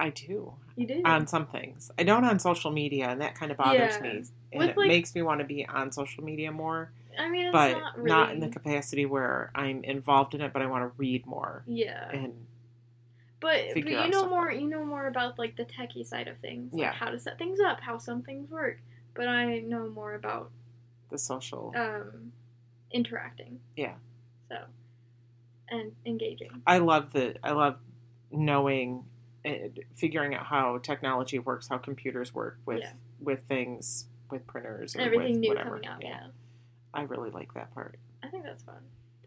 I 0.00 0.10
do 0.10 0.54
You 0.76 0.86
did. 0.86 1.04
on 1.04 1.26
some 1.26 1.46
things. 1.46 1.90
I 1.98 2.04
don't 2.04 2.24
on 2.24 2.38
social 2.38 2.70
media, 2.70 3.08
and 3.08 3.20
that 3.20 3.34
kind 3.34 3.50
of 3.50 3.58
bothers 3.58 3.96
Yeah. 3.96 4.00
me. 4.00 4.08
And 4.10 4.30
With, 4.54 4.70
it 4.70 4.76
like- 4.76 4.88
makes 4.88 5.14
me 5.14 5.22
want 5.22 5.40
to 5.40 5.44
be 5.46 5.66
on 5.66 5.90
social 5.90 6.22
media 6.22 6.52
more, 6.52 6.92
I 7.18 7.28
mean, 7.28 7.46
it's 7.46 7.52
but 7.52 7.72
not 7.72 7.96
really. 7.96 8.08
not 8.08 8.30
in 8.32 8.38
the 8.40 8.48
capacity 8.48 9.04
where 9.06 9.50
I'm 9.56 9.82
involved 9.82 10.34
in 10.34 10.40
it. 10.40 10.52
But 10.52 10.62
I 10.62 10.66
want 10.66 10.84
to 10.84 10.96
read 10.96 11.26
more 11.26 11.64
yeah. 11.66 12.08
and 12.12 12.46
But 13.40 13.74
but 13.74 13.88
you 13.88 14.08
know 14.08 14.28
more 14.28 14.52
you 14.52 14.68
know 14.68 14.84
more 14.84 15.08
about 15.08 15.36
like 15.36 15.56
the 15.56 15.64
techie 15.64 16.06
side 16.06 16.28
of 16.28 16.38
things, 16.38 16.72
like 16.72 16.80
Yeah. 16.82 16.92
how 16.92 17.10
to 17.10 17.18
set 17.18 17.36
things 17.36 17.58
up, 17.58 17.80
how 17.80 17.98
some 17.98 18.22
things 18.22 18.48
work. 18.52 18.78
But 19.14 19.26
I 19.26 19.58
know 19.58 19.88
more 19.90 20.14
about 20.14 20.52
the 21.10 21.18
social. 21.18 21.72
um, 21.76 22.32
interacting. 22.92 23.60
Yeah. 23.76 23.94
So 24.48 24.56
and 25.68 25.92
engaging. 26.06 26.62
I 26.66 26.78
love 26.78 27.12
the. 27.12 27.36
I 27.42 27.52
love 27.52 27.76
knowing, 28.30 29.04
and 29.44 29.78
figuring 29.94 30.34
out 30.34 30.46
how 30.46 30.78
technology 30.78 31.38
works, 31.38 31.68
how 31.68 31.78
computers 31.78 32.34
work 32.34 32.58
with 32.66 32.80
Yeah. 32.80 32.92
with 33.20 33.42
things, 33.46 34.06
with 34.30 34.46
printers, 34.46 34.96
or 34.96 35.00
Everything 35.00 35.32
with 35.32 35.40
new 35.40 35.48
whatever. 35.50 35.70
coming 35.70 35.86
out. 35.86 36.02
Yeah. 36.02 36.26
I 36.94 37.02
really 37.02 37.30
like 37.30 37.52
that 37.54 37.72
part. 37.74 37.98
I 38.22 38.28
think 38.28 38.44
that's 38.44 38.62
fun. 38.62 38.82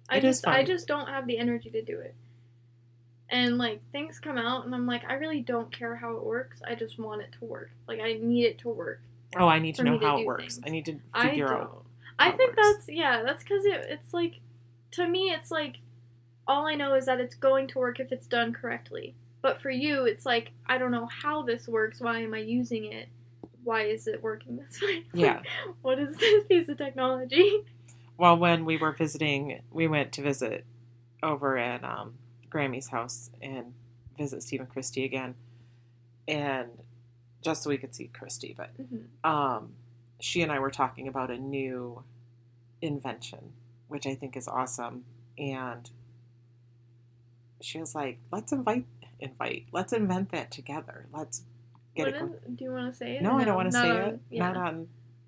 I 0.09 0.17
It 0.17 0.21
just 0.21 0.47
I 0.47 0.57
fun. 0.57 0.65
just 0.65 0.87
don't 0.87 1.07
have 1.07 1.27
the 1.27 1.37
energy 1.37 1.69
to 1.69 1.81
do 1.83 1.99
it. 1.99 2.15
And 3.29 3.57
like 3.57 3.81
things 3.91 4.19
come 4.19 4.37
out 4.37 4.65
and 4.65 4.75
I'm 4.75 4.85
like 4.85 5.03
I 5.07 5.13
really 5.13 5.39
don't 5.41 5.71
care 5.71 5.95
how 5.95 6.17
it 6.17 6.23
works. 6.25 6.61
I 6.67 6.75
just 6.75 6.99
want 6.99 7.21
it 7.21 7.31
to 7.39 7.45
work. 7.45 7.71
Like 7.87 7.99
I 8.01 8.13
need 8.13 8.45
it 8.45 8.57
to 8.59 8.69
work. 8.69 8.99
Oh, 9.37 9.47
I 9.47 9.59
need 9.59 9.75
to 9.75 9.83
know 9.83 9.91
me 9.93 9.99
to 9.99 10.05
how 10.05 10.19
it 10.19 10.25
works. 10.25 10.55
things. 10.55 10.59
I 10.65 10.69
need 10.69 10.85
to 10.85 10.99
figure 11.21 11.53
out. 11.53 11.80
I 12.21 12.31
think 12.31 12.55
works. 12.55 12.69
that's 12.77 12.89
yeah, 12.89 13.23
that's 13.25 13.43
cuz 13.43 13.65
it 13.65 13.85
it's 13.89 14.13
like 14.13 14.39
to 14.91 15.07
me 15.07 15.29
it's 15.31 15.51
like 15.51 15.77
all 16.47 16.67
I 16.67 16.75
know 16.75 16.93
is 16.95 17.05
that 17.05 17.19
it's 17.19 17.35
going 17.35 17.67
to 17.69 17.79
work 17.79 17.99
if 17.99 18.11
it's 18.11 18.27
done 18.27 18.53
correctly. 18.53 19.15
But 19.41 19.61
for 19.61 19.69
you 19.69 20.05
it's 20.05 20.25
like 20.25 20.51
I 20.65 20.77
don't 20.77 20.91
know 20.91 21.07
how 21.07 21.43
this 21.43 21.67
works. 21.67 21.99
Why 22.01 22.19
am 22.19 22.33
I 22.33 22.39
using 22.39 22.91
it? 22.91 23.09
Why 23.63 23.83
is 23.83 24.07
it 24.07 24.21
working 24.23 24.57
this 24.57 24.81
way? 24.83 25.03
Like, 25.13 25.13
Yeah. 25.13 25.41
what 25.81 25.99
is 25.99 26.15
this 26.17 26.45
piece 26.49 26.67
of 26.69 26.77
technology? 26.77 27.63
Well, 28.17 28.37
when 28.37 28.65
we 28.65 28.77
were 28.77 28.91
visiting, 28.91 29.61
we 29.71 29.87
went 29.87 30.11
to 30.13 30.21
visit 30.21 30.65
over 31.23 31.57
at 31.57 31.83
um, 31.83 32.15
Grammy's 32.49 32.89
house 32.89 33.31
and 33.41 33.73
visit 34.17 34.43
Stephen 34.43 34.67
Christie 34.67 35.05
again, 35.05 35.35
and 36.27 36.69
just 37.43 37.63
so 37.63 37.69
we 37.69 37.77
could 37.77 37.95
see 37.95 38.07
Christie. 38.07 38.53
But 38.55 38.71
Mhm. 38.77 39.05
um, 39.27 39.73
she 40.21 40.41
and 40.41 40.51
I 40.51 40.59
were 40.59 40.71
talking 40.71 41.07
about 41.07 41.29
a 41.31 41.37
new 41.37 42.03
invention, 42.81 43.53
which 43.87 44.05
I 44.07 44.15
think 44.15 44.37
is 44.37 44.47
awesome, 44.47 45.03
and 45.37 45.89
she 47.61 47.79
was 47.79 47.93
like, 47.93 48.19
"Let's 48.31 48.51
invite, 48.51 48.85
invite, 49.19 49.65
let's 49.71 49.93
invent 49.93 50.31
that 50.31 50.51
together. 50.51 51.05
Let's 51.13 51.43
get 51.95 52.07
What 52.07 52.15
it." 52.15 52.21
is- 52.49 52.55
do 52.57 52.63
you 52.63 52.71
want 52.71 52.91
to 52.91 52.97
say 52.97 53.17
it? 53.17 53.21
No, 53.21 53.31
or 53.33 53.41
I 53.41 53.43
don't 53.45 53.55
want 53.55 53.71
to 53.71 53.77
say 53.77 53.87
Not 53.87 53.97
it. 53.97 54.03
on- 54.13 54.19
yeah. 54.29 54.51
Not 54.51 54.73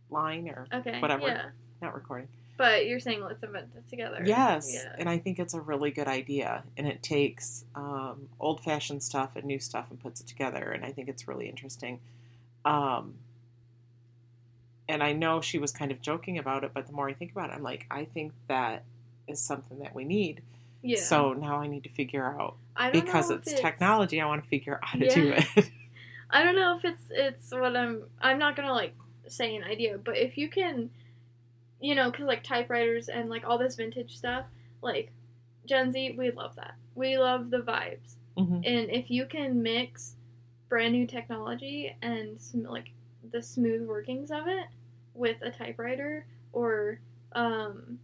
online 0.09 0.49
or 0.49 0.67
Okay. 0.73 0.99
whatever. 1.01 1.27
Yeah. 1.27 1.49
not 1.81 1.93
recording. 1.95 2.29
But 2.55 2.85
you're 2.87 2.99
saying 3.01 3.21
let's 3.21 3.43
invent 3.43 3.71
it 3.75 3.89
together. 3.89 4.23
Yes, 4.25 4.73
Yeah. 4.73 4.95
and 4.97 5.09
I 5.09 5.17
think 5.17 5.37
it's 5.37 5.53
a 5.53 5.59
really 5.59 5.91
good 5.91 6.07
idea, 6.07 6.63
and 6.77 6.87
it 6.87 7.03
takes 7.03 7.65
um, 7.75 8.29
old-fashioned 8.39 9.03
stuff 9.03 9.35
and 9.35 9.43
new 9.43 9.59
stuff 9.59 9.91
and 9.91 9.99
puts 9.99 10.21
it 10.21 10.27
together, 10.27 10.71
and 10.71 10.85
I 10.85 10.93
think 10.93 11.09
it's 11.09 11.27
really 11.27 11.49
interesting. 11.49 11.99
Um, 12.63 13.17
and 14.93 15.01
I 15.01 15.11
know 15.11 15.41
she 15.41 15.57
was 15.57 15.71
kind 15.71 15.91
of 15.91 16.01
joking 16.01 16.37
about 16.37 16.63
it, 16.63 16.69
but 16.71 16.85
the 16.85 16.93
more 16.93 17.09
I 17.09 17.13
think 17.13 17.31
about 17.31 17.49
it, 17.49 17.53
I'm 17.53 17.63
like, 17.63 17.87
I 17.89 18.05
think 18.05 18.31
that 18.47 18.83
is 19.27 19.41
something 19.41 19.79
that 19.79 19.95
we 19.95 20.03
need. 20.05 20.43
Yeah. 20.83 20.99
So 20.99 21.33
now 21.33 21.55
I 21.55 21.65
need 21.65 21.81
to 21.83 21.89
figure 21.89 22.23
out 22.23 22.57
because 22.91 23.31
if 23.31 23.39
it's, 23.39 23.59
technology. 23.59 24.21
I 24.21 24.27
want 24.27 24.43
to 24.43 24.49
figure 24.49 24.75
out 24.75 24.85
how 24.85 24.99
to 24.99 25.09
do 25.09 25.33
it. 25.35 25.71
I 26.29 26.43
don't 26.43 26.55
know 26.55 26.77
if 26.77 26.85
it's 26.85 27.03
it's 27.09 27.51
what 27.51 27.75
I'm. 27.75 28.03
I'm 28.21 28.37
not 28.37 28.55
gonna 28.55 28.71
like 28.73 28.93
say 29.27 29.55
an 29.55 29.63
idea, 29.63 29.97
but 29.97 30.15
if 30.15 30.37
you 30.37 30.47
can, 30.47 30.91
you 31.81 31.95
know, 31.95 32.11
because 32.11 32.25
like 32.27 32.43
typewriters 32.43 33.09
and 33.09 33.29
like 33.29 33.43
all 33.47 33.57
this 33.57 33.75
vintage 33.75 34.15
stuff, 34.15 34.45
like 34.83 35.11
Gen 35.65 35.91
Z, 35.91 36.15
we 36.17 36.29
love 36.29 36.55
that. 36.57 36.75
We 36.93 37.17
love 37.17 37.49
the 37.49 37.59
vibes, 37.59 38.15
Mhm. 38.37 38.57
and 38.57 38.91
if 38.91 39.09
you 39.09 39.25
can 39.25 39.63
mix 39.63 40.15
brand 40.69 40.93
new 40.93 41.07
technology 41.07 41.95
and 42.01 42.39
sm- 42.39 42.67
like 42.67 42.91
the 43.31 43.41
smooth 43.41 43.87
workings 43.87 44.29
of 44.31 44.47
it 44.47 44.65
with 45.15 45.41
a 45.41 45.51
typewriter 45.51 46.25
or 46.51 46.99
um 47.33 47.99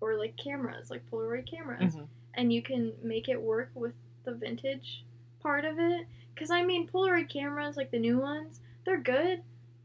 or 0.00 0.16
like 0.18 0.36
cameras, 0.36 0.90
like 0.90 1.08
Polaroid 1.10 1.50
cameras, 1.50 1.94
Mhm. 1.96 2.06
and 2.34 2.52
you 2.52 2.62
can 2.62 2.92
make 3.02 3.28
it 3.28 3.40
work 3.40 3.70
with 3.74 3.94
the 4.24 4.32
vintage 4.32 5.04
part 5.40 5.64
of 5.64 5.78
it. 5.78 6.06
Because 6.34 6.50
I 6.50 6.62
mean, 6.62 6.88
Polaroid 6.88 7.28
cameras, 7.28 7.76
like 7.76 7.90
the 7.90 7.98
new 7.98 8.18
ones, 8.18 8.60
they're 8.84 9.00
good, 9.00 9.42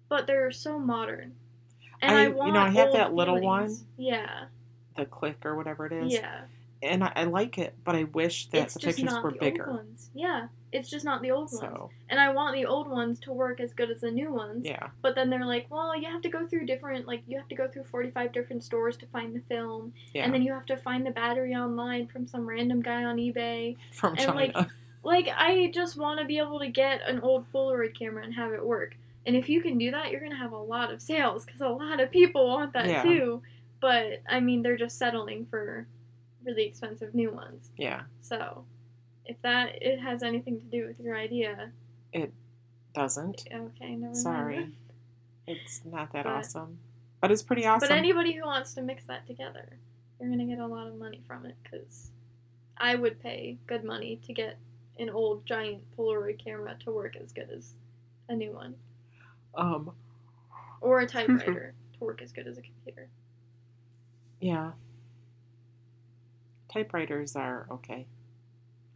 but 0.10 0.28
they're 0.28 0.52
so 0.52 0.78
modern. 0.80 1.36
And 2.02 2.12
I- 2.18 2.22
I, 2.24 2.28
you 2.28 2.52
know, 2.52 2.60
I 2.62 2.70
have 2.70 2.92
that 2.94 3.14
little 3.14 3.36
feelings. 3.40 3.80
one. 3.82 3.88
Yeah, 3.98 4.46
The 4.96 5.06
click 5.06 5.46
or 5.46 5.56
whatever 5.56 5.86
it 5.86 5.94
is. 5.94 6.14
yeah. 6.14 6.46
And 6.82 7.04
I, 7.04 7.12
I 7.16 7.24
like 7.26 7.58
it, 7.58 7.76
but 7.84 7.96
I 7.96 8.06
wish 8.06 8.50
that 8.52 8.64
it's 8.64 8.74
the 8.76 8.80
pictures 8.80 9.04
not 9.04 9.24
were 9.24 9.32
the 9.32 9.38
bigger. 9.40 9.86
Yeah, 10.14 10.48
it's 10.72 10.90
just 10.90 11.04
not 11.06 11.22
the 11.22 11.32
old 11.32 11.50
ones. 11.52 11.60
So 11.60 11.90
And 12.10 12.20
I 12.20 12.30
want 12.32 12.56
the 12.56 12.66
old 12.66 12.88
ones 12.88 13.20
to 13.22 13.34
work 13.34 13.60
as 13.60 13.74
good 13.74 13.90
as 13.90 14.02
the 14.02 14.12
new 14.12 14.32
ones. 14.32 14.66
yeah. 14.66 14.90
But 15.02 15.16
then 15.16 15.30
they're 15.30 15.46
like, 15.46 15.66
well, 15.70 15.96
you 16.00 16.08
have 16.10 16.22
to 16.22 16.30
go 16.30 16.46
through 16.46 16.66
different, 16.68 17.08
like, 17.08 17.24
you 17.28 17.38
have 17.38 17.48
to 17.50 17.56
go 17.56 17.68
through 17.68 17.86
45 17.86 18.32
different 18.32 18.64
stores 18.64 18.96
to 18.98 19.08
find 19.08 19.36
the 19.36 19.42
film. 19.42 19.94
Yeah. 20.14 20.26
And 20.26 20.34
then 20.34 20.42
you 20.44 20.54
have 20.54 20.66
to 20.68 20.78
find 20.78 21.06
the 21.06 21.12
battery 21.12 21.56
online 21.56 22.08
from 22.08 22.28
some 22.28 22.48
random 22.48 22.82
guy 22.82 23.04
on 23.04 23.18
eBay. 23.18 23.78
From 23.94 24.16
and, 24.18 24.36
like, 24.36 24.56
Like, 25.04 25.30
I 25.34 25.72
just 25.74 25.96
want 25.98 26.20
to 26.20 26.26
be 26.26 26.40
able 26.40 26.60
to 26.60 26.68
get 26.68 27.02
an 27.08 27.22
old 27.22 27.46
Polaroid 27.54 27.98
camera 27.98 28.22
and 28.24 28.34
have 28.34 28.52
it 28.52 28.64
work. 28.66 28.96
And 29.26 29.34
if 29.36 29.48
you 29.48 29.62
can 29.62 29.78
do 29.78 29.92
that, 29.92 30.12
you're 30.12 30.20
going 30.20 30.34
to 30.34 30.38
have 30.38 30.52
a 30.52 30.58
lot 30.58 30.92
of 30.92 31.02
sales 31.02 31.46
because 31.46 31.62
a 31.62 31.70
lot 31.70 32.02
of 32.02 32.12
people 32.12 32.46
want 32.48 32.74
that 32.74 32.86
Yeah. 32.86 33.04
too. 33.04 33.42
But, 33.80 34.22
I 34.28 34.42
mean, 34.42 34.62
they're 34.62 34.76
just 34.78 34.98
settling 34.98 35.46
for 35.50 35.88
really 36.44 36.64
expensive 36.66 37.16
new 37.16 37.32
ones. 37.32 37.72
yeah. 37.78 38.02
So, 38.22 38.66
if 39.30 39.42
that 39.44 39.82
it 39.82 40.00
has 40.00 40.24
anything 40.24 40.60
to 40.60 40.66
do 40.66 40.88
with 40.88 41.00
your 41.00 41.16
idea, 41.16 41.72
It 42.12 42.34
Doesn't. 42.94 43.48
okay, 43.54 43.92
never 43.96 44.06
mind. 44.06 44.18
Sorry. 44.18 44.76
It's 45.48 45.86
not 45.86 46.12
that 46.14 46.24
But- 46.26 46.34
awesome. 46.34 46.80
But 47.22 47.32
it's 47.32 47.44
pretty 47.44 47.66
awesome. 47.66 47.90
But 47.90 47.98
anybody 47.98 48.34
who 48.34 48.44
wants 48.46 48.74
to 48.76 48.82
mix 48.82 49.06
that 49.06 49.28
together, 49.28 49.78
you're 50.20 50.30
gonna 50.30 50.46
get 50.46 50.60
a 50.60 50.66
lot 50.68 50.88
of 50.88 50.96
money 50.98 51.22
from 51.28 51.46
it 51.46 51.56
because 51.64 52.12
I 52.78 52.96
would 52.96 53.20
pay 53.20 53.58
good 53.68 53.84
money 53.84 54.18
to 54.26 54.34
get 54.34 54.58
an 54.98 55.10
old 55.10 55.46
giant 55.46 55.84
Polaroid 55.98 56.44
camera 56.44 56.76
to 56.80 56.92
work 56.92 57.16
as 57.18 57.32
good 57.34 57.50
as 57.52 57.74
a 58.30 58.36
new 58.36 58.52
one, 58.54 58.76
um 59.56 59.92
or 60.82 61.02
a 61.02 61.06
typewriter 61.16 61.74
to 61.94 62.00
work 62.04 62.22
as 62.22 62.32
good 62.32 62.48
as 62.48 62.58
a 62.58 62.62
computer. 62.62 63.10
yeah. 64.40 64.72
Typewriters 66.72 67.36
are 67.36 67.66
okay. 67.72 68.06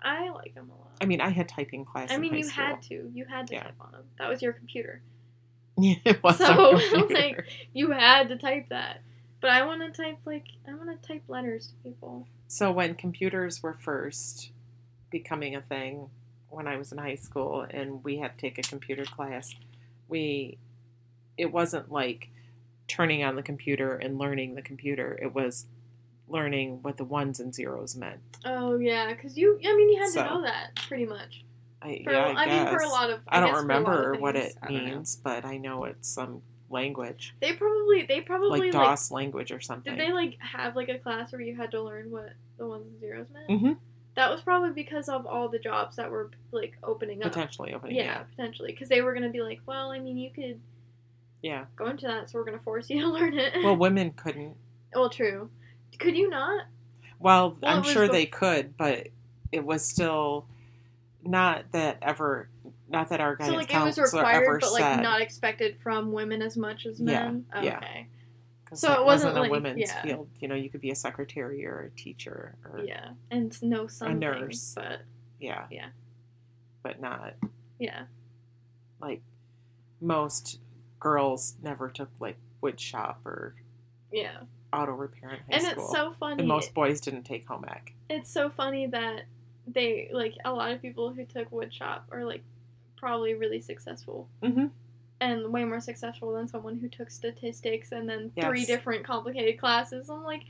I 0.03 0.29
like 0.31 0.53
them 0.53 0.69
a 0.69 0.73
lot. 0.79 0.91
I 1.01 1.05
mean, 1.05 1.21
I 1.21 1.29
had 1.29 1.47
typing 1.49 1.85
class 1.85 2.11
I 2.11 2.17
mean, 2.17 2.33
you 2.35 2.43
school. 2.43 2.63
had 2.65 2.81
to. 2.83 3.11
You 3.13 3.25
had 3.25 3.47
to 3.47 3.53
Yeah. 3.55 3.63
type 3.63 3.75
on 3.79 3.91
them. 3.93 4.03
That 4.19 4.29
was 4.29 4.41
your 4.41 4.53
computer. 4.53 5.01
Yeah, 5.77 5.95
it 6.05 6.21
was 6.21 6.37
So, 6.37 6.77
computer. 6.93 7.13
like- 7.13 7.45
You 7.73 7.91
had 7.91 8.29
to 8.29 8.37
type 8.37 8.69
that. 8.69 9.01
But 9.41 9.49
I 9.49 9.65
want 9.65 9.81
to 9.81 9.89
type 10.03 10.19
like 10.25 10.45
I 10.67 10.73
want 10.75 10.89
to 11.01 11.07
type 11.07 11.23
letters 11.27 11.67
to 11.67 11.73
people. 11.89 12.27
So 12.47 12.71
when 12.71 12.93
computers 12.95 13.63
were 13.63 13.73
first 13.73 14.51
becoming 15.09 15.55
a 15.55 15.61
thing, 15.61 16.09
when 16.49 16.67
I 16.67 16.77
was 16.77 16.91
in 16.91 16.99
high 16.99 17.15
school 17.15 17.65
and 17.69 18.03
we 18.03 18.17
had 18.19 18.37
to 18.37 18.41
take 18.41 18.57
a 18.59 18.61
computer 18.61 19.03
class, 19.05 19.55
we 20.07 20.59
it 21.37 21.51
wasn't 21.51 21.91
like 21.91 22.29
turning 22.87 23.23
on 23.23 23.35
the 23.35 23.41
computer 23.43 23.95
and 23.95 24.19
learning 24.19 24.53
the 24.55 24.61
computer. 24.61 25.17
It 25.21 25.33
was 25.33 25.65
learning 26.27 26.79
what 26.81 26.97
the 26.97 27.03
ones 27.03 27.39
and 27.39 27.53
zeros 27.53 27.95
meant. 27.95 28.19
Oh 28.45 28.77
yeah, 28.77 29.13
because 29.13 29.37
you. 29.37 29.59
I 29.63 29.75
mean, 29.75 29.89
you 29.89 29.99
had 29.99 30.09
So- 30.09 30.23
to 30.23 30.29
know 30.29 30.41
that 30.43 30.75
pretty 30.87 31.05
much. 31.05 31.43
I, 31.81 32.01
For, 32.05 32.13
yeah, 32.13 32.33
I, 32.37 32.43
I, 32.43 32.45
mean, 32.47 32.73
for 32.73 32.81
a 32.81 32.87
lot 32.87 33.09
of. 33.09 33.19
I, 33.27 33.37
I 33.37 33.39
don't 33.41 33.49
guess 33.49 33.61
for 33.61 33.69
a 33.71 33.73
lot 33.73 33.81
of 33.81 33.85
remember 33.85 34.13
what 34.21 34.35
it 34.37 34.53
know. 34.63 34.69
means, 34.69 35.17
but 35.17 35.43
I 35.43 35.57
know 35.57 35.83
it's 35.83 36.07
some 36.07 36.41
language, 36.69 37.35
They 37.41 37.53
probably. 37.53 38.05
They 38.07 38.21
probably 38.21 38.49
like 38.49 38.61
like. 38.61 38.71
DOS 38.71 39.11
language 39.11 39.51
or 39.51 39.59
something. 39.59 39.95
Did 39.95 40.07
they 40.07 40.13
like 40.13 40.37
have 40.39 40.75
like 40.77 40.87
a 40.89 40.97
class 40.97 41.31
where 41.33 41.41
you 41.41 41.55
had 41.55 41.71
to 41.71 41.81
learn 41.81 42.09
what 42.09 42.31
the 42.57 42.65
ones 42.67 42.85
and 42.87 42.99
zeros 43.01 43.27
meant? 43.33 43.49
Mhm. 43.61 43.77
That 44.15 44.29
was 44.31 44.41
probably 44.41 44.69
because 44.71 45.09
of 45.09 45.25
all 45.25 45.49
the 45.49 45.59
jobs 45.59 45.97
that 45.97 46.09
were 46.09 46.31
like 46.51 46.77
opening 46.83 47.21
up. 47.21 47.31
Potentially 47.33 47.73
opening. 47.73 47.97
Yeah, 47.97 48.03
Yeah. 48.03 48.23
potentially, 48.35 48.71
because 48.71 48.87
they 48.87 49.01
were 49.01 49.13
gonna 49.13 49.29
be 49.29 49.41
like, 49.41 49.59
well, 49.65 49.91
I 49.91 49.99
mean, 49.99 50.17
you 50.17 50.29
could 50.31 50.61
Yeah. 51.41 51.65
go 51.75 51.87
into 51.87 52.07
that, 52.07 52.29
so 52.29 52.39
we're 52.39 52.45
gonna 52.45 52.59
force 52.59 52.89
you 52.89 53.01
to 53.01 53.07
learn 53.09 53.37
it. 53.37 53.61
Well, 53.63 53.75
women 53.75 54.11
couldn't. 54.11 54.55
well, 54.95 55.09
true. 55.09 55.49
Could 55.99 56.15
you 56.17 56.29
not? 56.29 56.65
Well, 57.19 57.57
Well, 57.61 57.77
I'm 57.77 57.83
sure 57.83 58.07
they 58.07 58.25
could, 58.25 58.75
but 58.77 59.07
it 59.51 59.63
was 59.63 59.85
still 59.85 60.45
not 61.23 61.71
that 61.71 61.97
ever, 62.01 62.49
not 62.89 63.09
that 63.09 63.21
our 63.21 63.35
So 63.39 63.45
guidance 63.45 63.55
like 63.57 63.73
it 63.73 63.83
was 63.85 63.95
counselor 63.95 64.25
ever 64.25 64.39
required, 64.53 64.61
but 64.61 64.71
like 64.73 64.81
said. 64.81 65.01
not 65.03 65.21
expected 65.21 65.77
from 65.81 66.11
women 66.11 66.41
as 66.41 66.57
much 66.57 66.85
as 66.85 66.99
Yeah, 66.99 67.05
men. 67.31 67.45
yeah. 67.61 67.77
Okay. 67.77 68.07
'cause 68.65 68.81
so 68.81 68.91
it 68.99 69.05
wasn't 69.05 69.37
a 69.37 69.41
like- 69.41 69.51
women's 69.51 69.79
yeah. 69.79 70.01
field. 70.01 70.27
You 70.39 70.47
know, 70.49 70.55
you 70.55 70.69
could 70.69 70.81
be 70.81 70.89
a 70.91 70.95
secretary 70.95 71.65
or 71.65 71.79
a 71.81 71.89
teacher 71.91 72.55
or 72.65 72.79
yeah, 72.79 72.85
Yeah, 72.85 73.11
and 73.31 73.63
no 73.63 73.87
something, 73.87 74.17
a 74.17 74.19
nurse. 74.19 74.73
but 74.75 75.01
yeah, 75.39 75.67
Yeah. 75.71 75.89
but 76.81 76.99
not 76.99 77.35
yeah, 77.79 78.05
like 78.99 79.21
most 80.01 80.59
girls 80.99 81.55
never 81.61 81.89
took 81.89 82.09
like 82.19 82.37
wood 82.61 82.79
shop 82.79 83.21
or 83.25 83.55
yeah. 84.11 84.41
Auto 84.73 84.91
repair 84.93 85.29
in 85.31 85.37
high 85.37 85.43
And 85.51 85.63
school. 85.63 85.83
it's 85.85 85.91
so 85.93 86.13
funny. 86.19 86.39
and 86.39 86.47
most 86.47 86.73
boys 86.73 86.99
didn't 87.01 87.23
take 87.23 87.47
home 87.47 87.65
ec. 87.69 87.93
it's 88.09 88.31
so 88.31 88.49
funny 88.49 88.87
that 88.87 89.23
they 89.67 90.09
like 90.11 90.33
a 90.43 90.51
lot 90.51 90.71
of 90.71 90.81
people 90.81 91.13
who 91.13 91.23
took 91.25 91.51
wood 91.51 91.73
shop 91.73 92.05
are 92.11 92.25
like 92.25 92.43
probably 92.97 93.33
really 93.33 93.61
successful 93.61 94.27
Mm-hmm. 94.41 94.65
and 95.21 95.53
way 95.53 95.63
more 95.63 95.79
successful 95.79 96.33
than 96.33 96.47
someone 96.47 96.77
who 96.77 96.89
took 96.89 97.09
statistics 97.09 97.91
and 97.91 98.09
then 98.09 98.31
three 98.39 98.65
different 98.65 99.05
complicated 99.05 99.59
classes. 99.59 100.09
I'm 100.09 100.23
like, 100.23 100.43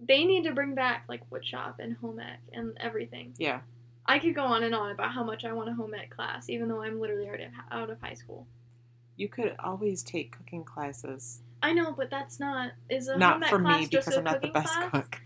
they 0.00 0.24
need 0.24 0.44
to 0.44 0.52
bring 0.52 0.74
back 0.74 1.04
like 1.08 1.22
wood 1.30 1.46
shop 1.46 1.76
and 1.78 1.96
home 1.96 2.18
ec 2.20 2.40
and 2.52 2.76
everything. 2.80 3.34
Yeah, 3.38 3.60
I 4.06 4.18
could 4.18 4.34
go 4.34 4.44
on 4.44 4.62
and 4.62 4.74
on 4.74 4.90
about 4.90 5.12
how 5.12 5.24
much 5.24 5.44
I 5.44 5.52
want 5.52 5.70
a 5.70 5.74
home 5.74 5.94
ec 5.94 6.10
class, 6.10 6.50
even 6.50 6.68
though 6.68 6.82
I'm 6.82 7.00
literally 7.00 7.26
already 7.26 7.46
out 7.70 7.88
of 7.90 8.00
high 8.00 8.14
school. 8.14 8.46
you 9.16 9.28
could 9.28 9.54
always 9.62 10.02
take 10.02 10.36
cooking 10.36 10.64
classes. 10.64 11.40
I 11.64 11.72
know, 11.72 11.92
but 11.92 12.10
that's 12.10 12.38
not 12.38 12.72
is 12.90 13.08
a 13.08 13.12
home 13.12 13.20
Not 13.20 13.42
ec 13.42 13.48
for 13.48 13.58
class 13.60 13.80
me 13.80 13.86
just 13.86 14.06
because 14.06 14.16
a 14.16 14.18
I'm 14.18 14.24
not 14.24 14.34
the 14.42 14.48
cooking 14.48 14.52
best 14.52 14.74
class? 14.74 14.90
cook. 14.90 15.20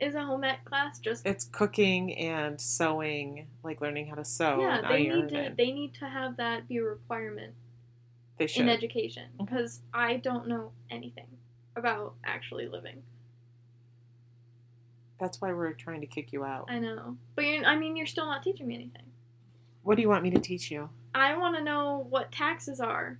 Is 0.00 0.14
a 0.14 0.24
home 0.24 0.44
ec 0.44 0.64
class 0.64 0.98
just 1.00 1.26
It's 1.26 1.44
cooking 1.44 2.16
and 2.16 2.60
sewing, 2.60 3.48
like 3.64 3.80
learning 3.80 4.06
how 4.06 4.14
to 4.14 4.24
sew 4.24 4.60
yeah? 4.60 4.78
and 4.78 4.84
They 4.88 5.08
iron. 5.10 5.20
need 5.26 5.28
to 5.30 5.38
and 5.38 5.56
they 5.56 5.72
need 5.72 5.94
to 5.94 6.06
have 6.08 6.36
that 6.36 6.68
be 6.68 6.76
a 6.78 6.84
requirement 6.84 7.54
they 8.36 8.46
should. 8.46 8.62
in 8.62 8.68
education 8.68 9.24
mm-hmm. 9.34 9.44
because 9.44 9.80
I 9.92 10.16
don't 10.16 10.46
know 10.48 10.72
anything 10.90 11.26
about 11.76 12.14
actually 12.24 12.68
living. 12.68 13.02
That's 15.18 15.40
why 15.40 15.52
we're 15.52 15.72
trying 15.72 16.00
to 16.00 16.06
kick 16.06 16.32
you 16.32 16.44
out. 16.44 16.66
I 16.68 16.78
know, 16.78 17.16
but 17.36 17.44
you're, 17.44 17.64
I 17.64 17.76
mean, 17.76 17.96
you're 17.96 18.06
still 18.06 18.26
not 18.26 18.42
teaching 18.42 18.66
me 18.66 18.74
anything. 18.74 19.02
What 19.82 19.96
do 19.96 20.02
you 20.02 20.08
want 20.08 20.22
me 20.22 20.30
to 20.30 20.40
teach 20.40 20.70
you? 20.70 20.90
I 21.14 21.36
want 21.36 21.56
to 21.56 21.62
know 21.62 22.06
what 22.08 22.32
taxes 22.32 22.80
are. 22.80 23.18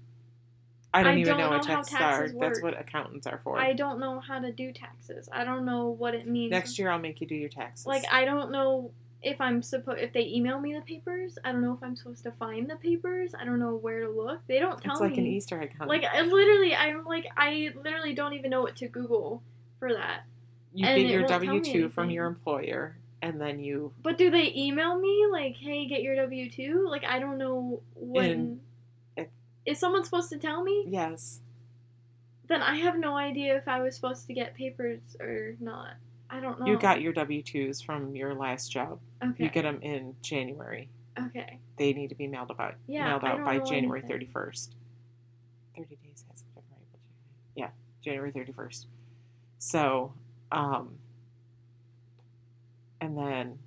I 0.94 1.02
don't 1.02 1.14
I 1.14 1.20
even 1.20 1.30
don't 1.30 1.38
know 1.40 1.50
what 1.50 1.66
know 1.66 1.68
how 1.68 1.74
taxes, 1.76 1.98
taxes 1.98 2.34
are. 2.36 2.40
That's 2.40 2.62
what 2.62 2.78
accountants 2.78 3.26
are 3.26 3.40
for. 3.42 3.58
I 3.58 3.72
don't 3.72 3.98
know 3.98 4.20
how 4.20 4.38
to 4.40 4.52
do 4.52 4.72
taxes. 4.72 5.28
I 5.32 5.44
don't 5.44 5.64
know 5.64 5.88
what 5.88 6.14
it 6.14 6.26
means. 6.26 6.50
Next 6.50 6.78
year, 6.78 6.90
I'll 6.90 6.98
make 6.98 7.20
you 7.20 7.26
do 7.26 7.34
your 7.34 7.48
taxes. 7.48 7.86
Like 7.86 8.04
I 8.12 8.24
don't 8.24 8.50
know 8.50 8.90
if 9.22 9.40
I'm 9.40 9.62
supposed 9.62 10.00
if 10.00 10.12
they 10.12 10.26
email 10.26 10.60
me 10.60 10.74
the 10.74 10.80
papers. 10.80 11.38
I 11.44 11.52
don't 11.52 11.62
know 11.62 11.72
if 11.72 11.82
I'm 11.82 11.96
supposed 11.96 12.24
to 12.24 12.32
find 12.32 12.68
the 12.68 12.76
papers. 12.76 13.34
I 13.38 13.44
don't 13.44 13.58
know 13.58 13.74
where 13.74 14.00
to 14.00 14.10
look. 14.10 14.40
They 14.48 14.58
don't 14.58 14.82
tell 14.82 14.92
me. 14.92 14.92
it's 14.94 15.00
like 15.00 15.16
an 15.18 15.26
Easter 15.26 15.62
egg 15.62 15.76
hunt. 15.78 15.88
Like 15.88 16.04
I 16.04 16.20
literally, 16.22 16.74
I'm 16.74 17.04
like 17.04 17.26
I 17.36 17.70
literally 17.74 18.14
don't 18.14 18.34
even 18.34 18.50
know 18.50 18.60
what 18.62 18.76
to 18.76 18.88
Google 18.88 19.42
for 19.78 19.94
that. 19.94 20.24
you 20.74 20.86
and 20.86 21.00
get 21.00 21.10
your 21.10 21.20
won't 21.20 21.28
tell 21.30 21.40
me 21.40 21.46
W 21.46 21.72
two 21.72 21.88
from 21.88 22.10
your 22.10 22.26
employer, 22.26 22.96
and 23.22 23.40
then 23.40 23.60
you 23.60 23.92
But 24.02 24.18
do 24.18 24.30
they 24.30 24.52
email 24.54 24.98
me 24.98 25.26
like, 25.30 25.56
"Hey, 25.56 25.86
get 25.86 26.02
your 26.02 26.16
W 26.16 26.50
two? 26.50 26.86
Like 26.90 27.04
I 27.04 27.18
don't 27.18 27.38
know 27.38 27.80
when. 27.94 28.58
It- 28.58 28.58
Is 29.66 29.78
someone 29.78 30.04
supposed 30.04 30.30
to 30.30 30.38
tell 30.38 30.62
me? 30.62 30.84
yes, 30.88 31.40
Then 32.48 32.62
I 32.62 32.76
have 32.76 32.98
no 32.98 33.16
idea 33.16 33.56
if 33.56 33.68
I 33.68 33.80
was 33.80 33.94
supposed 33.94 34.26
to 34.26 34.34
get 34.34 34.54
papers 34.54 35.00
or 35.20 35.54
not. 35.60 35.94
I 36.28 36.40
don't 36.40 36.58
know. 36.60 36.66
you 36.66 36.78
got 36.78 37.00
your 37.02 37.12
W 37.12 37.42
twos 37.42 37.80
from 37.80 38.16
your 38.16 38.34
last 38.34 38.72
job. 38.72 38.98
okay. 39.22 39.44
You 39.44 39.50
get 39.50 39.62
them 39.62 39.80
in 39.82 40.14
January. 40.22 40.88
okay. 41.26 41.58
They 41.76 41.92
need 41.92 42.08
to 42.08 42.14
be 42.14 42.26
mailed 42.26 42.50
about 42.50 42.74
Yeah, 42.86 43.04
mailed 43.08 43.24
out 43.24 43.44
by 43.44 43.58
January 43.58 44.00
thirty 44.02 44.26
first. 44.26 44.74
Thirty 45.76 45.96
days 45.96 46.24
has 46.30 46.42
but 46.54 46.62
January- 46.64 46.86
yeah, 47.54 47.68
January 48.02 48.32
thirty 48.32 48.52
first. 48.52 48.86
So, 49.58 50.14
um, 50.50 50.98
and 53.00 53.16
then 53.16 53.58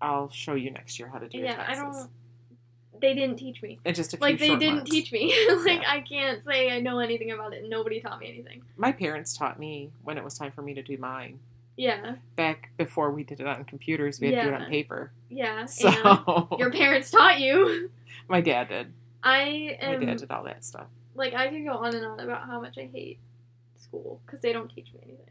I'll 0.00 0.30
show 0.30 0.54
you 0.54 0.70
next 0.70 0.98
year 0.98 1.08
how 1.08 1.18
to 1.18 1.28
do 1.28 1.38
your 1.38 1.46
Yeah, 1.48 1.64
I 1.66 1.74
don't. 1.74 2.08
They 3.02 3.12
didn't 3.14 3.36
teach 3.36 3.60
me. 3.62 3.78
In 3.84 3.94
just 3.94 4.14
a 4.14 4.18
Like 4.20 4.38
they 4.38 4.56
didn't 4.56 4.76
months. 4.76 4.90
teach 4.90 5.12
me. 5.12 5.26
like 5.66 5.82
Yeah. 5.82 5.90
I 5.92 6.00
can't 6.00 6.42
say 6.44 6.70
I 6.74 6.80
know 6.80 7.00
anything 7.00 7.32
about 7.32 7.52
it. 7.52 7.68
Nobody 7.68 8.00
taught 8.00 8.18
me 8.20 8.28
anything. 8.28 8.62
My 8.76 8.92
parents 8.92 9.36
taught 9.36 9.58
me 9.58 9.90
when 10.04 10.16
it 10.16 10.24
was 10.24 10.38
time 10.38 10.52
for 10.52 10.62
me 10.62 10.72
to 10.74 10.82
do 10.82 10.96
mine. 10.96 11.40
Yeah, 11.76 12.16
Back 12.36 12.68
before 12.76 13.10
we 13.10 13.24
did 13.24 13.40
it 13.40 13.46
on 13.46 13.64
computers, 13.64 14.20
we 14.20 14.30
had 14.32 14.42
to 14.44 14.50
do 14.50 14.54
it 14.54 14.60
on 14.62 14.68
paper. 14.70 15.10
yeah. 15.30 15.64
So 15.66 15.88
And 16.50 16.60
your 16.60 16.70
parents 16.70 17.10
taught 17.10 17.40
you. 17.40 17.90
my 18.28 18.40
dad 18.40 18.68
did. 18.68 18.92
I 19.22 19.76
am, 19.80 19.98
My 20.00 20.04
dad 20.06 20.18
did 20.18 20.30
all 20.30 20.44
that 20.44 20.64
stuff. 20.64 20.86
like 21.14 21.32
I 21.34 21.48
could 21.48 21.64
go 21.64 21.72
on 21.72 21.94
and 21.96 22.04
on 22.06 22.20
about 22.20 22.46
how 22.46 22.60
much 22.60 22.76
I 22.78 22.88
hate 22.92 23.18
school 23.80 24.20
because 24.26 24.40
they 24.42 24.52
don't 24.52 24.68
teach 24.72 24.92
me 24.94 25.00
anything. 25.02 25.26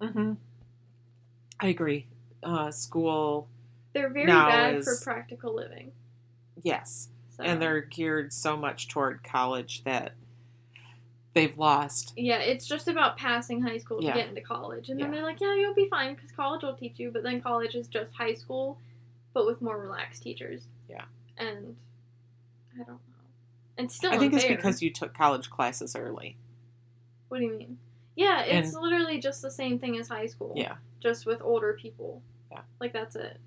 Mm-hmm. 0.00 0.32
I 1.60 1.66
agree. 1.68 2.06
Uh, 2.42 2.70
school 2.70 3.48
They're 3.92 4.08
very 4.10 4.26
bad 4.26 4.76
is- 4.76 4.84
for 4.86 5.04
practical 5.04 5.54
living. 5.54 5.92
Yes, 6.62 7.08
So. 7.30 7.42
and 7.44 7.60
they're 7.60 7.80
geared 7.80 8.32
so 8.32 8.56
much 8.56 8.88
toward 8.88 9.22
college 9.24 9.84
that 9.84 10.14
they've 11.34 11.56
lost. 11.58 12.14
Yeah, 12.16 12.38
it's 12.38 12.66
just 12.66 12.88
about 12.88 13.16
passing 13.18 13.62
high 13.62 13.78
school 13.78 14.00
to 14.00 14.06
Yeah. 14.06 14.14
get 14.14 14.28
into 14.28 14.40
college. 14.40 14.88
And 14.88 14.98
then 14.98 15.08
Yeah. 15.08 15.16
they're 15.16 15.24
like, 15.26 15.40
yeah, 15.40 15.54
you'll 15.54 15.74
be 15.74 15.88
fine 15.88 16.14
because 16.14 16.32
college 16.32 16.62
will 16.62 16.74
teach 16.76 16.98
you. 16.98 17.10
But 17.10 17.22
then 17.24 17.40
college 17.42 17.74
is 17.74 17.88
just 17.88 18.12
high 18.14 18.32
school, 18.34 18.78
but 19.34 19.44
with 19.44 19.60
more 19.60 19.78
relaxed 19.78 20.22
teachers. 20.22 20.66
Yeah. 20.88 21.04
And 21.36 21.76
I 22.74 22.78
don't 22.78 22.88
know. 22.88 23.00
And 23.76 23.92
still, 23.92 24.12
I 24.12 24.18
think 24.18 24.32
it's 24.32 24.46
because 24.46 24.80
you 24.80 24.90
took 24.90 25.12
college 25.12 25.50
classes 25.50 25.94
early. 25.94 26.38
What 27.28 27.38
do 27.38 27.44
you 27.44 27.58
mean? 27.58 27.78
Yeah, 28.14 28.40
it's 28.42 28.72
And- 28.72 28.82
literally 28.82 29.18
just 29.20 29.42
the 29.42 29.50
same 29.50 29.78
thing 29.78 29.98
as 29.98 30.08
high 30.08 30.26
school. 30.26 30.54
Yeah. 30.56 30.76
Just 31.00 31.26
with 31.26 31.42
older 31.42 31.74
people. 31.74 32.22
Yeah. 32.50 32.62
Like 32.80 32.94
that's 32.94 33.14
it. 33.14 33.38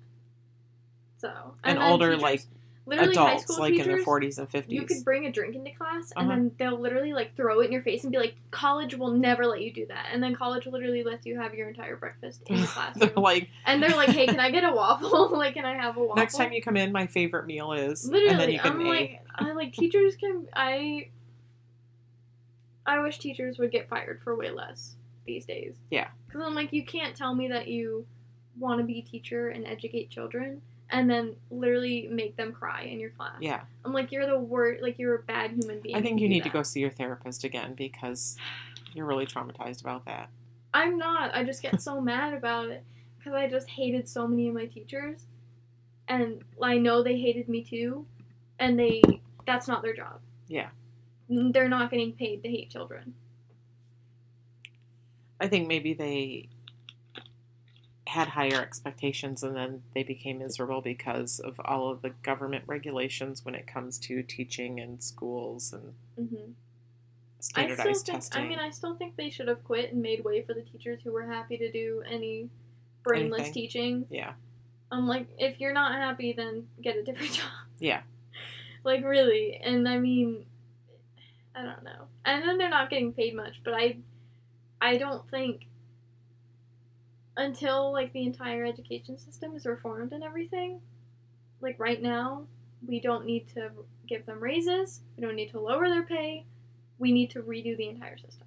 So 1.18 1.56
And, 1.64 1.78
then 1.78 1.82
older, 1.90 2.10
teachers- 2.10 2.22
like 2.22 2.42
literally 2.86 3.14
high 3.14 3.22
adults, 3.32 3.44
school 3.44 3.58
like 3.60 3.74
in 3.74 3.86
their 3.86 3.98
forties 3.98 4.38
and 4.38 4.50
50s. 4.50 4.64
You 4.68 4.82
could 4.84 5.04
bring 5.04 5.26
a 5.26 5.30
drink 5.32 5.54
into 5.54 5.70
class, 5.72 6.12
and 6.16 6.26
Uh-huh. 6.26 6.36
then 6.36 6.50
they'll 6.58 6.80
literally 6.80 7.12
like 7.12 7.36
throw 7.36 7.60
it 7.60 7.66
in 7.66 7.72
your 7.72 7.82
face 7.82 8.02
and 8.04 8.10
be 8.12 8.18
like, 8.18 8.34
"College 8.50 8.94
will 8.96 9.10
never 9.12 9.46
let 9.46 9.60
you 9.62 9.72
do 9.72 9.86
that." 9.86 10.06
And 10.12 10.22
then 10.22 10.34
college 10.34 10.66
literally 10.66 11.02
lets 11.04 11.26
you 11.26 11.38
have 11.38 11.54
your 11.54 11.68
entire 11.68 11.96
breakfast 11.96 12.42
in 12.46 12.60
the 12.60 12.66
classroom. 12.66 13.12
like, 13.16 13.48
and 13.66 13.82
they're 13.82 13.90
like, 13.96 14.08
"Hey, 14.10 14.26
can 14.26 14.40
I 14.40 14.50
get 14.50 14.64
a 14.64 14.72
waffle? 14.74 15.30
like, 15.32 15.54
can 15.54 15.64
I 15.64 15.74
have 15.76 15.96
a 15.96 16.00
waffle?" 16.00 16.16
next 16.16 16.36
time 16.36 16.52
you 16.52 16.62
come 16.62 16.76
in, 16.76 16.90
my 16.92 17.06
favorite 17.06 17.46
meal 17.46 17.72
is, 17.72 18.08
literally, 18.08 18.28
and 18.30 18.40
then 18.40 18.50
you 18.50 18.56
get 18.58 18.66
I'm 18.66 18.84
like, 18.84 19.20
I 19.36 19.52
like 19.52 19.72
teachers 19.72 20.16
can. 20.16 20.46
I 20.54 21.08
I 22.86 23.00
wish 23.00 23.18
teachers 23.18 23.58
would 23.58 23.70
get 23.70 23.88
fired 23.88 24.20
for 24.24 24.34
way 24.36 24.50
less 24.50 24.96
these 25.26 25.44
days. 25.44 25.74
Yeah. 25.90 26.08
because 26.26 26.42
I'm 26.44 26.54
like, 26.54 26.72
you 26.72 26.84
can't 26.84 27.14
tell 27.14 27.34
me 27.34 27.48
that 27.48 27.68
you 27.68 28.06
want 28.58 28.80
to 28.80 28.84
be 28.84 28.98
a 28.98 29.02
teacher 29.02 29.48
and 29.50 29.66
educate 29.66 30.10
children. 30.10 30.62
And 30.92 31.08
then 31.08 31.36
literally 31.50 32.08
make 32.10 32.36
them 32.36 32.52
cry 32.52 32.82
in 32.82 32.98
your 32.98 33.10
class. 33.10 33.36
Yeah, 33.40 33.60
I'm 33.84 33.92
like, 33.92 34.10
you're 34.10 34.26
the 34.26 34.38
worst. 34.38 34.82
Like, 34.82 34.98
you're 34.98 35.14
a 35.14 35.22
bad 35.22 35.52
human 35.52 35.80
being. 35.80 35.94
I 35.94 36.02
think 36.02 36.20
you 36.20 36.28
need 36.28 36.42
to 36.42 36.50
go 36.50 36.62
see 36.62 36.80
your 36.80 36.90
therapist 36.90 37.44
again 37.44 37.74
because 37.74 38.36
you're 38.92 39.06
really 39.06 39.26
traumatized 39.26 39.80
about 39.82 40.04
that. 40.06 40.30
I'm 40.74 40.98
not. 40.98 41.34
I 41.34 41.44
just 41.44 41.62
get 41.62 41.80
so 41.80 42.00
mad 42.00 42.34
about 42.34 42.70
it 42.70 42.82
because 43.18 43.34
I 43.34 43.48
just 43.48 43.68
hated 43.70 44.08
so 44.08 44.26
many 44.26 44.48
of 44.48 44.54
my 44.54 44.66
teachers, 44.66 45.26
and 46.08 46.42
I 46.60 46.78
know 46.78 47.02
they 47.02 47.18
hated 47.18 47.48
me 47.48 47.62
too, 47.62 48.06
and 48.58 48.78
they 48.78 49.02
that's 49.46 49.68
not 49.68 49.82
their 49.82 49.94
job. 49.94 50.20
Yeah. 50.48 50.68
They're 51.28 51.68
not 51.68 51.90
getting 51.90 52.12
paid 52.12 52.42
to 52.42 52.48
hate 52.48 52.70
children. 52.70 53.14
I 55.40 55.48
think 55.48 55.68
maybe 55.68 55.94
they 55.94 56.48
had 58.10 58.28
higher 58.28 58.60
expectations 58.60 59.42
and 59.42 59.54
then 59.56 59.82
they 59.94 60.02
became 60.02 60.38
miserable 60.38 60.80
because 60.80 61.38
of 61.40 61.60
all 61.64 61.90
of 61.90 62.02
the 62.02 62.10
government 62.22 62.64
regulations 62.66 63.44
when 63.44 63.54
it 63.54 63.66
comes 63.66 63.98
to 63.98 64.22
teaching 64.22 64.78
in 64.78 65.00
schools 65.00 65.72
and 65.72 65.94
hmm 66.16 66.34
I 66.44 67.42
still 67.42 67.52
standardized 67.62 68.06
think. 68.06 68.18
testing. 68.18 68.42
I 68.44 68.48
mean, 68.48 68.58
I 68.58 68.70
still 68.70 68.94
think 68.96 69.16
they 69.16 69.30
should 69.30 69.48
have 69.48 69.64
quit 69.64 69.92
and 69.92 70.02
made 70.02 70.22
way 70.24 70.42
for 70.42 70.52
the 70.54 70.62
teachers 70.62 71.00
who 71.02 71.12
were 71.12 71.26
happy 71.26 71.56
to 71.56 71.70
do 71.72 72.02
any 72.06 72.50
brainless 73.02 73.40
Anything. 73.40 73.52
teaching. 73.54 74.06
yeah, 74.10 74.32
I'm 74.92 75.06
like, 75.08 75.26
if 75.38 75.58
you're 75.58 75.72
not 75.72 75.92
happy, 75.92 76.34
then 76.34 76.66
get 76.82 76.96
a 76.96 77.02
different 77.02 77.32
job. 77.40 77.46
yeah. 77.78 78.02
like 78.84 79.02
really 79.04 79.56
and 79.62 79.86
i 79.88 79.98
mean 79.98 80.44
i 81.54 81.62
don't 81.62 81.82
know 81.84 82.04
and 82.24 82.42
then 82.42 82.56
they're 82.58 82.70
not 82.70 82.88
getting 82.90 83.12
paid 83.12 83.34
much 83.36 83.60
but 83.64 83.74
i 83.74 83.96
i 84.80 84.96
don't 84.96 85.28
think 85.30 85.66
until 87.40 87.90
like 87.92 88.12
the 88.12 88.24
entire 88.24 88.64
education 88.64 89.18
system 89.18 89.54
is 89.54 89.64
reformed 89.64 90.12
and 90.12 90.22
everything 90.22 90.80
like 91.60 91.78
right 91.78 92.02
now 92.02 92.44
we 92.86 93.00
don't 93.00 93.24
need 93.24 93.48
to 93.48 93.70
give 94.06 94.26
them 94.26 94.40
raises 94.40 95.00
we 95.16 95.22
don't 95.22 95.36
need 95.36 95.50
to 95.50 95.58
lower 95.58 95.88
their 95.88 96.02
pay 96.02 96.44
we 96.98 97.12
need 97.12 97.30
to 97.30 97.40
redo 97.40 97.74
the 97.78 97.88
entire 97.88 98.18
system. 98.18 98.46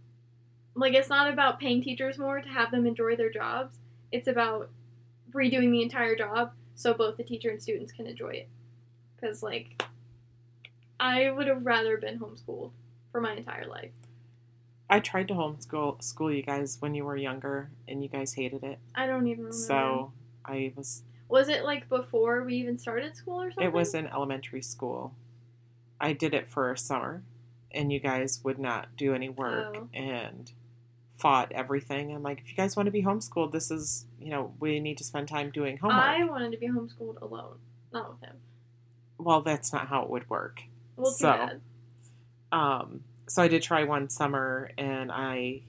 Like 0.75 0.93
it's 0.93 1.09
not 1.09 1.31
about 1.31 1.59
paying 1.59 1.81
teachers 1.81 2.19
more 2.19 2.39
to 2.39 2.47
have 2.49 2.69
them 2.69 2.85
enjoy 2.85 3.15
their 3.15 3.31
jobs 3.31 3.77
it's 4.11 4.27
about 4.27 4.69
redoing 5.31 5.71
the 5.71 5.81
entire 5.81 6.15
job 6.15 6.51
so 6.75 6.93
both 6.93 7.17
the 7.17 7.23
teacher 7.23 7.49
and 7.49 7.61
students 7.61 7.91
can 7.91 8.05
enjoy 8.05 8.29
it. 8.29 8.49
Because 9.15 9.41
like 9.41 9.83
i 10.99 11.31
would 11.31 11.47
have 11.47 11.65
rather 11.65 11.97
been 11.97 12.19
homeschooled 12.19 12.71
for 13.11 13.19
my 13.19 13.33
entire 13.33 13.65
life 13.65 13.91
I 14.93 14.99
tried 14.99 15.27
to 15.29 15.33
homeschool 15.33 16.03
school 16.03 16.31
you 16.31 16.43
guys 16.43 16.77
when 16.79 16.93
you 16.93 17.03
were 17.03 17.17
younger 17.17 17.71
and 17.87 18.03
you 18.03 18.09
guys 18.09 18.33
hated 18.33 18.63
it. 18.63 18.77
i 18.93 19.07
don't 19.07 19.25
even 19.27 19.45
remember 19.45 19.57
So 19.57 20.11
I 20.45 20.71
was 20.75 21.03
was 21.27 21.49
it 21.49 21.63
like 21.63 21.89
before 21.89 22.43
we 22.43 22.55
even 22.55 22.77
started 22.77 23.15
school 23.15 23.41
or 23.41 23.49
something 23.51 23.63
it 23.65 23.73
was 23.73 23.95
in 23.95 24.05
elementary 24.07 24.61
school. 24.61 25.15
I 25.99 26.13
did 26.13 26.33
it 26.35 26.47
for 26.47 26.71
a 26.71 26.77
summer 26.77 27.23
and 27.71 27.91
you 27.91 27.99
guys 27.99 28.41
would 28.43 28.59
not 28.59 28.95
do 28.95 29.15
any 29.15 29.29
work 29.29 29.77
Oh. 29.79 29.87
and 29.95 30.51
fought 31.17 31.51
everything. 31.53 32.13
I'm 32.13 32.21
like, 32.21 32.39
if 32.41 32.49
you 32.49 32.55
guys 32.55 32.75
want 32.75 32.85
to 32.87 32.91
be 32.91 33.01
homeschooled, 33.03 33.51
this 33.51 33.71
is 33.71 34.05
you 34.19 34.29
know, 34.29 34.53
we 34.59 34.79
need 34.79 34.97
to 34.99 35.03
spend 35.03 35.27
time 35.27 35.49
doing 35.49 35.77
homework. 35.77 36.03
i 36.03 36.23
wanted 36.23 36.51
to 36.51 36.57
be 36.57 36.67
homeschooled 36.67 37.19
alone 37.21 37.57
not 37.91 38.11
with 38.11 38.21
him 38.29 38.35
Well, 39.17 39.41
that's 39.41 39.73
not 39.73 39.87
how 39.87 40.03
it 40.03 40.09
would 40.11 40.29
work. 40.29 40.61
well 40.97 41.11
So- 41.11 41.31
bad 41.31 41.61
Um, 42.51 43.03
so 43.28 43.41
I 43.41 43.47
did 43.47 43.61
try 43.61 43.84
one 43.84 44.09
summer 44.09 44.71
and 44.78 45.11
I 45.11 45.61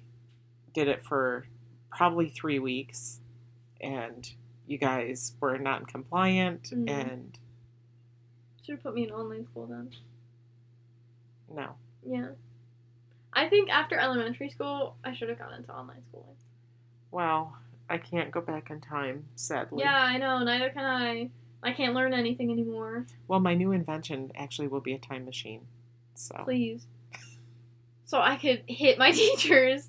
did 0.72 0.88
it 0.88 1.04
for 1.04 1.46
probably 1.90 2.28
three 2.30 2.58
weeks 2.58 3.20
and 3.80 4.28
you 4.66 4.78
guys 4.78 5.34
were 5.40 5.58
not 5.58 5.86
compliant 5.88 6.64
Mhm. 6.64 6.88
and 6.90 7.38
should 8.62 8.72
have 8.76 8.82
put 8.82 8.94
me 8.94 9.04
in 9.04 9.10
online 9.12 9.44
school 9.44 9.66
then 9.66 9.90
no. 11.54 11.74
yeah 12.04 12.28
i 13.32 13.48
think 13.48 13.68
after 13.70 13.96
elementary 13.98 14.48
school 14.48 14.96
i 15.04 15.12
should 15.14 15.28
have 15.28 15.38
gone 15.38 15.52
into 15.54 15.70
online 15.72 16.02
schooling 16.08 16.36
Well, 17.10 17.56
I 17.88 17.98
can't 17.98 18.30
go 18.30 18.40
back 18.40 18.70
in 18.70 18.80
time, 18.80 19.26
sadly. 19.34 19.82
yeah 19.84 20.02
i 20.02 20.16
know 20.16 20.42
neither 20.42 20.70
can 20.70 20.84
i 20.84 21.30
i 21.62 21.72
can't 21.72 21.94
learn 21.94 22.14
anything 22.14 22.50
anymore 22.50 23.06
Well, 23.28 23.40
my 23.40 23.54
new 23.54 23.70
invention 23.70 24.32
actually 24.34 24.68
will 24.68 24.80
be 24.80 24.94
a 24.94 24.98
time 24.98 25.24
machine. 25.24 25.66
So 26.14 26.34
please 26.44 26.86
so 28.04 28.20
i 28.20 28.36
could 28.36 28.62
hit 28.66 28.98
my 28.98 29.10
teachers 29.22 29.88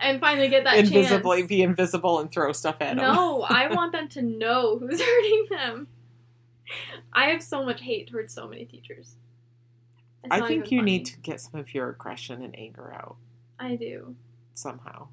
and 0.00 0.20
finally 0.20 0.48
get 0.48 0.64
that 0.64 0.78
invisibly 0.78 1.38
chance. 1.38 1.48
be 1.48 1.62
invisible 1.62 2.20
and 2.20 2.30
throw 2.30 2.52
stuff 2.52 2.76
at 2.80 2.96
them. 2.96 2.98
No, 2.98 3.42
I 3.48 3.66
want 3.74 3.90
them 3.92 4.08
to 4.10 4.22
know 4.22 4.78
who's 4.78 5.00
hurting 5.04 5.46
them. 5.50 5.88
I 7.12 7.30
have 7.30 7.42
so 7.42 7.64
much 7.64 7.80
hate 7.80 8.08
towards 8.08 8.32
so 8.32 8.46
many 8.46 8.64
teachers. 8.64 9.16
It's 10.22 10.32
I 10.32 10.46
think 10.46 10.70
you 10.70 10.78
funny. 10.80 10.92
need 10.98 11.06
to 11.06 11.18
get 11.18 11.40
some 11.40 11.58
of 11.58 11.74
your 11.74 11.88
aggression 11.90 12.42
and 12.42 12.56
anger 12.56 12.92
out 12.94 13.16
I 13.58 13.74
do, 13.74 14.14
somehow. 14.54 15.08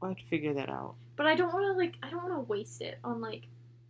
We'll 0.00 0.12
have 0.12 0.18
to 0.18 0.24
figure 0.24 0.54
that 0.54 0.70
out. 0.70 0.94
but 1.16 1.26
I 1.26 1.34
don't 1.34 1.52
want 1.52 1.66
to 1.66 1.72
like. 1.72 1.96
I 2.02 2.08
don't 2.08 2.22
want 2.22 2.34
to 2.34 2.40
waste 2.50 2.80
it 2.80 2.98
on 3.04 3.20
like 3.20 3.42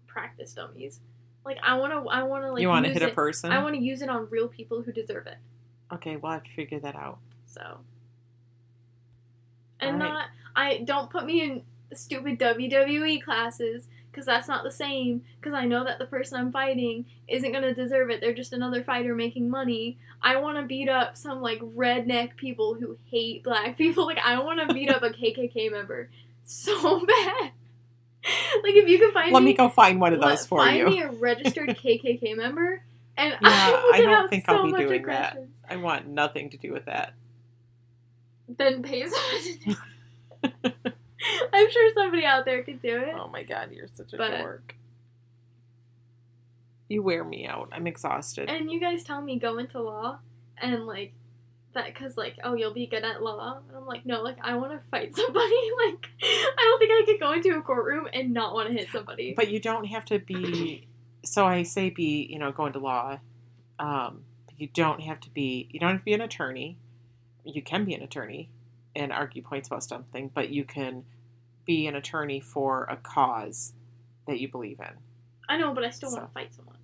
practice 0.08 0.52
dummies. 0.54 0.98
Like 1.44 1.58
I 1.62 1.76
want 1.78 1.92
to. 1.92 2.10
I 2.10 2.24
want 2.24 2.42
to 2.44 2.52
like. 2.52 2.60
you 2.62 2.68
want 2.68 2.86
to 2.86 2.92
hit 2.92 3.02
a 3.02 3.08
person? 3.08 3.52
I 3.52 3.62
want 3.62 3.76
to 3.76 3.80
use 3.80 4.02
it 4.02 4.08
on 4.08 4.26
real 4.30 4.48
people 4.48 4.82
who 4.82 4.90
deserve 4.92 5.28
it. 5.28 5.36
okay, 5.92 6.16
we'll 6.16 6.32
have 6.32 6.42
to 6.44 6.50
figure 6.50 6.80
that 6.80 6.96
out. 6.96 7.18
So. 7.52 7.78
And 9.80 9.96
Alright. 9.96 10.12
not. 10.12 10.26
I 10.54 10.78
don't 10.78 11.10
put 11.10 11.24
me 11.26 11.42
in 11.42 11.62
stupid 11.94 12.38
WWE 12.38 13.22
classes 13.22 13.88
because 14.10 14.26
that's 14.26 14.48
not 14.48 14.64
the 14.64 14.70
same. 14.70 15.22
Because 15.40 15.54
I 15.54 15.64
know 15.66 15.84
that 15.84 15.98
the 15.98 16.06
person 16.06 16.38
I'm 16.38 16.52
fighting 16.52 17.04
isn't 17.28 17.52
gonna 17.52 17.74
deserve 17.74 18.10
it. 18.10 18.20
They're 18.20 18.34
just 18.34 18.52
another 18.52 18.82
fighter 18.84 19.14
making 19.14 19.50
money. 19.50 19.98
I 20.22 20.36
want 20.36 20.58
to 20.58 20.62
beat 20.64 20.88
up 20.88 21.16
some 21.16 21.40
like 21.40 21.60
redneck 21.60 22.36
people 22.36 22.74
who 22.74 22.96
hate 23.10 23.42
black 23.42 23.76
people. 23.78 24.06
Like 24.06 24.18
I 24.24 24.38
want 24.42 24.66
to 24.66 24.72
beat 24.74 24.90
up 24.90 25.02
a 25.02 25.10
KKK 25.10 25.70
member 25.70 26.10
so 26.44 27.00
bad. 27.06 27.52
like 28.62 28.74
if 28.74 28.88
you 28.88 28.98
can 28.98 29.12
find 29.12 29.32
Let 29.32 29.42
me, 29.42 29.50
me 29.50 29.54
go 29.56 29.68
find 29.68 30.00
one 30.00 30.12
of 30.14 30.20
let- 30.20 30.28
those 30.30 30.46
for 30.46 30.58
find 30.60 30.76
you. 30.78 30.84
Find 30.84 30.96
me 30.96 31.02
a 31.02 31.10
registered 31.12 31.68
KKK 31.70 32.36
member. 32.36 32.82
And 33.16 33.32
Yeah, 33.32 33.38
I, 33.42 33.90
I 33.94 34.00
don't 34.00 34.28
think 34.30 34.46
so 34.46 34.54
I'll 34.56 34.64
be 34.64 34.72
doing 34.72 35.02
that. 35.02 35.38
I 35.68 35.76
want 35.76 36.06
nothing 36.08 36.48
to 36.50 36.56
do 36.56 36.72
with 36.72 36.86
that. 36.86 37.12
Then 38.48 38.82
pay 38.82 39.06
someone 39.06 39.42
to 39.42 39.58
do 39.64 39.76
it. 40.44 40.94
I'm 41.52 41.70
sure 41.70 41.92
somebody 41.94 42.24
out 42.24 42.44
there 42.44 42.62
could 42.64 42.82
do 42.82 42.96
it. 42.98 43.14
Oh 43.16 43.28
my 43.28 43.42
god, 43.44 43.70
you're 43.72 43.88
such 43.94 44.12
a 44.12 44.16
But- 44.16 44.38
dork. 44.38 44.74
You 46.88 47.02
wear 47.02 47.24
me 47.24 47.46
out. 47.46 47.70
I'm 47.72 47.86
exhausted. 47.86 48.50
And 48.50 48.70
you 48.70 48.78
guys 48.78 49.02
tell 49.02 49.22
me 49.22 49.38
go 49.38 49.56
into 49.58 49.80
law 49.80 50.18
and 50.58 50.86
like 50.86 51.12
that 51.74 51.86
because 51.86 52.18
like 52.18 52.36
oh 52.44 52.54
you'll 52.54 52.74
be 52.74 52.86
good 52.86 53.02
at 53.02 53.22
law 53.22 53.60
and 53.66 53.74
I'm 53.78 53.86
like 53.86 54.04
no 54.04 54.20
like 54.20 54.36
I 54.42 54.56
want 54.56 54.72
to 54.72 54.88
fight 54.90 55.16
somebody 55.16 55.70
like 55.86 56.06
I 56.22 56.54
don't 56.58 56.78
think 56.78 56.90
I 56.92 57.02
could 57.06 57.18
go 57.18 57.32
into 57.32 57.56
a 57.56 57.62
courtroom 57.62 58.08
and 58.12 58.34
not 58.34 58.52
want 58.52 58.68
to 58.68 58.74
hit 58.74 58.88
somebody. 58.92 59.32
But 59.34 59.48
you 59.50 59.58
don't 59.58 59.86
have 59.86 60.04
to 60.06 60.18
be. 60.18 60.86
So 61.24 61.46
I 61.46 61.62
say 61.62 61.88
be, 61.88 62.26
you 62.28 62.38
know, 62.38 62.52
go 62.52 62.66
into 62.66 62.80
law. 62.80 63.20
Um, 63.78 64.24
you 64.58 64.66
don't 64.66 65.00
have 65.00 65.20
to 65.20 65.30
be. 65.30 65.68
You 65.70 65.80
don't 65.80 65.90
have 65.92 66.00
to 66.00 66.04
be 66.04 66.12
an 66.12 66.20
attorney. 66.20 66.76
You 67.44 67.62
can 67.62 67.84
be 67.84 67.94
an 67.94 68.02
attorney 68.02 68.48
and 68.94 69.12
argue 69.12 69.42
points 69.42 69.68
about 69.68 69.82
something, 69.84 70.30
but 70.34 70.50
you 70.50 70.64
can 70.64 71.04
be 71.64 71.86
an 71.86 71.94
attorney 71.96 72.40
for 72.40 72.84
a 72.90 72.96
cause 72.96 73.72
that 74.26 74.38
you 74.40 74.48
believe 74.48 74.78
in. 74.80 74.94
I 75.48 75.56
know, 75.58 75.72
but 75.74 75.84
I 75.84 75.90
still 75.90 76.10
So. 76.10 76.16
want 76.18 76.28
to 76.30 76.34
fight 76.34 76.54
someone. 76.54 76.76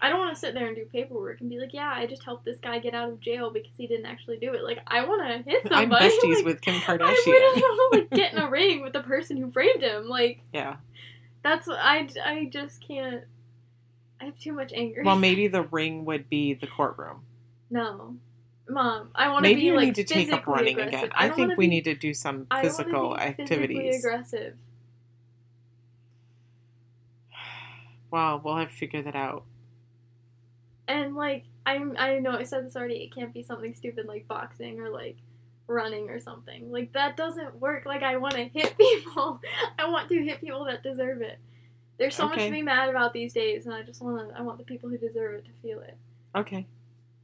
I 0.00 0.10
don't 0.10 0.20
want 0.20 0.32
to 0.32 0.38
sit 0.38 0.54
there 0.54 0.68
and 0.68 0.76
do 0.76 0.84
paperwork 0.84 1.40
and 1.40 1.50
be 1.50 1.58
like, 1.58 1.74
yeah, 1.74 1.92
I 1.92 2.06
just 2.06 2.22
helped 2.22 2.44
this 2.44 2.58
guy 2.60 2.78
get 2.78 2.94
out 2.94 3.08
of 3.08 3.20
jail 3.20 3.50
because 3.50 3.72
he 3.76 3.88
didn't 3.88 4.06
actually 4.06 4.36
do 4.36 4.54
it. 4.54 4.62
Like, 4.62 4.78
I 4.86 5.04
want 5.04 5.22
to 5.44 5.50
hit 5.50 5.62
somebody. 5.68 5.86
I'm 5.86 6.10
besties 6.12 6.36
like, 6.36 6.44
with 6.44 6.60
Kim 6.60 6.74
I 6.76 6.78
Kardashian. 6.78 7.26
literally 7.26 7.60
want 7.62 7.92
to 7.94 7.98
like 7.98 8.10
get 8.12 8.32
in 8.32 8.38
a 8.38 8.48
ring 8.48 8.80
with 8.82 8.92
the 8.92 9.00
person 9.00 9.36
who 9.36 9.50
framed 9.50 9.82
him. 9.82 10.08
Like, 10.08 10.40
yeah. 10.52 10.76
that's 11.42 11.66
what 11.66 11.78
I, 11.80 12.08
I 12.24 12.44
just 12.44 12.80
can't. 12.86 13.24
I 14.20 14.26
have 14.26 14.38
too 14.38 14.52
much 14.52 14.72
anger. 14.72 15.02
Well, 15.04 15.16
maybe 15.16 15.48
the 15.48 15.62
ring 15.62 16.04
would 16.04 16.28
be 16.28 16.54
the 16.54 16.66
courtroom. 16.68 17.22
no, 17.70 18.16
mom, 18.68 19.10
I 19.14 19.28
want 19.28 19.44
to 19.44 19.48
Maybe 19.50 19.60
be 19.62 19.66
you 19.68 19.74
like 19.76 19.86
need 19.86 19.94
to 19.96 20.04
take 20.04 20.32
up 20.32 20.46
running 20.46 20.78
aggressive. 20.78 21.04
again. 21.04 21.12
I 21.14 21.26
I 21.26 21.30
think 21.30 21.56
we 21.56 21.66
be- 21.66 21.70
need 21.70 21.84
to 21.84 21.94
do 21.94 22.12
some 22.14 22.46
physical 22.60 23.14
I 23.14 23.30
be 23.32 23.42
activities. 23.42 24.04
aggressive. 24.04 24.54
Well, 28.10 28.40
we'll 28.42 28.56
have 28.56 28.70
to 28.70 28.74
figure 28.74 29.02
that 29.02 29.14
out. 29.14 29.44
And 30.86 31.14
like 31.14 31.44
I'm 31.66 31.94
I 31.98 32.18
know 32.18 32.30
I 32.30 32.44
said 32.44 32.64
this 32.64 32.74
already, 32.76 32.96
it 33.02 33.14
can't 33.14 33.34
be 33.34 33.42
something 33.42 33.74
stupid 33.74 34.06
like 34.06 34.26
boxing 34.26 34.80
or 34.80 34.88
like 34.88 35.16
running 35.66 36.08
or 36.08 36.18
something. 36.18 36.72
Like 36.72 36.94
that 36.94 37.16
doesn't 37.18 37.60
work. 37.60 37.84
Like 37.84 38.02
I 38.02 38.16
want 38.16 38.34
to 38.34 38.44
hit 38.44 38.78
people. 38.78 39.40
I 39.78 39.86
want 39.90 40.08
to 40.08 40.22
hit 40.24 40.40
people 40.40 40.64
that 40.64 40.82
deserve 40.82 41.20
it. 41.20 41.38
There's 41.98 42.14
so 42.14 42.28
much 42.28 42.38
to 42.38 42.50
be 42.50 42.62
mad 42.62 42.88
about 42.88 43.12
these 43.12 43.34
days 43.34 43.66
and 43.66 43.74
I 43.74 43.82
just 43.82 44.00
want 44.00 44.30
to 44.30 44.38
I 44.38 44.40
want 44.40 44.56
the 44.56 44.64
people 44.64 44.88
who 44.88 44.96
deserve 44.96 45.34
it 45.34 45.44
to 45.44 45.50
feel 45.60 45.80
it. 45.80 45.96
Okay. 46.34 46.66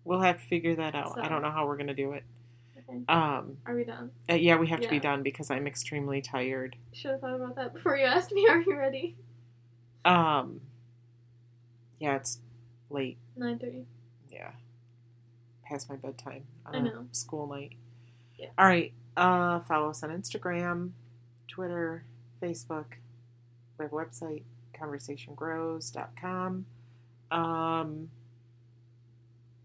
We'll 0.04 0.20
have 0.20 0.38
to 0.40 0.46
figure 0.46 0.76
that 0.76 0.94
out. 0.94 1.18
I 1.18 1.28
don't 1.28 1.42
know 1.42 1.50
how 1.50 1.66
we're 1.66 1.76
going 1.76 1.86
to 1.88 1.94
do 1.94 2.12
it. 2.12 2.24
Okay. 2.78 2.98
Um, 3.08 3.56
Are 3.66 3.74
we 3.74 3.84
done? 3.84 4.10
uh, 4.30 4.34
yeah, 4.34 4.56
we 4.56 4.66
have 4.68 4.80
to 4.80 4.88
be 4.88 5.00
done 5.00 5.22
because 5.22 5.50
I'm 5.50 5.66
extremely 5.66 6.20
tired. 6.20 6.76
Should 6.92 7.12
have 7.12 7.20
thought 7.20 7.36
about 7.36 7.56
that 7.56 7.72
before 7.72 7.96
you 7.96 8.04
asked 8.04 8.30
me, 8.32 8.46
are 8.48 8.60
you 8.60 8.76
ready? 8.76 9.16
Um, 10.04 10.60
yeah, 11.98 12.16
it's 12.16 12.40
late. 12.90 13.16
9:30. 13.38 13.84
Yeah. 14.30 14.50
Past 15.64 15.88
my 15.88 15.96
bedtime. 15.96 16.44
I 16.66 16.80
know. 16.80 17.06
School 17.12 17.46
night. 17.46 17.72
Yeah. 18.38 18.48
All 18.58 18.66
right. 18.66 18.92
Uh, 19.16 19.60
follow 19.60 19.88
us 19.90 20.02
on 20.02 20.10
Instagram, 20.10 20.90
Twitter, 21.48 22.04
Facebook. 22.42 22.96
We 23.78 23.84
have 23.84 23.92
a 23.92 23.96
website, 23.96 24.42
conversationgrows.com. 24.78 26.66
Um, 27.30 28.10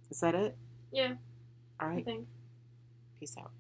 is 0.10 0.20
that 0.22 0.36
it? 0.36 0.56
Yeah, 0.92 1.14
All 1.80 1.88
right. 1.90 2.00
I 2.00 2.04
think. 2.04 2.28
Peace 3.20 3.36
out. 3.40 3.52